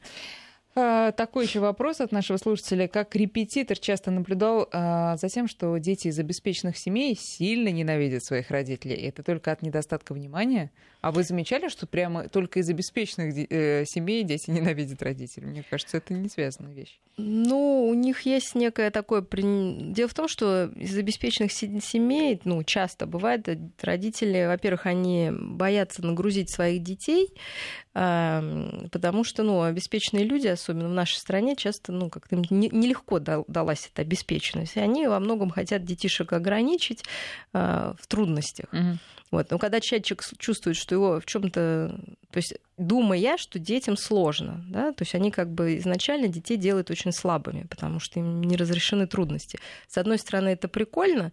А, 0.75 1.11
такой 1.11 1.45
еще 1.45 1.59
вопрос 1.59 2.01
от 2.01 2.11
нашего 2.11 2.37
слушателя. 2.37 2.87
Как 2.87 3.15
репетитор 3.15 3.77
часто 3.77 4.09
наблюдал 4.11 4.67
а, 4.71 5.17
за 5.17 5.29
тем, 5.29 5.47
что 5.47 5.77
дети 5.77 6.07
из 6.07 6.17
обеспеченных 6.17 6.77
семей 6.77 7.15
сильно 7.19 7.69
ненавидят 7.69 8.23
своих 8.23 8.49
родителей. 8.49 8.95
Это 8.95 9.23
только 9.23 9.51
от 9.51 9.61
недостатка 9.61 10.13
внимания. 10.13 10.71
А 11.03 11.11
вы 11.11 11.23
замечали, 11.23 11.67
что 11.67 11.85
прямо 11.85 12.29
только 12.29 12.61
из 12.61 12.69
обеспеченных 12.69 13.35
э, 13.49 13.83
семей 13.85 14.23
дети 14.23 14.49
ненавидят 14.49 15.03
родителей? 15.03 15.47
Мне 15.47 15.63
кажется, 15.69 15.97
это 15.97 16.13
не 16.13 16.29
связанная 16.29 16.73
вещь. 16.73 16.97
Ну, 17.17 17.89
у 17.89 17.93
них 17.93 18.21
есть 18.21 18.55
некое 18.55 18.89
такое... 18.89 19.21
Дело 19.21 20.07
в 20.07 20.13
том, 20.13 20.29
что 20.29 20.71
из 20.77 20.97
обеспеченных 20.97 21.51
семей, 21.51 22.39
ну, 22.45 22.63
часто 22.63 23.05
бывает, 23.05 23.49
родители, 23.81 24.45
во-первых, 24.47 24.85
они 24.85 25.29
боятся 25.29 26.05
нагрузить 26.05 26.49
своих 26.49 26.81
детей, 26.81 27.33
потому 27.93 29.25
что, 29.25 29.43
ну, 29.43 29.61
обеспеченные 29.61 30.23
люди, 30.23 30.47
особенно 30.47 30.87
в 30.87 30.93
нашей 30.93 31.17
стране, 31.17 31.57
часто, 31.57 31.91
ну, 31.91 32.09
как-то 32.09 32.37
им 32.37 32.43
нелегко 32.49 33.19
далась 33.19 33.89
эта 33.91 34.03
обеспеченность. 34.03 34.77
И 34.77 34.79
они 34.79 35.05
во 35.07 35.19
многом 35.19 35.49
хотят 35.49 35.83
детишек 35.83 36.31
ограничить 36.31 37.03
а, 37.51 37.93
в 37.99 38.07
трудностях. 38.07 38.71
Угу. 38.71 38.99
Вот. 39.34 39.49
Но 39.49 39.57
когда 39.57 39.79
человек 39.79 40.05
чувствует, 40.38 40.77
что 40.77 40.93
его 40.93 41.19
в 41.19 41.25
чем-то, 41.25 41.99
то 42.29 42.38
есть 42.38 42.53
думая, 42.77 43.36
что 43.38 43.57
детям 43.57 43.97
сложно, 43.97 44.63
да, 44.69 44.91
то 44.91 45.01
есть 45.01 45.15
они 45.15 45.31
как 45.31 45.51
бы 45.51 45.75
изначально 45.77 46.27
детей 46.27 46.55
делают 46.55 46.91
очень 46.91 47.11
слабыми, 47.11 47.65
потому 47.67 47.99
что 47.99 48.19
им 48.19 48.43
не 48.43 48.55
разрешены 48.55 49.07
трудности. 49.07 49.57
С 49.88 49.97
одной 49.97 50.19
стороны, 50.19 50.49
это 50.49 50.67
прикольно, 50.67 51.31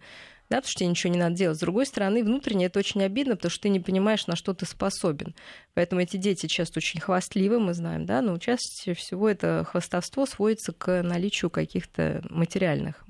да, 0.48 0.56
потому 0.56 0.70
что 0.70 0.78
тебе 0.78 0.88
ничего 0.88 1.12
не 1.12 1.18
надо 1.18 1.36
делать. 1.36 1.58
С 1.58 1.60
другой 1.60 1.84
стороны, 1.84 2.24
внутренне 2.24 2.66
это 2.66 2.78
очень 2.78 3.02
обидно, 3.02 3.36
потому 3.36 3.50
что 3.50 3.64
ты 3.64 3.68
не 3.68 3.80
понимаешь, 3.80 4.26
на 4.26 4.34
что 4.34 4.54
ты 4.54 4.64
способен. 4.64 5.34
Поэтому 5.74 6.00
эти 6.00 6.16
дети 6.16 6.46
часто 6.46 6.78
очень 6.78 7.00
хвастливы, 7.00 7.60
мы 7.60 7.74
знаем, 7.74 8.06
да, 8.06 8.22
но 8.22 8.38
чаще 8.38 8.94
всего 8.94 9.28
это 9.28 9.66
хвастовство 9.68 10.24
сводится 10.24 10.72
к 10.72 11.02
наличию 11.02 11.50
каких-то 11.50 12.22
материальных 12.30 13.04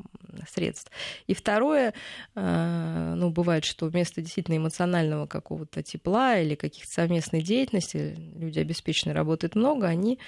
средств. 0.52 0.90
И 1.26 1.34
второе, 1.34 1.94
э, 2.34 3.14
ну, 3.16 3.30
бывает, 3.30 3.64
что 3.64 3.86
вместо 3.86 4.20
действительно 4.20 4.56
эмоционального 4.56 5.26
какого-то 5.26 5.82
тепла 5.82 6.38
или 6.38 6.54
каких-то 6.54 6.92
совместной 6.92 7.42
деятельности, 7.42 8.16
люди 8.36 8.58
обеспеченные 8.58 9.14
работают 9.14 9.54
много, 9.54 9.86
они 9.86 10.18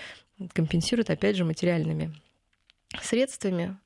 компенсируют, 0.53 1.11
опять 1.11 1.37
же, 1.37 1.45
материальными 1.45 2.15
средствами. 3.01 3.77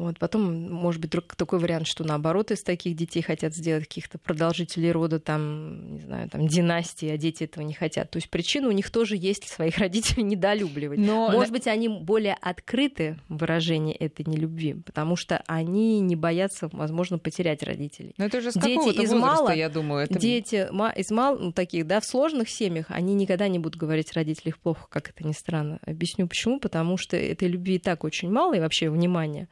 Вот. 0.00 0.18
Потом, 0.18 0.72
может 0.72 1.00
быть, 1.00 1.10
такой 1.36 1.58
вариант, 1.58 1.86
что 1.86 2.04
наоборот 2.04 2.50
из 2.50 2.62
таких 2.62 2.96
детей 2.96 3.22
хотят 3.22 3.54
сделать 3.54 3.86
каких-то 3.86 4.18
продолжителей 4.18 4.92
рода, 4.92 5.20
там, 5.20 5.92
не 5.92 6.00
знаю, 6.00 6.28
там, 6.30 6.46
династии, 6.46 7.08
а 7.08 7.18
дети 7.18 7.44
этого 7.44 7.62
не 7.62 7.74
хотят. 7.74 8.10
То 8.10 8.16
есть 8.16 8.30
причина 8.30 8.68
у 8.68 8.72
них 8.72 8.90
тоже 8.90 9.16
есть 9.16 9.48
своих 9.48 9.76
родителей 9.78 10.22
недолюбливать. 10.22 10.98
Но... 10.98 11.30
Может 11.30 11.52
быть, 11.52 11.66
они 11.66 11.88
более 11.88 12.34
открыты 12.34 13.18
в 13.28 13.38
выражении 13.38 13.94
этой 13.94 14.24
нелюбви, 14.24 14.74
потому 14.74 15.16
что 15.16 15.42
они 15.46 16.00
не 16.00 16.16
боятся, 16.16 16.70
возможно, 16.72 17.18
потерять 17.18 17.62
родителей. 17.62 18.14
Но 18.16 18.24
это 18.24 18.40
же 18.40 18.52
с 18.52 18.54
дети 18.54 19.02
из 19.02 19.12
возраста, 19.12 19.16
мало, 19.16 19.50
я 19.50 19.68
думаю. 19.68 20.04
Это... 20.04 20.18
Дети 20.18 20.68
из 20.96 21.10
мал, 21.10 21.38
ну, 21.38 21.52
таких, 21.52 21.86
да, 21.86 22.00
в 22.00 22.06
сложных 22.06 22.48
семьях, 22.48 22.86
они 22.88 23.14
никогда 23.14 23.48
не 23.48 23.58
будут 23.58 23.78
говорить 23.78 24.12
родителям 24.14 24.40
плохо, 24.62 24.86
как 24.88 25.10
это 25.10 25.26
ни 25.26 25.32
странно. 25.32 25.78
Объясню 25.84 26.26
почему. 26.26 26.58
Потому 26.58 26.96
что 26.96 27.16
этой 27.16 27.48
любви 27.48 27.76
и 27.76 27.78
так 27.78 28.04
очень 28.04 28.30
мало, 28.30 28.54
и 28.54 28.60
вообще 28.60 28.90
внимания. 28.90 29.48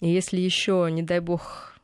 И 0.00 0.08
если 0.08 0.38
еще, 0.40 0.88
не 0.90 1.02
дай 1.02 1.20
бог, 1.20 1.74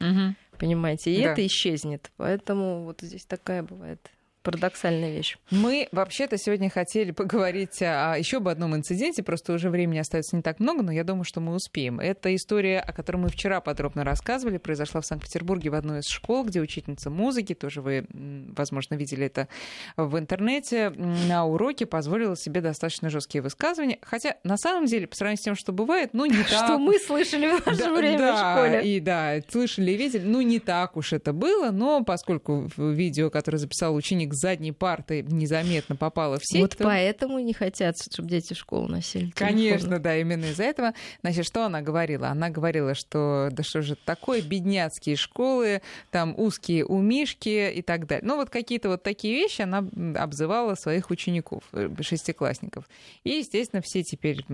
угу. 0.00 0.34
понимаете, 0.58 1.14
и 1.14 1.22
да. 1.22 1.32
это 1.32 1.46
исчезнет. 1.46 2.10
Поэтому 2.16 2.84
вот 2.84 3.00
здесь 3.00 3.24
такая 3.24 3.62
бывает 3.62 4.10
парадоксальная 4.44 5.10
вещь. 5.10 5.36
Мы 5.50 5.88
вообще-то 5.90 6.36
сегодня 6.36 6.70
хотели 6.70 7.10
поговорить 7.10 7.82
о 7.82 8.14
еще 8.16 8.36
об 8.36 8.48
одном 8.48 8.76
инциденте, 8.76 9.22
просто 9.22 9.54
уже 9.54 9.70
времени 9.70 9.98
остается 9.98 10.36
не 10.36 10.42
так 10.42 10.60
много, 10.60 10.82
но 10.82 10.92
я 10.92 11.02
думаю, 11.02 11.24
что 11.24 11.40
мы 11.40 11.54
успеем. 11.54 11.98
Это 11.98 12.34
история, 12.34 12.78
о 12.78 12.92
которой 12.92 13.16
мы 13.16 13.28
вчера 13.30 13.60
подробно 13.60 14.04
рассказывали, 14.04 14.58
произошла 14.58 15.00
в 15.00 15.06
Санкт-Петербурге 15.06 15.70
в 15.70 15.74
одной 15.74 16.00
из 16.00 16.06
школ, 16.06 16.44
где 16.44 16.60
учительница 16.60 17.08
музыки, 17.08 17.54
тоже 17.54 17.80
вы, 17.80 18.06
возможно, 18.10 18.94
видели 18.94 19.26
это 19.26 19.48
в 19.96 20.18
интернете, 20.18 20.90
на 20.90 21.46
уроке 21.46 21.86
позволила 21.86 22.36
себе 22.36 22.60
достаточно 22.60 23.08
жесткие 23.08 23.40
высказывания, 23.40 23.98
хотя 24.02 24.36
на 24.44 24.58
самом 24.58 24.84
деле, 24.84 25.06
по 25.06 25.16
сравнению 25.16 25.40
с 25.40 25.44
тем, 25.44 25.54
что 25.54 25.72
бывает, 25.72 26.10
ну 26.12 26.26
не 26.26 26.36
так... 26.50 26.66
Что 26.66 26.78
мы 26.78 26.98
слышали 26.98 27.46
в 27.46 27.66
наше 27.66 27.90
время 27.90 28.34
в 28.34 28.38
школе. 28.38 28.82
И 28.84 29.00
да, 29.00 29.36
слышали 29.48 29.92
и 29.92 29.96
видели, 29.96 30.24
ну 30.26 30.42
не 30.42 30.58
так 30.58 30.98
уж 30.98 31.14
это 31.14 31.32
было, 31.32 31.70
но 31.70 32.04
поскольку 32.04 32.68
видео, 32.76 33.30
которое 33.30 33.58
записал 33.58 33.94
ученик 33.94 34.33
задней 34.34 34.72
парты 34.72 35.22
незаметно 35.22 35.96
попала 35.96 36.38
в 36.38 36.44
сеть. 36.44 36.60
Вот 36.60 36.76
то... 36.76 36.84
поэтому 36.84 37.38
не 37.38 37.52
хотят, 37.52 37.96
чтобы 38.10 38.28
дети 38.28 38.54
в 38.54 38.56
школу 38.56 38.88
носили. 38.88 39.30
Конечно, 39.30 39.98
да, 39.98 40.16
именно 40.16 40.46
из-за 40.46 40.64
этого. 40.64 40.94
Значит, 41.22 41.46
что 41.46 41.64
она 41.64 41.80
говорила? 41.80 42.28
Она 42.28 42.50
говорила, 42.50 42.94
что 42.94 43.48
да 43.52 43.62
что 43.62 43.82
же 43.82 43.96
такое, 43.96 44.42
бедняцкие 44.42 45.16
школы, 45.16 45.82
там 46.10 46.34
узкие 46.38 46.84
умишки 46.84 47.72
и 47.72 47.82
так 47.82 48.06
далее. 48.06 48.26
Ну 48.26 48.36
вот 48.36 48.50
какие-то 48.50 48.88
вот 48.88 49.02
такие 49.02 49.34
вещи 49.34 49.62
она 49.62 49.86
обзывала 50.16 50.74
своих 50.74 51.10
учеников, 51.10 51.64
э, 51.72 51.88
шестиклассников. 52.00 52.88
И, 53.22 53.30
естественно, 53.30 53.82
все 53.82 54.02
теперь 54.02 54.44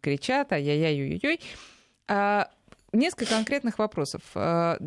кричат, 0.00 0.52
ай-яй-яй-яй-яй. 0.52 1.40
А 2.08 2.48
несколько 2.92 3.26
конкретных 3.26 3.78
вопросов. 3.78 4.22
А, 4.34 4.78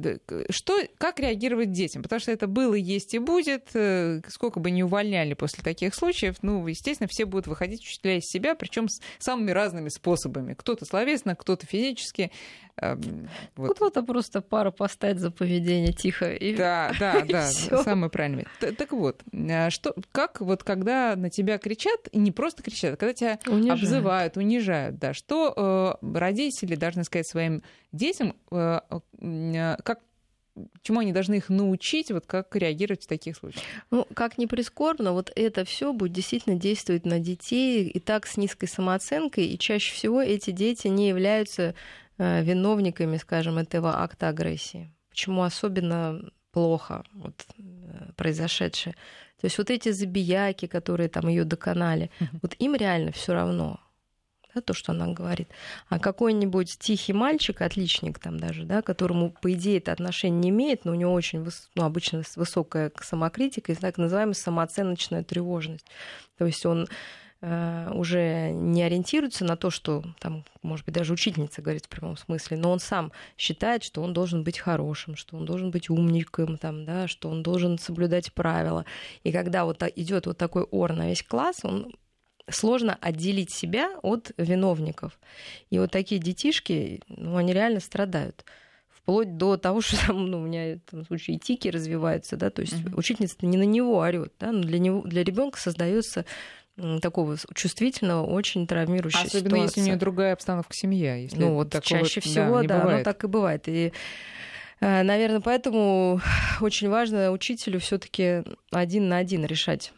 что, 0.50 0.80
как 0.98 1.20
реагировать 1.20 1.72
детям? 1.72 2.04
Потому 2.04 2.20
что 2.20 2.32
это 2.32 2.48
было, 2.48 2.74
есть 2.74 3.14
и 3.14 3.20
будет. 3.20 3.70
Э, 3.74 4.22
сколько 4.28 4.60
бы 4.60 4.72
ни 4.72 4.82
увольняли 4.82 5.34
после 5.34 5.64
таких 5.64 5.94
случаев, 5.94 6.38
ну, 6.42 6.66
естественно, 6.68 7.08
все 7.10 7.26
будут 7.26 7.48
выходить, 7.48 7.82
учителя 7.82 8.18
из 8.18 8.26
себя, 8.26 8.56
причем 8.56 8.88
с 8.90 9.02
самыми 9.20 9.52
разными 9.52 9.90
способами. 9.90 10.54
Кто-то 10.54 10.86
словесно, 10.86 11.36
кто-то 11.36 11.66
физически. 11.66 12.32
Вот. 13.56 13.76
Кто-то 13.76 14.04
просто 14.04 14.42
пара 14.42 14.72
поставить 14.72 15.20
за 15.20 15.32
поведение 15.32 15.94
тихо. 15.94 16.34
И... 16.34 16.56
Да, 16.56 16.92
да, 17.00 17.22
да, 17.30 17.48
самое 17.48 18.10
правильное. 18.10 18.48
Так 18.60 18.92
вот, 18.92 19.22
а 19.34 19.70
что, 19.70 19.96
как 20.12 20.42
вот 20.42 20.64
когда 20.64 21.16
на 21.16 21.30
тебя 21.30 21.58
кричат, 21.58 22.08
и 22.12 22.18
не 22.18 22.32
просто 22.32 22.64
кричат, 22.64 22.94
а 22.94 22.98
когда 22.98 23.14
тебя 23.14 23.40
унижают. 23.48 23.84
обзывают, 23.84 24.38
унижают, 24.38 25.00
да, 25.00 25.14
что 25.14 26.00
э, 26.02 26.18
родители 26.18 26.76
должны 26.76 27.04
сказать 27.04 27.28
своим 27.28 27.62
детям, 27.92 28.36
э, 28.52 28.80
э, 29.20 29.76
как 29.84 30.00
чему 30.84 31.00
они 31.00 31.14
должны 31.14 31.36
их 31.36 31.50
научить, 31.50 32.12
вот 32.12 32.26
как 32.26 32.56
реагировать 32.56 33.04
в 33.04 33.08
таких 33.08 33.38
случаях? 33.38 33.64
Ну, 33.90 34.06
как 34.14 34.38
ни 34.38 34.48
прискорбно, 34.48 35.14
вот 35.14 35.32
это 35.36 35.64
все 35.64 35.94
будет 35.94 36.12
действительно 36.12 36.58
действовать 36.58 37.06
на 37.06 37.20
детей 37.20 37.88
и 37.88 38.00
так 38.00 38.28
с 38.28 38.36
низкой 38.36 38.68
самооценкой, 38.68 39.46
и 39.46 39.58
чаще 39.58 39.94
всего 39.94 40.22
эти 40.22 40.52
дети 40.52 40.88
не 40.88 41.08
являются 41.08 41.62
Э, 41.64 41.74
виновниками, 42.22 43.18
скажем, 43.18 43.58
этого 43.58 44.02
акта 44.02 44.30
агрессии. 44.30 44.94
Почему 45.10 45.44
особенно 45.44 46.22
плохо 46.52 47.04
вот, 47.14 47.46
э, 47.58 48.12
произошедшее. 48.16 48.94
То 49.40 49.46
есть 49.46 49.58
вот 49.58 49.70
эти 49.70 49.92
забияки, 49.92 50.68
которые 50.68 51.10
там 51.10 51.28
ее 51.28 51.46
доконали, 51.46 52.12
вот 52.42 52.56
им 52.60 52.76
реально 52.76 53.12
все 53.12 53.34
равно, 53.34 53.80
да, 54.54 54.62
то, 54.62 54.74
что 54.74 54.92
она 54.92 55.08
говорит. 55.08 55.50
А 55.90 55.98
какой-нибудь 55.98 56.78
тихий 56.78 57.14
мальчик, 57.14 57.62
отличник 57.62 58.20
там 58.20 58.40
даже, 58.40 58.66
да, 58.66 58.82
которому, 58.82 59.32
по 59.32 59.52
идее, 59.54 59.78
это 59.78 59.94
отношение 59.94 60.40
не 60.40 60.50
имеет, 60.50 60.86
но 60.86 60.92
у 60.92 60.96
него 60.96 61.14
очень, 61.14 61.48
ну, 61.76 61.84
обычно 61.84 62.24
высокая 62.36 62.92
самокритика 63.02 63.72
и 63.72 63.76
так 63.76 63.98
называемая 63.98 64.36
самооценочная 64.36 65.24
тревожность. 65.24 65.86
То 66.38 66.46
есть 66.46 66.66
он 66.66 66.88
Э, 66.88 67.21
уже 67.42 68.52
не 68.52 68.84
ориентируется 68.84 69.44
на 69.46 69.56
то, 69.56 69.72
что 69.72 70.04
там, 70.20 70.46
может 70.62 70.86
быть, 70.86 70.94
даже 70.94 71.14
учительница 71.14 71.64
говорит 71.64 71.86
в 71.86 71.90
прямом 71.90 72.16
смысле, 72.16 72.58
но 72.58 72.72
он 72.72 72.80
сам 72.80 73.12
считает, 73.36 73.84
что 73.84 74.04
он 74.04 74.14
должен 74.14 74.44
быть 74.44 74.60
хорошим, 74.60 75.16
что 75.16 75.38
он 75.38 75.46
должен 75.46 75.72
быть 75.72 75.90
умником, 75.90 76.58
там, 76.60 76.86
да, 76.86 77.08
что 77.08 77.30
он 77.30 77.42
должен 77.42 77.80
соблюдать 77.80 78.32
правила. 78.34 78.86
И 79.24 79.32
когда 79.32 79.66
вот 79.66 79.82
идет 79.96 80.28
вот 80.28 80.38
такой 80.38 80.64
ор 80.70 80.94
на 80.94 81.10
весь 81.10 81.24
класс, 81.24 81.62
он 81.64 81.92
сложно 82.50 82.98
отделить 83.02 83.52
себя 83.52 83.98
от 84.04 84.32
виновников. 84.38 85.20
И 85.70 85.80
вот 85.80 85.92
такие 85.92 86.22
детишки, 86.22 87.02
ну, 87.08 87.38
они 87.38 87.54
реально 87.54 87.80
страдают 87.80 88.46
вплоть 88.90 89.38
до 89.38 89.58
того, 89.58 89.82
что 89.82 89.98
там, 90.08 90.28
ну, 90.28 90.42
у 90.42 90.46
меня 90.46 90.80
там, 90.90 91.06
случае 91.06 91.40
тики 91.40 91.68
развиваются, 91.70 92.38
да, 92.38 92.50
то 92.50 92.62
есть 92.62 92.74
uh-huh. 92.74 92.96
учительница 92.96 93.36
не 93.42 93.58
на 93.58 93.64
него 93.64 93.98
орет, 93.98 94.34
да, 94.40 94.52
но 94.52 94.62
для 94.62 94.80
него, 94.80 95.02
для 95.02 95.24
ребенка 95.24 95.60
создается 95.60 96.26
такого 97.02 97.38
чувствительного, 97.54 98.26
очень 98.26 98.68
травмирующего 98.68 99.24
Особенно 99.24 99.50
ситуация. 99.50 99.64
если 99.64 99.82
у 99.82 99.84
нее 99.86 99.96
другая 99.98 100.34
обстановка 100.34 100.74
семья. 100.74 101.16
Если 101.16 101.38
ну 101.38 101.54
вот 101.54 101.76
чаще 101.84 102.22
всего, 102.22 102.62
да, 102.64 102.80
да 102.80 102.84
оно 102.84 103.04
так 103.04 103.24
и 103.24 103.28
бывает. 103.28 103.68
И 103.68 103.94
э, 104.80 105.04
Наверное, 105.04 105.42
поэтому 105.42 106.22
очень 106.62 106.90
важно 106.90 107.32
учителю 107.32 107.80
все-таки 107.80 108.44
один 108.72 109.10
на 109.10 109.18
один 109.18 109.46
решать 109.46 109.94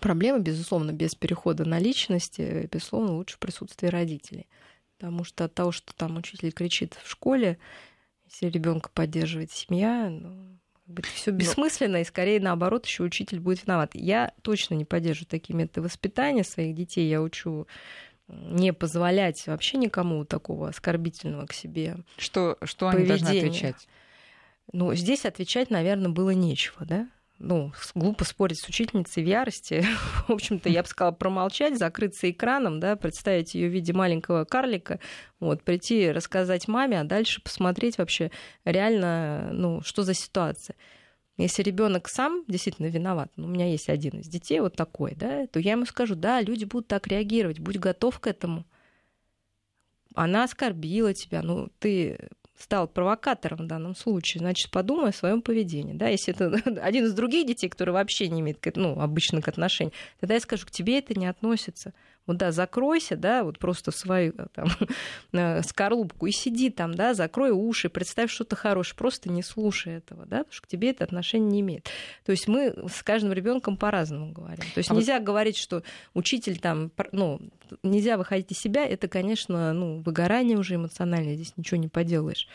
проблемы, 0.00 0.40
безусловно, 0.40 0.92
без 0.92 1.14
перехода 1.14 1.64
на 1.64 1.78
личности, 1.78 2.68
безусловно, 2.72 3.14
лучше 3.14 3.36
в 3.36 3.38
присутствии 3.38 3.88
родителей. 3.88 4.48
Потому 4.98 5.24
что 5.24 5.44
от 5.44 5.54
того, 5.54 5.72
что 5.72 5.94
там 5.94 6.16
учитель 6.16 6.52
кричит 6.52 6.98
в 7.02 7.10
школе, 7.10 7.58
Если 8.26 8.46
ребенка 8.46 8.90
поддерживает 8.92 9.50
семья, 9.50 10.08
ну, 10.10 10.59
все 11.14 11.30
бессмысленно, 11.30 12.00
и 12.00 12.04
скорее 12.04 12.40
наоборот, 12.40 12.86
еще 12.86 13.02
учитель 13.02 13.40
будет 13.40 13.64
виноват. 13.64 13.90
Я 13.94 14.32
точно 14.42 14.74
не 14.74 14.84
поддерживаю 14.84 15.28
такие 15.28 15.56
методы 15.56 15.82
воспитания 15.82 16.44
своих 16.44 16.74
детей. 16.74 17.08
Я 17.08 17.22
учу 17.22 17.66
не 18.28 18.72
позволять 18.72 19.46
вообще 19.46 19.76
никому 19.78 20.24
такого 20.24 20.68
оскорбительного 20.68 21.46
к 21.46 21.52
себе. 21.52 21.96
Что, 22.16 22.56
что 22.62 22.88
они 22.88 23.06
должны 23.06 23.28
отвечать? 23.28 23.88
Ну, 24.72 24.94
здесь 24.94 25.24
отвечать, 25.24 25.70
наверное, 25.70 26.10
было 26.10 26.30
нечего, 26.30 26.86
да? 26.86 27.08
Ну, 27.40 27.72
глупо 27.94 28.24
спорить 28.24 28.60
с 28.60 28.68
учительницей 28.68 29.24
в 29.24 29.26
ярости. 29.26 29.84
в 30.28 30.30
общем-то, 30.30 30.68
я 30.68 30.82
бы 30.82 30.88
сказала, 30.88 31.12
промолчать, 31.12 31.78
закрыться 31.78 32.30
экраном, 32.30 32.80
да, 32.80 32.96
представить 32.96 33.54
ее 33.54 33.68
в 33.68 33.72
виде 33.72 33.92
маленького 33.94 34.44
карлика, 34.44 35.00
вот, 35.40 35.62
прийти, 35.62 36.12
рассказать 36.12 36.68
маме, 36.68 37.00
а 37.00 37.04
дальше 37.04 37.42
посмотреть 37.42 37.96
вообще 37.96 38.30
реально, 38.64 39.50
ну, 39.52 39.80
что 39.82 40.02
за 40.02 40.12
ситуация. 40.12 40.76
Если 41.38 41.62
ребенок 41.62 42.08
сам 42.08 42.44
действительно 42.46 42.88
виноват, 42.88 43.32
ну, 43.36 43.46
у 43.46 43.50
меня 43.50 43.66
есть 43.66 43.88
один 43.88 44.20
из 44.20 44.28
детей 44.28 44.60
вот 44.60 44.76
такой, 44.76 45.14
да, 45.14 45.46
то 45.46 45.58
я 45.58 45.72
ему 45.72 45.86
скажу, 45.86 46.14
да, 46.14 46.42
люди 46.42 46.66
будут 46.66 46.88
так 46.88 47.06
реагировать, 47.06 47.58
будь 47.58 47.78
готов 47.78 48.20
к 48.20 48.26
этому. 48.26 48.66
Она 50.14 50.44
оскорбила 50.44 51.14
тебя, 51.14 51.40
ну, 51.40 51.70
ты 51.78 52.28
стал 52.60 52.88
провокатором 52.88 53.58
в 53.58 53.66
данном 53.66 53.94
случае, 53.94 54.40
значит, 54.40 54.70
подумай 54.70 55.10
о 55.10 55.12
своем 55.12 55.42
поведении. 55.42 55.94
Да? 55.94 56.08
Если 56.08 56.34
это 56.34 56.80
один 56.82 57.06
из 57.06 57.12
других 57.14 57.46
детей, 57.46 57.68
который 57.68 57.90
вообще 57.90 58.28
не 58.28 58.40
имеет 58.40 58.58
ну, 58.76 59.00
обычно 59.00 59.42
к 59.42 59.48
отношению, 59.48 59.92
тогда 60.20 60.34
я 60.34 60.40
скажу, 60.40 60.66
к 60.66 60.70
тебе 60.70 60.98
это 60.98 61.18
не 61.18 61.26
относится. 61.26 61.92
Вот 62.30 62.36
да, 62.36 62.52
закройся, 62.52 63.16
да, 63.16 63.42
вот 63.42 63.58
просто 63.58 63.90
в 63.90 63.96
свою 63.96 64.32
э, 64.38 64.46
там, 64.52 64.68
э, 65.32 65.62
скорлупку 65.64 66.26
и 66.26 66.30
сиди 66.30 66.70
там, 66.70 66.94
да, 66.94 67.12
закрой 67.12 67.50
уши, 67.50 67.88
представь 67.88 68.30
что-то 68.30 68.54
хорошее, 68.54 68.96
просто 68.96 69.28
не 69.32 69.42
слушай 69.42 69.94
этого, 69.94 70.26
да, 70.26 70.38
потому 70.38 70.52
что 70.52 70.62
к 70.62 70.68
тебе 70.68 70.90
это 70.90 71.02
отношение 71.02 71.50
не 71.50 71.60
имеет. 71.60 71.88
То 72.24 72.30
есть 72.30 72.46
мы 72.46 72.72
с 72.88 73.02
каждым 73.02 73.32
ребенком 73.32 73.76
по-разному 73.76 74.30
говорим. 74.30 74.64
То 74.74 74.78
есть 74.78 74.92
а 74.92 74.94
нельзя 74.94 75.16
вот... 75.16 75.24
говорить, 75.24 75.56
что 75.56 75.82
учитель 76.14 76.60
там, 76.60 76.92
ну, 77.10 77.40
нельзя 77.82 78.16
выходить 78.16 78.52
из 78.52 78.60
себя, 78.60 78.86
это, 78.86 79.08
конечно, 79.08 79.72
ну, 79.72 80.00
выгорание 80.00 80.56
уже 80.56 80.76
эмоциональное, 80.76 81.34
здесь 81.34 81.56
ничего 81.56 81.78
не 81.78 81.88
поделаешь. 81.88 82.46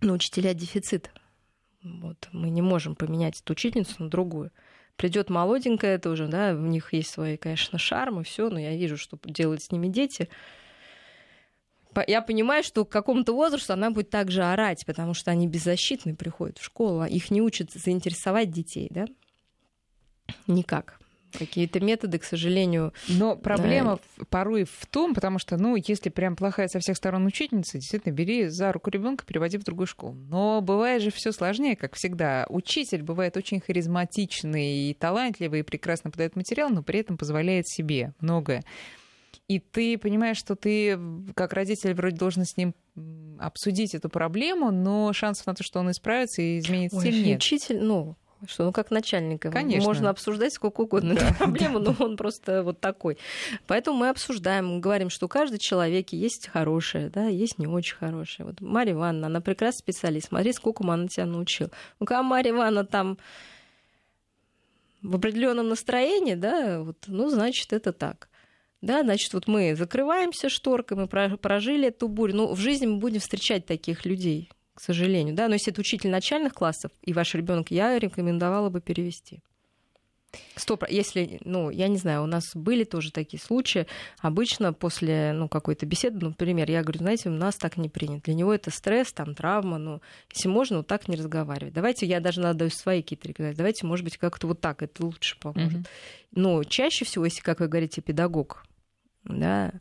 Но 0.00 0.14
учителя 0.14 0.54
дефицит. 0.54 1.10
Вот, 1.82 2.30
мы 2.32 2.48
не 2.48 2.62
можем 2.62 2.96
поменять 2.96 3.38
эту 3.42 3.52
учительницу 3.52 4.02
на 4.02 4.08
другую 4.08 4.50
придет 5.00 5.30
молоденькая 5.30 5.98
тоже, 5.98 6.28
да, 6.28 6.54
в 6.54 6.60
них 6.60 6.92
есть 6.92 7.08
свои, 7.08 7.38
конечно, 7.38 7.78
шармы, 7.78 8.22
все, 8.22 8.50
но 8.50 8.60
я 8.60 8.76
вижу, 8.76 8.98
что 8.98 9.18
делают 9.24 9.62
с 9.62 9.72
ними 9.72 9.88
дети. 9.88 10.28
Я 12.06 12.20
понимаю, 12.20 12.62
что 12.62 12.84
к 12.84 12.90
какому-то 12.90 13.32
возрасту 13.32 13.72
она 13.72 13.90
будет 13.90 14.10
также 14.10 14.44
орать, 14.44 14.84
потому 14.84 15.14
что 15.14 15.30
они 15.30 15.48
беззащитные 15.48 16.14
приходят 16.14 16.58
в 16.58 16.64
школу, 16.64 17.00
а 17.00 17.08
их 17.08 17.30
не 17.30 17.40
учат 17.40 17.72
заинтересовать 17.72 18.50
детей, 18.50 18.88
да? 18.90 19.06
Никак 20.46 21.00
какие-то 21.38 21.80
методы, 21.80 22.18
к 22.18 22.24
сожалению. 22.24 22.92
Но 23.08 23.36
проблема 23.36 23.98
да. 24.18 24.24
порой 24.28 24.64
в 24.64 24.86
том, 24.90 25.14
потому 25.14 25.38
что, 25.38 25.56
ну, 25.56 25.76
если 25.76 26.08
прям 26.10 26.36
плохая 26.36 26.68
со 26.68 26.78
всех 26.80 26.96
сторон 26.96 27.26
учительница, 27.26 27.78
действительно, 27.78 28.12
бери 28.12 28.48
за 28.48 28.72
руку 28.72 28.90
ребенка, 28.90 29.24
переводи 29.24 29.58
в 29.58 29.64
другую 29.64 29.86
школу. 29.86 30.14
Но 30.14 30.60
бывает 30.60 31.02
же 31.02 31.10
все 31.10 31.32
сложнее, 31.32 31.76
как 31.76 31.94
всегда. 31.94 32.46
Учитель 32.48 33.02
бывает 33.02 33.36
очень 33.36 33.60
харизматичный 33.60 34.90
и 34.90 34.94
талантливый, 34.94 35.60
и 35.60 35.64
прекрасно 35.64 36.10
подает 36.10 36.36
материал, 36.36 36.70
но 36.70 36.82
при 36.82 37.00
этом 37.00 37.16
позволяет 37.16 37.68
себе 37.68 38.14
многое. 38.20 38.64
И 39.48 39.58
ты 39.58 39.98
понимаешь, 39.98 40.36
что 40.36 40.54
ты, 40.54 40.96
как 41.34 41.52
родитель, 41.52 41.92
вроде 41.94 42.16
должен 42.16 42.44
с 42.44 42.56
ним 42.56 42.72
обсудить 43.40 43.94
эту 43.94 44.08
проблему, 44.08 44.70
но 44.70 45.12
шансов 45.12 45.46
на 45.46 45.54
то, 45.54 45.64
что 45.64 45.80
он 45.80 45.90
исправится 45.90 46.40
и 46.40 46.58
изменит 46.58 46.92
Ой, 46.94 47.10
нет. 47.10 47.38
Учитель, 47.38 47.80
ну, 47.80 48.16
что, 48.46 48.64
ну, 48.64 48.72
как 48.72 48.90
начальника. 48.90 49.50
Конечно. 49.50 49.86
Можно 49.86 50.10
обсуждать 50.10 50.52
сколько 50.52 50.82
угодно 50.82 51.14
да. 51.14 51.34
проблему, 51.38 51.78
но 51.78 51.94
он 51.98 52.16
просто 52.16 52.62
вот 52.62 52.80
такой. 52.80 53.18
Поэтому 53.66 53.98
мы 53.98 54.08
обсуждаем, 54.08 54.80
говорим, 54.80 55.10
что 55.10 55.26
у 55.26 55.28
каждого 55.28 55.58
человека 55.58 56.16
есть 56.16 56.48
хорошее, 56.48 57.10
да, 57.10 57.26
есть 57.26 57.58
не 57.58 57.66
очень 57.66 57.96
хорошее. 57.96 58.46
Вот 58.46 58.60
Марья 58.60 58.92
Ивановна, 58.92 59.26
она 59.26 59.40
прекрасный 59.40 59.80
специалист. 59.80 60.28
Смотри, 60.28 60.52
сколько 60.52 60.84
она 60.84 61.08
тебя 61.08 61.26
научила. 61.26 61.70
Ну, 61.98 62.06
когда 62.06 62.22
Марья 62.22 62.50
Ивановна 62.50 62.84
там 62.84 63.18
в 65.02 65.16
определенном 65.16 65.68
настроении, 65.68 66.34
да, 66.34 66.80
вот, 66.80 66.96
ну, 67.06 67.28
значит, 67.28 67.72
это 67.72 67.92
так. 67.92 68.28
Да, 68.82 69.02
значит, 69.02 69.34
вот 69.34 69.46
мы 69.46 69.76
закрываемся 69.76 70.48
шторкой, 70.48 70.96
мы 70.96 71.06
прожили 71.06 71.88
эту 71.88 72.08
бурю. 72.08 72.34
Ну, 72.34 72.54
в 72.54 72.58
жизни 72.58 72.86
мы 72.86 72.96
будем 72.96 73.20
встречать 73.20 73.66
таких 73.66 74.06
людей 74.06 74.50
к 74.80 74.82
сожалению. 74.82 75.34
Да? 75.34 75.46
Но 75.48 75.54
если 75.54 75.72
это 75.72 75.80
учитель 75.82 76.08
начальных 76.08 76.54
классов 76.54 76.90
и 77.02 77.12
ваш 77.12 77.34
ребенок, 77.34 77.70
я 77.70 77.98
рекомендовала 77.98 78.70
бы 78.70 78.80
перевести. 78.80 79.42
Стоп, 80.56 80.84
если, 80.88 81.38
ну, 81.44 81.68
я 81.68 81.88
не 81.88 81.98
знаю, 81.98 82.22
у 82.22 82.26
нас 82.26 82.44
были 82.54 82.84
тоже 82.84 83.12
такие 83.12 83.42
случаи. 83.42 83.86
Обычно 84.20 84.72
после, 84.72 85.32
ну, 85.34 85.50
какой-то 85.50 85.84
беседы, 85.84 86.24
например, 86.24 86.70
я 86.70 86.82
говорю, 86.82 87.00
знаете, 87.00 87.28
у 87.28 87.32
нас 87.32 87.56
так 87.56 87.76
не 87.76 87.90
принято. 87.90 88.24
Для 88.26 88.34
него 88.34 88.54
это 88.54 88.70
стресс, 88.70 89.12
там, 89.12 89.34
травма, 89.34 89.76
ну, 89.76 90.00
если 90.32 90.48
можно, 90.48 90.78
вот 90.78 90.86
так 90.86 91.08
не 91.08 91.16
разговаривать. 91.16 91.74
Давайте, 91.74 92.06
я 92.06 92.20
даже 92.20 92.40
надо 92.40 92.70
свои 92.70 93.02
какие-то 93.02 93.28
рекомендации. 93.28 93.58
Давайте, 93.58 93.86
может 93.86 94.04
быть, 94.04 94.16
как-то 94.16 94.46
вот 94.46 94.62
так, 94.62 94.82
это 94.82 95.04
лучше 95.04 95.38
поможет. 95.38 95.80
Mm-hmm. 95.80 95.88
Но 96.36 96.64
чаще 96.64 97.04
всего, 97.04 97.26
если, 97.26 97.42
как 97.42 97.60
вы 97.60 97.68
говорите, 97.68 98.00
педагог, 98.00 98.64
да, 99.24 99.72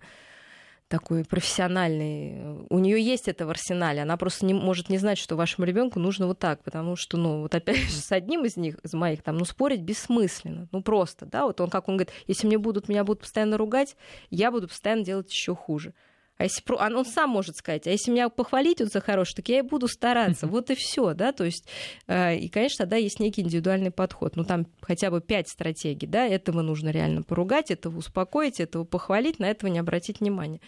такой 0.90 1.24
профессиональный. 1.24 2.66
У 2.70 2.80
нее 2.80 3.02
есть 3.02 3.28
это 3.28 3.46
в 3.46 3.50
арсенале. 3.52 4.02
Она 4.02 4.18
просто 4.18 4.46
не 4.46 4.54
может 4.54 4.90
не 4.90 4.98
знать, 4.98 5.20
что 5.20 5.36
вашему 5.36 5.66
ребенку 5.66 6.00
нужно 6.00 6.26
вот 6.28 6.40
так, 6.40 6.64
потому 6.64 6.96
что, 6.96 7.16
ну, 7.18 7.42
вот 7.42 7.56
опять 7.56 7.78
же, 7.78 7.96
с 7.96 8.12
одним 8.12 8.44
из 8.44 8.58
них, 8.58 8.80
из 8.84 8.94
моих, 8.94 9.22
там, 9.22 9.38
ну, 9.38 9.46
спорить 9.46 9.82
бессмысленно. 9.82 10.68
Ну, 10.72 10.82
просто, 10.82 11.26
да, 11.26 11.46
вот 11.46 11.62
он, 11.62 11.70
как 11.70 11.88
он 11.88 11.98
говорит, 11.98 12.14
если 12.28 12.48
мне 12.48 12.58
будут, 12.58 12.90
меня 12.90 13.04
будут 13.04 13.22
постоянно 13.22 13.56
ругать, 13.58 13.96
я 14.32 14.52
буду 14.52 14.68
постоянно 14.68 15.06
делать 15.06 15.32
еще 15.32 15.56
хуже. 15.56 15.94
А 16.40 16.44
если 16.44 16.64
а 16.70 16.88
он 16.98 17.06
сам 17.06 17.32
может 17.32 17.58
сказать, 17.58 17.86
а 17.86 17.92
если 17.92 18.12
меня 18.12 18.30
похвалить 18.30 18.80
вот 18.80 18.94
за 18.94 19.02
хороший, 19.02 19.36
так 19.36 19.50
я 19.50 19.60
и 19.60 19.62
буду 19.62 19.90
стараться. 19.90 20.48
Вот 20.48 20.70
и 20.70 20.76
все, 20.76 21.14
да, 21.14 21.34
то 21.34 21.44
есть, 21.44 21.68
э, 22.08 22.38
и, 22.38 22.48
конечно, 22.48 22.86
тогда 22.86 22.96
есть 22.96 23.20
некий 23.20 23.42
индивидуальный 23.42 23.92
подход. 23.92 24.38
Ну, 24.38 24.46
там 24.46 24.66
хотя 24.82 25.12
бы 25.12 25.20
пять 25.20 25.50
стратегий, 25.50 26.08
да, 26.08 26.26
этого 26.26 26.62
нужно 26.62 26.92
реально 26.92 27.24
поругать, 27.24 27.72
этого 27.72 27.98
успокоить, 27.98 28.62
этого 28.62 28.86
похвалить, 28.86 29.40
на 29.40 29.50
этого 29.50 29.70
не 29.70 29.80
обратить 29.80 30.22
внимания. 30.22 30.62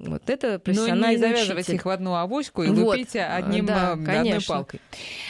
Вот 0.00 0.28
это 0.28 0.58
профессиональный 0.58 1.06
Но 1.06 1.12
не 1.12 1.16
завязывать 1.18 1.64
учитель. 1.64 1.74
их 1.76 1.84
в 1.84 1.88
одну 1.88 2.14
авоську 2.14 2.64
и 2.64 2.68
вот. 2.68 2.78
лупить 2.78 3.14
одним, 3.14 3.66
да, 3.66 3.92
одной 3.92 4.40
палкой. 4.46 4.80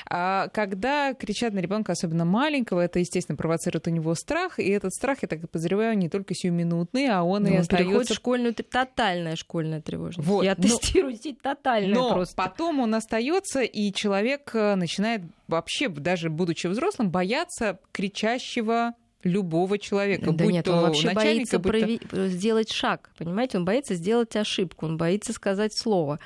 А 0.08 0.48
когда 0.48 1.12
кричат 1.12 1.52
на 1.52 1.58
ребенка, 1.58 1.92
особенно 1.92 2.24
маленького, 2.24 2.80
это, 2.80 2.98
естественно, 2.98 3.36
провоцирует 3.36 3.86
у 3.88 3.90
него 3.90 4.14
страх, 4.14 4.58
и 4.58 4.68
этот 4.70 4.94
страх, 4.94 5.18
я 5.20 5.28
так 5.28 5.40
подозреваю, 5.50 5.98
не 5.98 6.08
только 6.08 6.34
сиюминутный, 6.34 7.08
а 7.08 7.22
он 7.22 7.42
Но 7.42 7.50
и 7.50 7.56
остается... 7.56 8.14
школьную, 8.14 8.54
тотальная 8.54 9.36
школьная 9.36 9.82
тревожность. 9.82 10.26
Вот. 10.26 10.44
Я 10.44 10.54
но... 10.56 10.62
тестирую 10.62 11.12
детей 11.12 11.38
тотальная 11.40 11.94
но 11.94 12.14
просто. 12.14 12.34
потом 12.34 12.80
он 12.80 12.94
остается, 12.94 13.60
и 13.60 13.92
человек 13.92 14.50
э, 14.54 14.76
начинает 14.76 15.22
вообще, 15.46 15.90
даже 15.90 16.30
будучи 16.30 16.68
взрослым, 16.68 17.10
бояться 17.10 17.78
кричащего 17.92 18.94
любого 19.24 19.78
человека. 19.78 20.26
Да 20.26 20.32
будь 20.32 20.52
нет, 20.52 20.64
то 20.64 20.74
он 20.74 20.82
вообще 20.84 21.12
боится 21.12 21.58
прови... 21.58 21.98
то... 21.98 22.28
сделать 22.28 22.70
шаг, 22.70 23.10
понимаете? 23.18 23.58
Он 23.58 23.64
боится 23.64 23.94
сделать 23.94 24.34
ошибку, 24.36 24.86
он 24.86 24.96
боится 24.96 25.32
сказать 25.32 25.74
слово. 25.74 26.20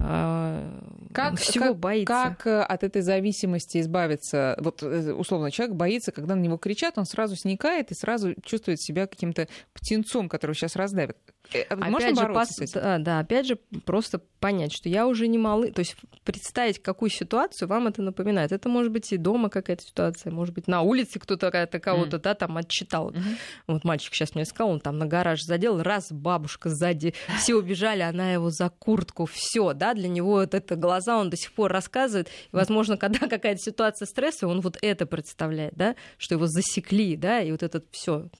А, 0.00 0.80
как, 1.12 1.38
всего 1.38 1.66
как, 1.66 1.78
боится. 1.78 2.12
Как 2.12 2.46
э, 2.46 2.62
от 2.62 2.82
этой 2.82 3.02
зависимости 3.02 3.78
избавиться? 3.78 4.56
Вот 4.60 4.82
э, 4.82 5.12
условно 5.12 5.50
человек 5.50 5.76
боится, 5.76 6.10
когда 6.10 6.34
на 6.34 6.40
него 6.40 6.56
кричат, 6.56 6.98
он 6.98 7.06
сразу 7.06 7.36
сникает 7.36 7.92
и 7.92 7.94
сразу 7.94 8.34
чувствует 8.42 8.80
себя 8.80 9.06
каким-то 9.06 9.46
птенцом, 9.72 10.28
который 10.28 10.54
сейчас 10.54 10.74
раздавит. 10.74 11.16
Э, 11.52 11.62
опять 11.62 11.90
Можно 11.90 12.14
же, 12.14 12.32
пос... 12.32 12.48
с 12.48 12.60
этим? 12.60 12.80
Да, 12.80 12.98
да, 12.98 13.18
опять 13.20 13.46
же, 13.46 13.58
просто 13.84 14.20
понять, 14.40 14.72
что 14.72 14.88
я 14.88 15.06
уже 15.06 15.28
не 15.28 15.38
малый, 15.38 15.70
то 15.70 15.80
есть 15.80 15.96
представить, 16.24 16.82
какую 16.82 17.10
ситуацию 17.10 17.68
вам 17.68 17.86
это 17.86 18.02
напоминает. 18.02 18.52
Это 18.52 18.68
может 18.68 18.90
быть 18.92 19.12
и 19.12 19.16
дома 19.16 19.48
какая-то 19.48 19.82
ситуация, 19.82 20.32
может 20.32 20.54
быть 20.54 20.66
на 20.66 20.82
улице 20.82 21.20
кто-то 21.20 21.50
кого-то, 21.50 22.16
mm. 22.16 22.20
да, 22.20 22.34
там 22.34 22.56
отчитал. 22.56 23.10
Mm-hmm. 23.10 23.38
Вот 23.68 23.84
мальчик 23.84 24.14
сейчас 24.14 24.34
мне 24.34 24.44
сказал, 24.44 24.72
он 24.72 24.80
там 24.80 24.98
на 24.98 25.06
гараж 25.06 25.42
задел, 25.42 25.82
раз 25.82 26.10
бабушка 26.10 26.68
сзади, 26.68 27.14
все 27.38 27.54
убежали, 27.54 28.02
она 28.02 28.32
его 28.32 28.50
за 28.50 28.68
куртку, 28.70 29.26
все, 29.26 29.72
да, 29.72 29.83
для 29.92 30.08
него 30.08 30.32
вот 30.34 30.54
это 30.54 30.76
глаза, 30.76 31.18
он 31.18 31.28
до 31.28 31.36
сих 31.36 31.52
пор 31.52 31.72
рассказывает. 31.72 32.28
И, 32.28 32.30
возможно, 32.52 32.96
когда 32.96 33.26
какая-то 33.28 33.60
ситуация 33.60 34.06
стресса, 34.06 34.46
он 34.46 34.60
вот 34.60 34.78
это 34.80 35.04
представляет, 35.04 35.74
да, 35.74 35.96
что 36.16 36.36
его 36.36 36.46
засекли, 36.46 37.16
да, 37.16 37.42
и 37.42 37.50
вот 37.50 37.62
это 37.62 37.82
все, 37.90 38.30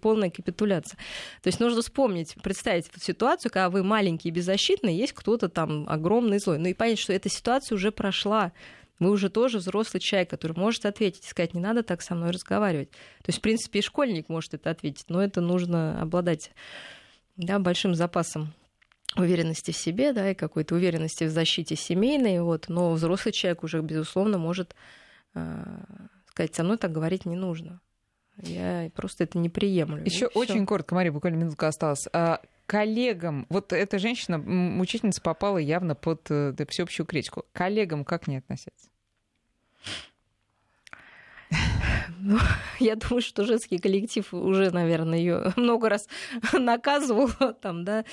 полная 0.00 0.30
капитуляция. 0.30 0.96
То 1.42 1.48
есть 1.48 1.60
нужно 1.60 1.82
вспомнить, 1.82 2.34
представить 2.42 2.86
ситуацию, 3.00 3.50
когда 3.52 3.68
вы 3.68 3.82
маленький 3.82 4.28
и 4.28 4.32
беззащитный, 4.32 4.94
есть 4.94 5.12
кто-то 5.12 5.48
там 5.48 5.86
огромный 5.88 6.38
злой. 6.38 6.58
Ну 6.58 6.68
и 6.68 6.74
понять, 6.74 6.98
что 6.98 7.12
эта 7.12 7.28
ситуация 7.28 7.76
уже 7.76 7.92
прошла. 7.92 8.52
Вы 9.00 9.10
уже 9.10 9.28
тоже 9.28 9.58
взрослый 9.58 10.00
человек, 10.00 10.30
который 10.30 10.56
может 10.56 10.86
ответить 10.86 11.24
и 11.24 11.28
сказать, 11.28 11.52
не 11.52 11.60
надо 11.60 11.82
так 11.82 12.00
со 12.00 12.14
мной 12.14 12.30
разговаривать. 12.30 12.90
То 12.90 13.28
есть, 13.28 13.40
в 13.40 13.42
принципе, 13.42 13.80
и 13.80 13.82
школьник 13.82 14.28
может 14.28 14.54
это 14.54 14.70
ответить, 14.70 15.06
но 15.08 15.22
это 15.22 15.40
нужно 15.40 16.00
обладать 16.00 16.52
да, 17.36 17.58
большим 17.58 17.94
запасом 17.94 18.54
уверенности 19.16 19.70
в 19.70 19.76
себе, 19.76 20.12
да, 20.12 20.30
и 20.30 20.34
какой-то 20.34 20.74
уверенности 20.74 21.24
в 21.24 21.30
защите 21.30 21.76
семейной, 21.76 22.40
вот, 22.40 22.68
но 22.68 22.92
взрослый 22.92 23.32
человек 23.32 23.62
уже, 23.62 23.80
безусловно, 23.80 24.38
может 24.38 24.74
э, 25.34 25.64
сказать, 26.30 26.54
со 26.54 26.64
мной 26.64 26.78
так 26.78 26.92
говорить 26.92 27.26
не 27.26 27.36
нужно. 27.36 27.80
Я 28.36 28.90
просто 28.94 29.24
это 29.24 29.38
не 29.38 29.48
приемлю. 29.48 30.04
Еще 30.04 30.26
очень 30.26 30.66
коротко, 30.66 30.94
Мария, 30.94 31.12
буквально 31.12 31.36
минутка 31.36 31.68
осталась. 31.68 32.08
А, 32.12 32.40
коллегам, 32.66 33.46
вот 33.48 33.72
эта 33.72 33.98
женщина, 33.98 34.38
учительница 34.80 35.22
попала 35.22 35.58
явно 35.58 35.94
под 35.94 36.26
э, 36.30 36.52
да, 36.52 36.64
всеобщую 36.68 37.06
критику. 37.06 37.44
Коллегам 37.52 38.04
как 38.04 38.26
не 38.26 38.38
относиться? 38.38 38.90
Ну, 42.20 42.38
я 42.78 42.96
думаю, 42.96 43.22
что 43.22 43.44
женский 43.44 43.78
коллектив 43.78 44.26
уже, 44.32 44.70
наверное, 44.70 45.18
ее 45.18 45.52
много 45.56 45.88
раз 45.88 46.08
наказывал 46.52 47.30
там, 47.60 47.84
да. 47.84 48.04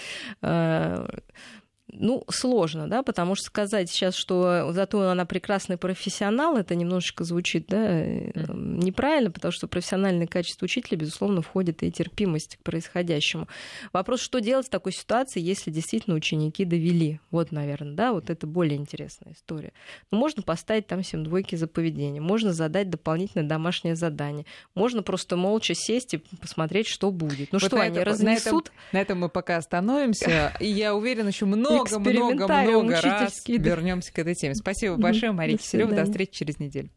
Э, 1.91 1.97
ну, 1.97 2.23
сложно, 2.29 2.87
да, 2.87 3.03
потому 3.03 3.35
что 3.35 3.45
сказать 3.45 3.89
сейчас, 3.89 4.15
что 4.15 4.71
зато 4.71 5.09
она 5.09 5.25
прекрасный 5.25 5.77
профессионал, 5.77 6.57
это 6.57 6.75
немножечко 6.75 7.23
звучит, 7.23 7.65
да, 7.67 8.03
неправильно, 8.03 9.31
потому 9.31 9.51
что 9.51 9.67
профессиональное 9.67 10.27
качество 10.27 10.65
учителя, 10.65 10.97
безусловно, 10.97 11.41
входит 11.41 11.83
и 11.83 11.91
терпимость 11.91 12.57
к 12.57 12.63
происходящему. 12.63 13.47
Вопрос, 13.93 14.21
что 14.21 14.39
делать 14.39 14.67
в 14.67 14.69
такой 14.69 14.93
ситуации, 14.93 15.41
если 15.41 15.71
действительно 15.71 16.15
ученики 16.15 16.65
довели? 16.65 17.19
Вот, 17.29 17.51
наверное, 17.51 17.93
да, 17.93 18.13
вот 18.13 18.29
это 18.29 18.47
более 18.47 18.77
интересная 18.77 19.33
история. 19.33 19.73
Ну, 20.11 20.17
можно 20.17 20.43
поставить 20.43 20.87
там 20.87 21.01
всем 21.03 21.23
двойки 21.23 21.55
за 21.55 21.67
поведение, 21.67 22.21
можно 22.21 22.53
задать 22.53 22.89
дополнительное 22.89 23.47
домашнее 23.47 23.95
задание, 23.95 24.45
можно 24.75 25.03
просто 25.03 25.35
молча 25.35 25.73
сесть 25.75 26.13
и 26.13 26.17
посмотреть, 26.17 26.87
что 26.87 27.11
будет. 27.11 27.51
Ну 27.51 27.59
вот 27.59 27.67
что, 27.67 27.79
они 27.79 27.97
это, 27.97 28.05
разнесут? 28.05 28.25
На 28.33 28.59
этом, 28.59 28.73
на 28.93 29.01
этом 29.01 29.19
мы 29.19 29.29
пока 29.29 29.57
остановимся, 29.57 30.53
и 30.59 30.67
я 30.67 30.95
уверена, 30.95 31.27
еще 31.27 31.45
много 31.45 31.80
много-много-много 31.89 33.01
раз 33.01 33.43
вернемся 33.47 34.13
к 34.13 34.19
этой 34.19 34.35
теме. 34.35 34.55
Спасибо 34.55 34.97
большое, 34.97 35.31
Мария 35.31 35.57
Киселева. 35.57 35.91
До 35.91 36.05
встречи 36.05 36.31
через 36.31 36.59
неделю. 36.59 36.89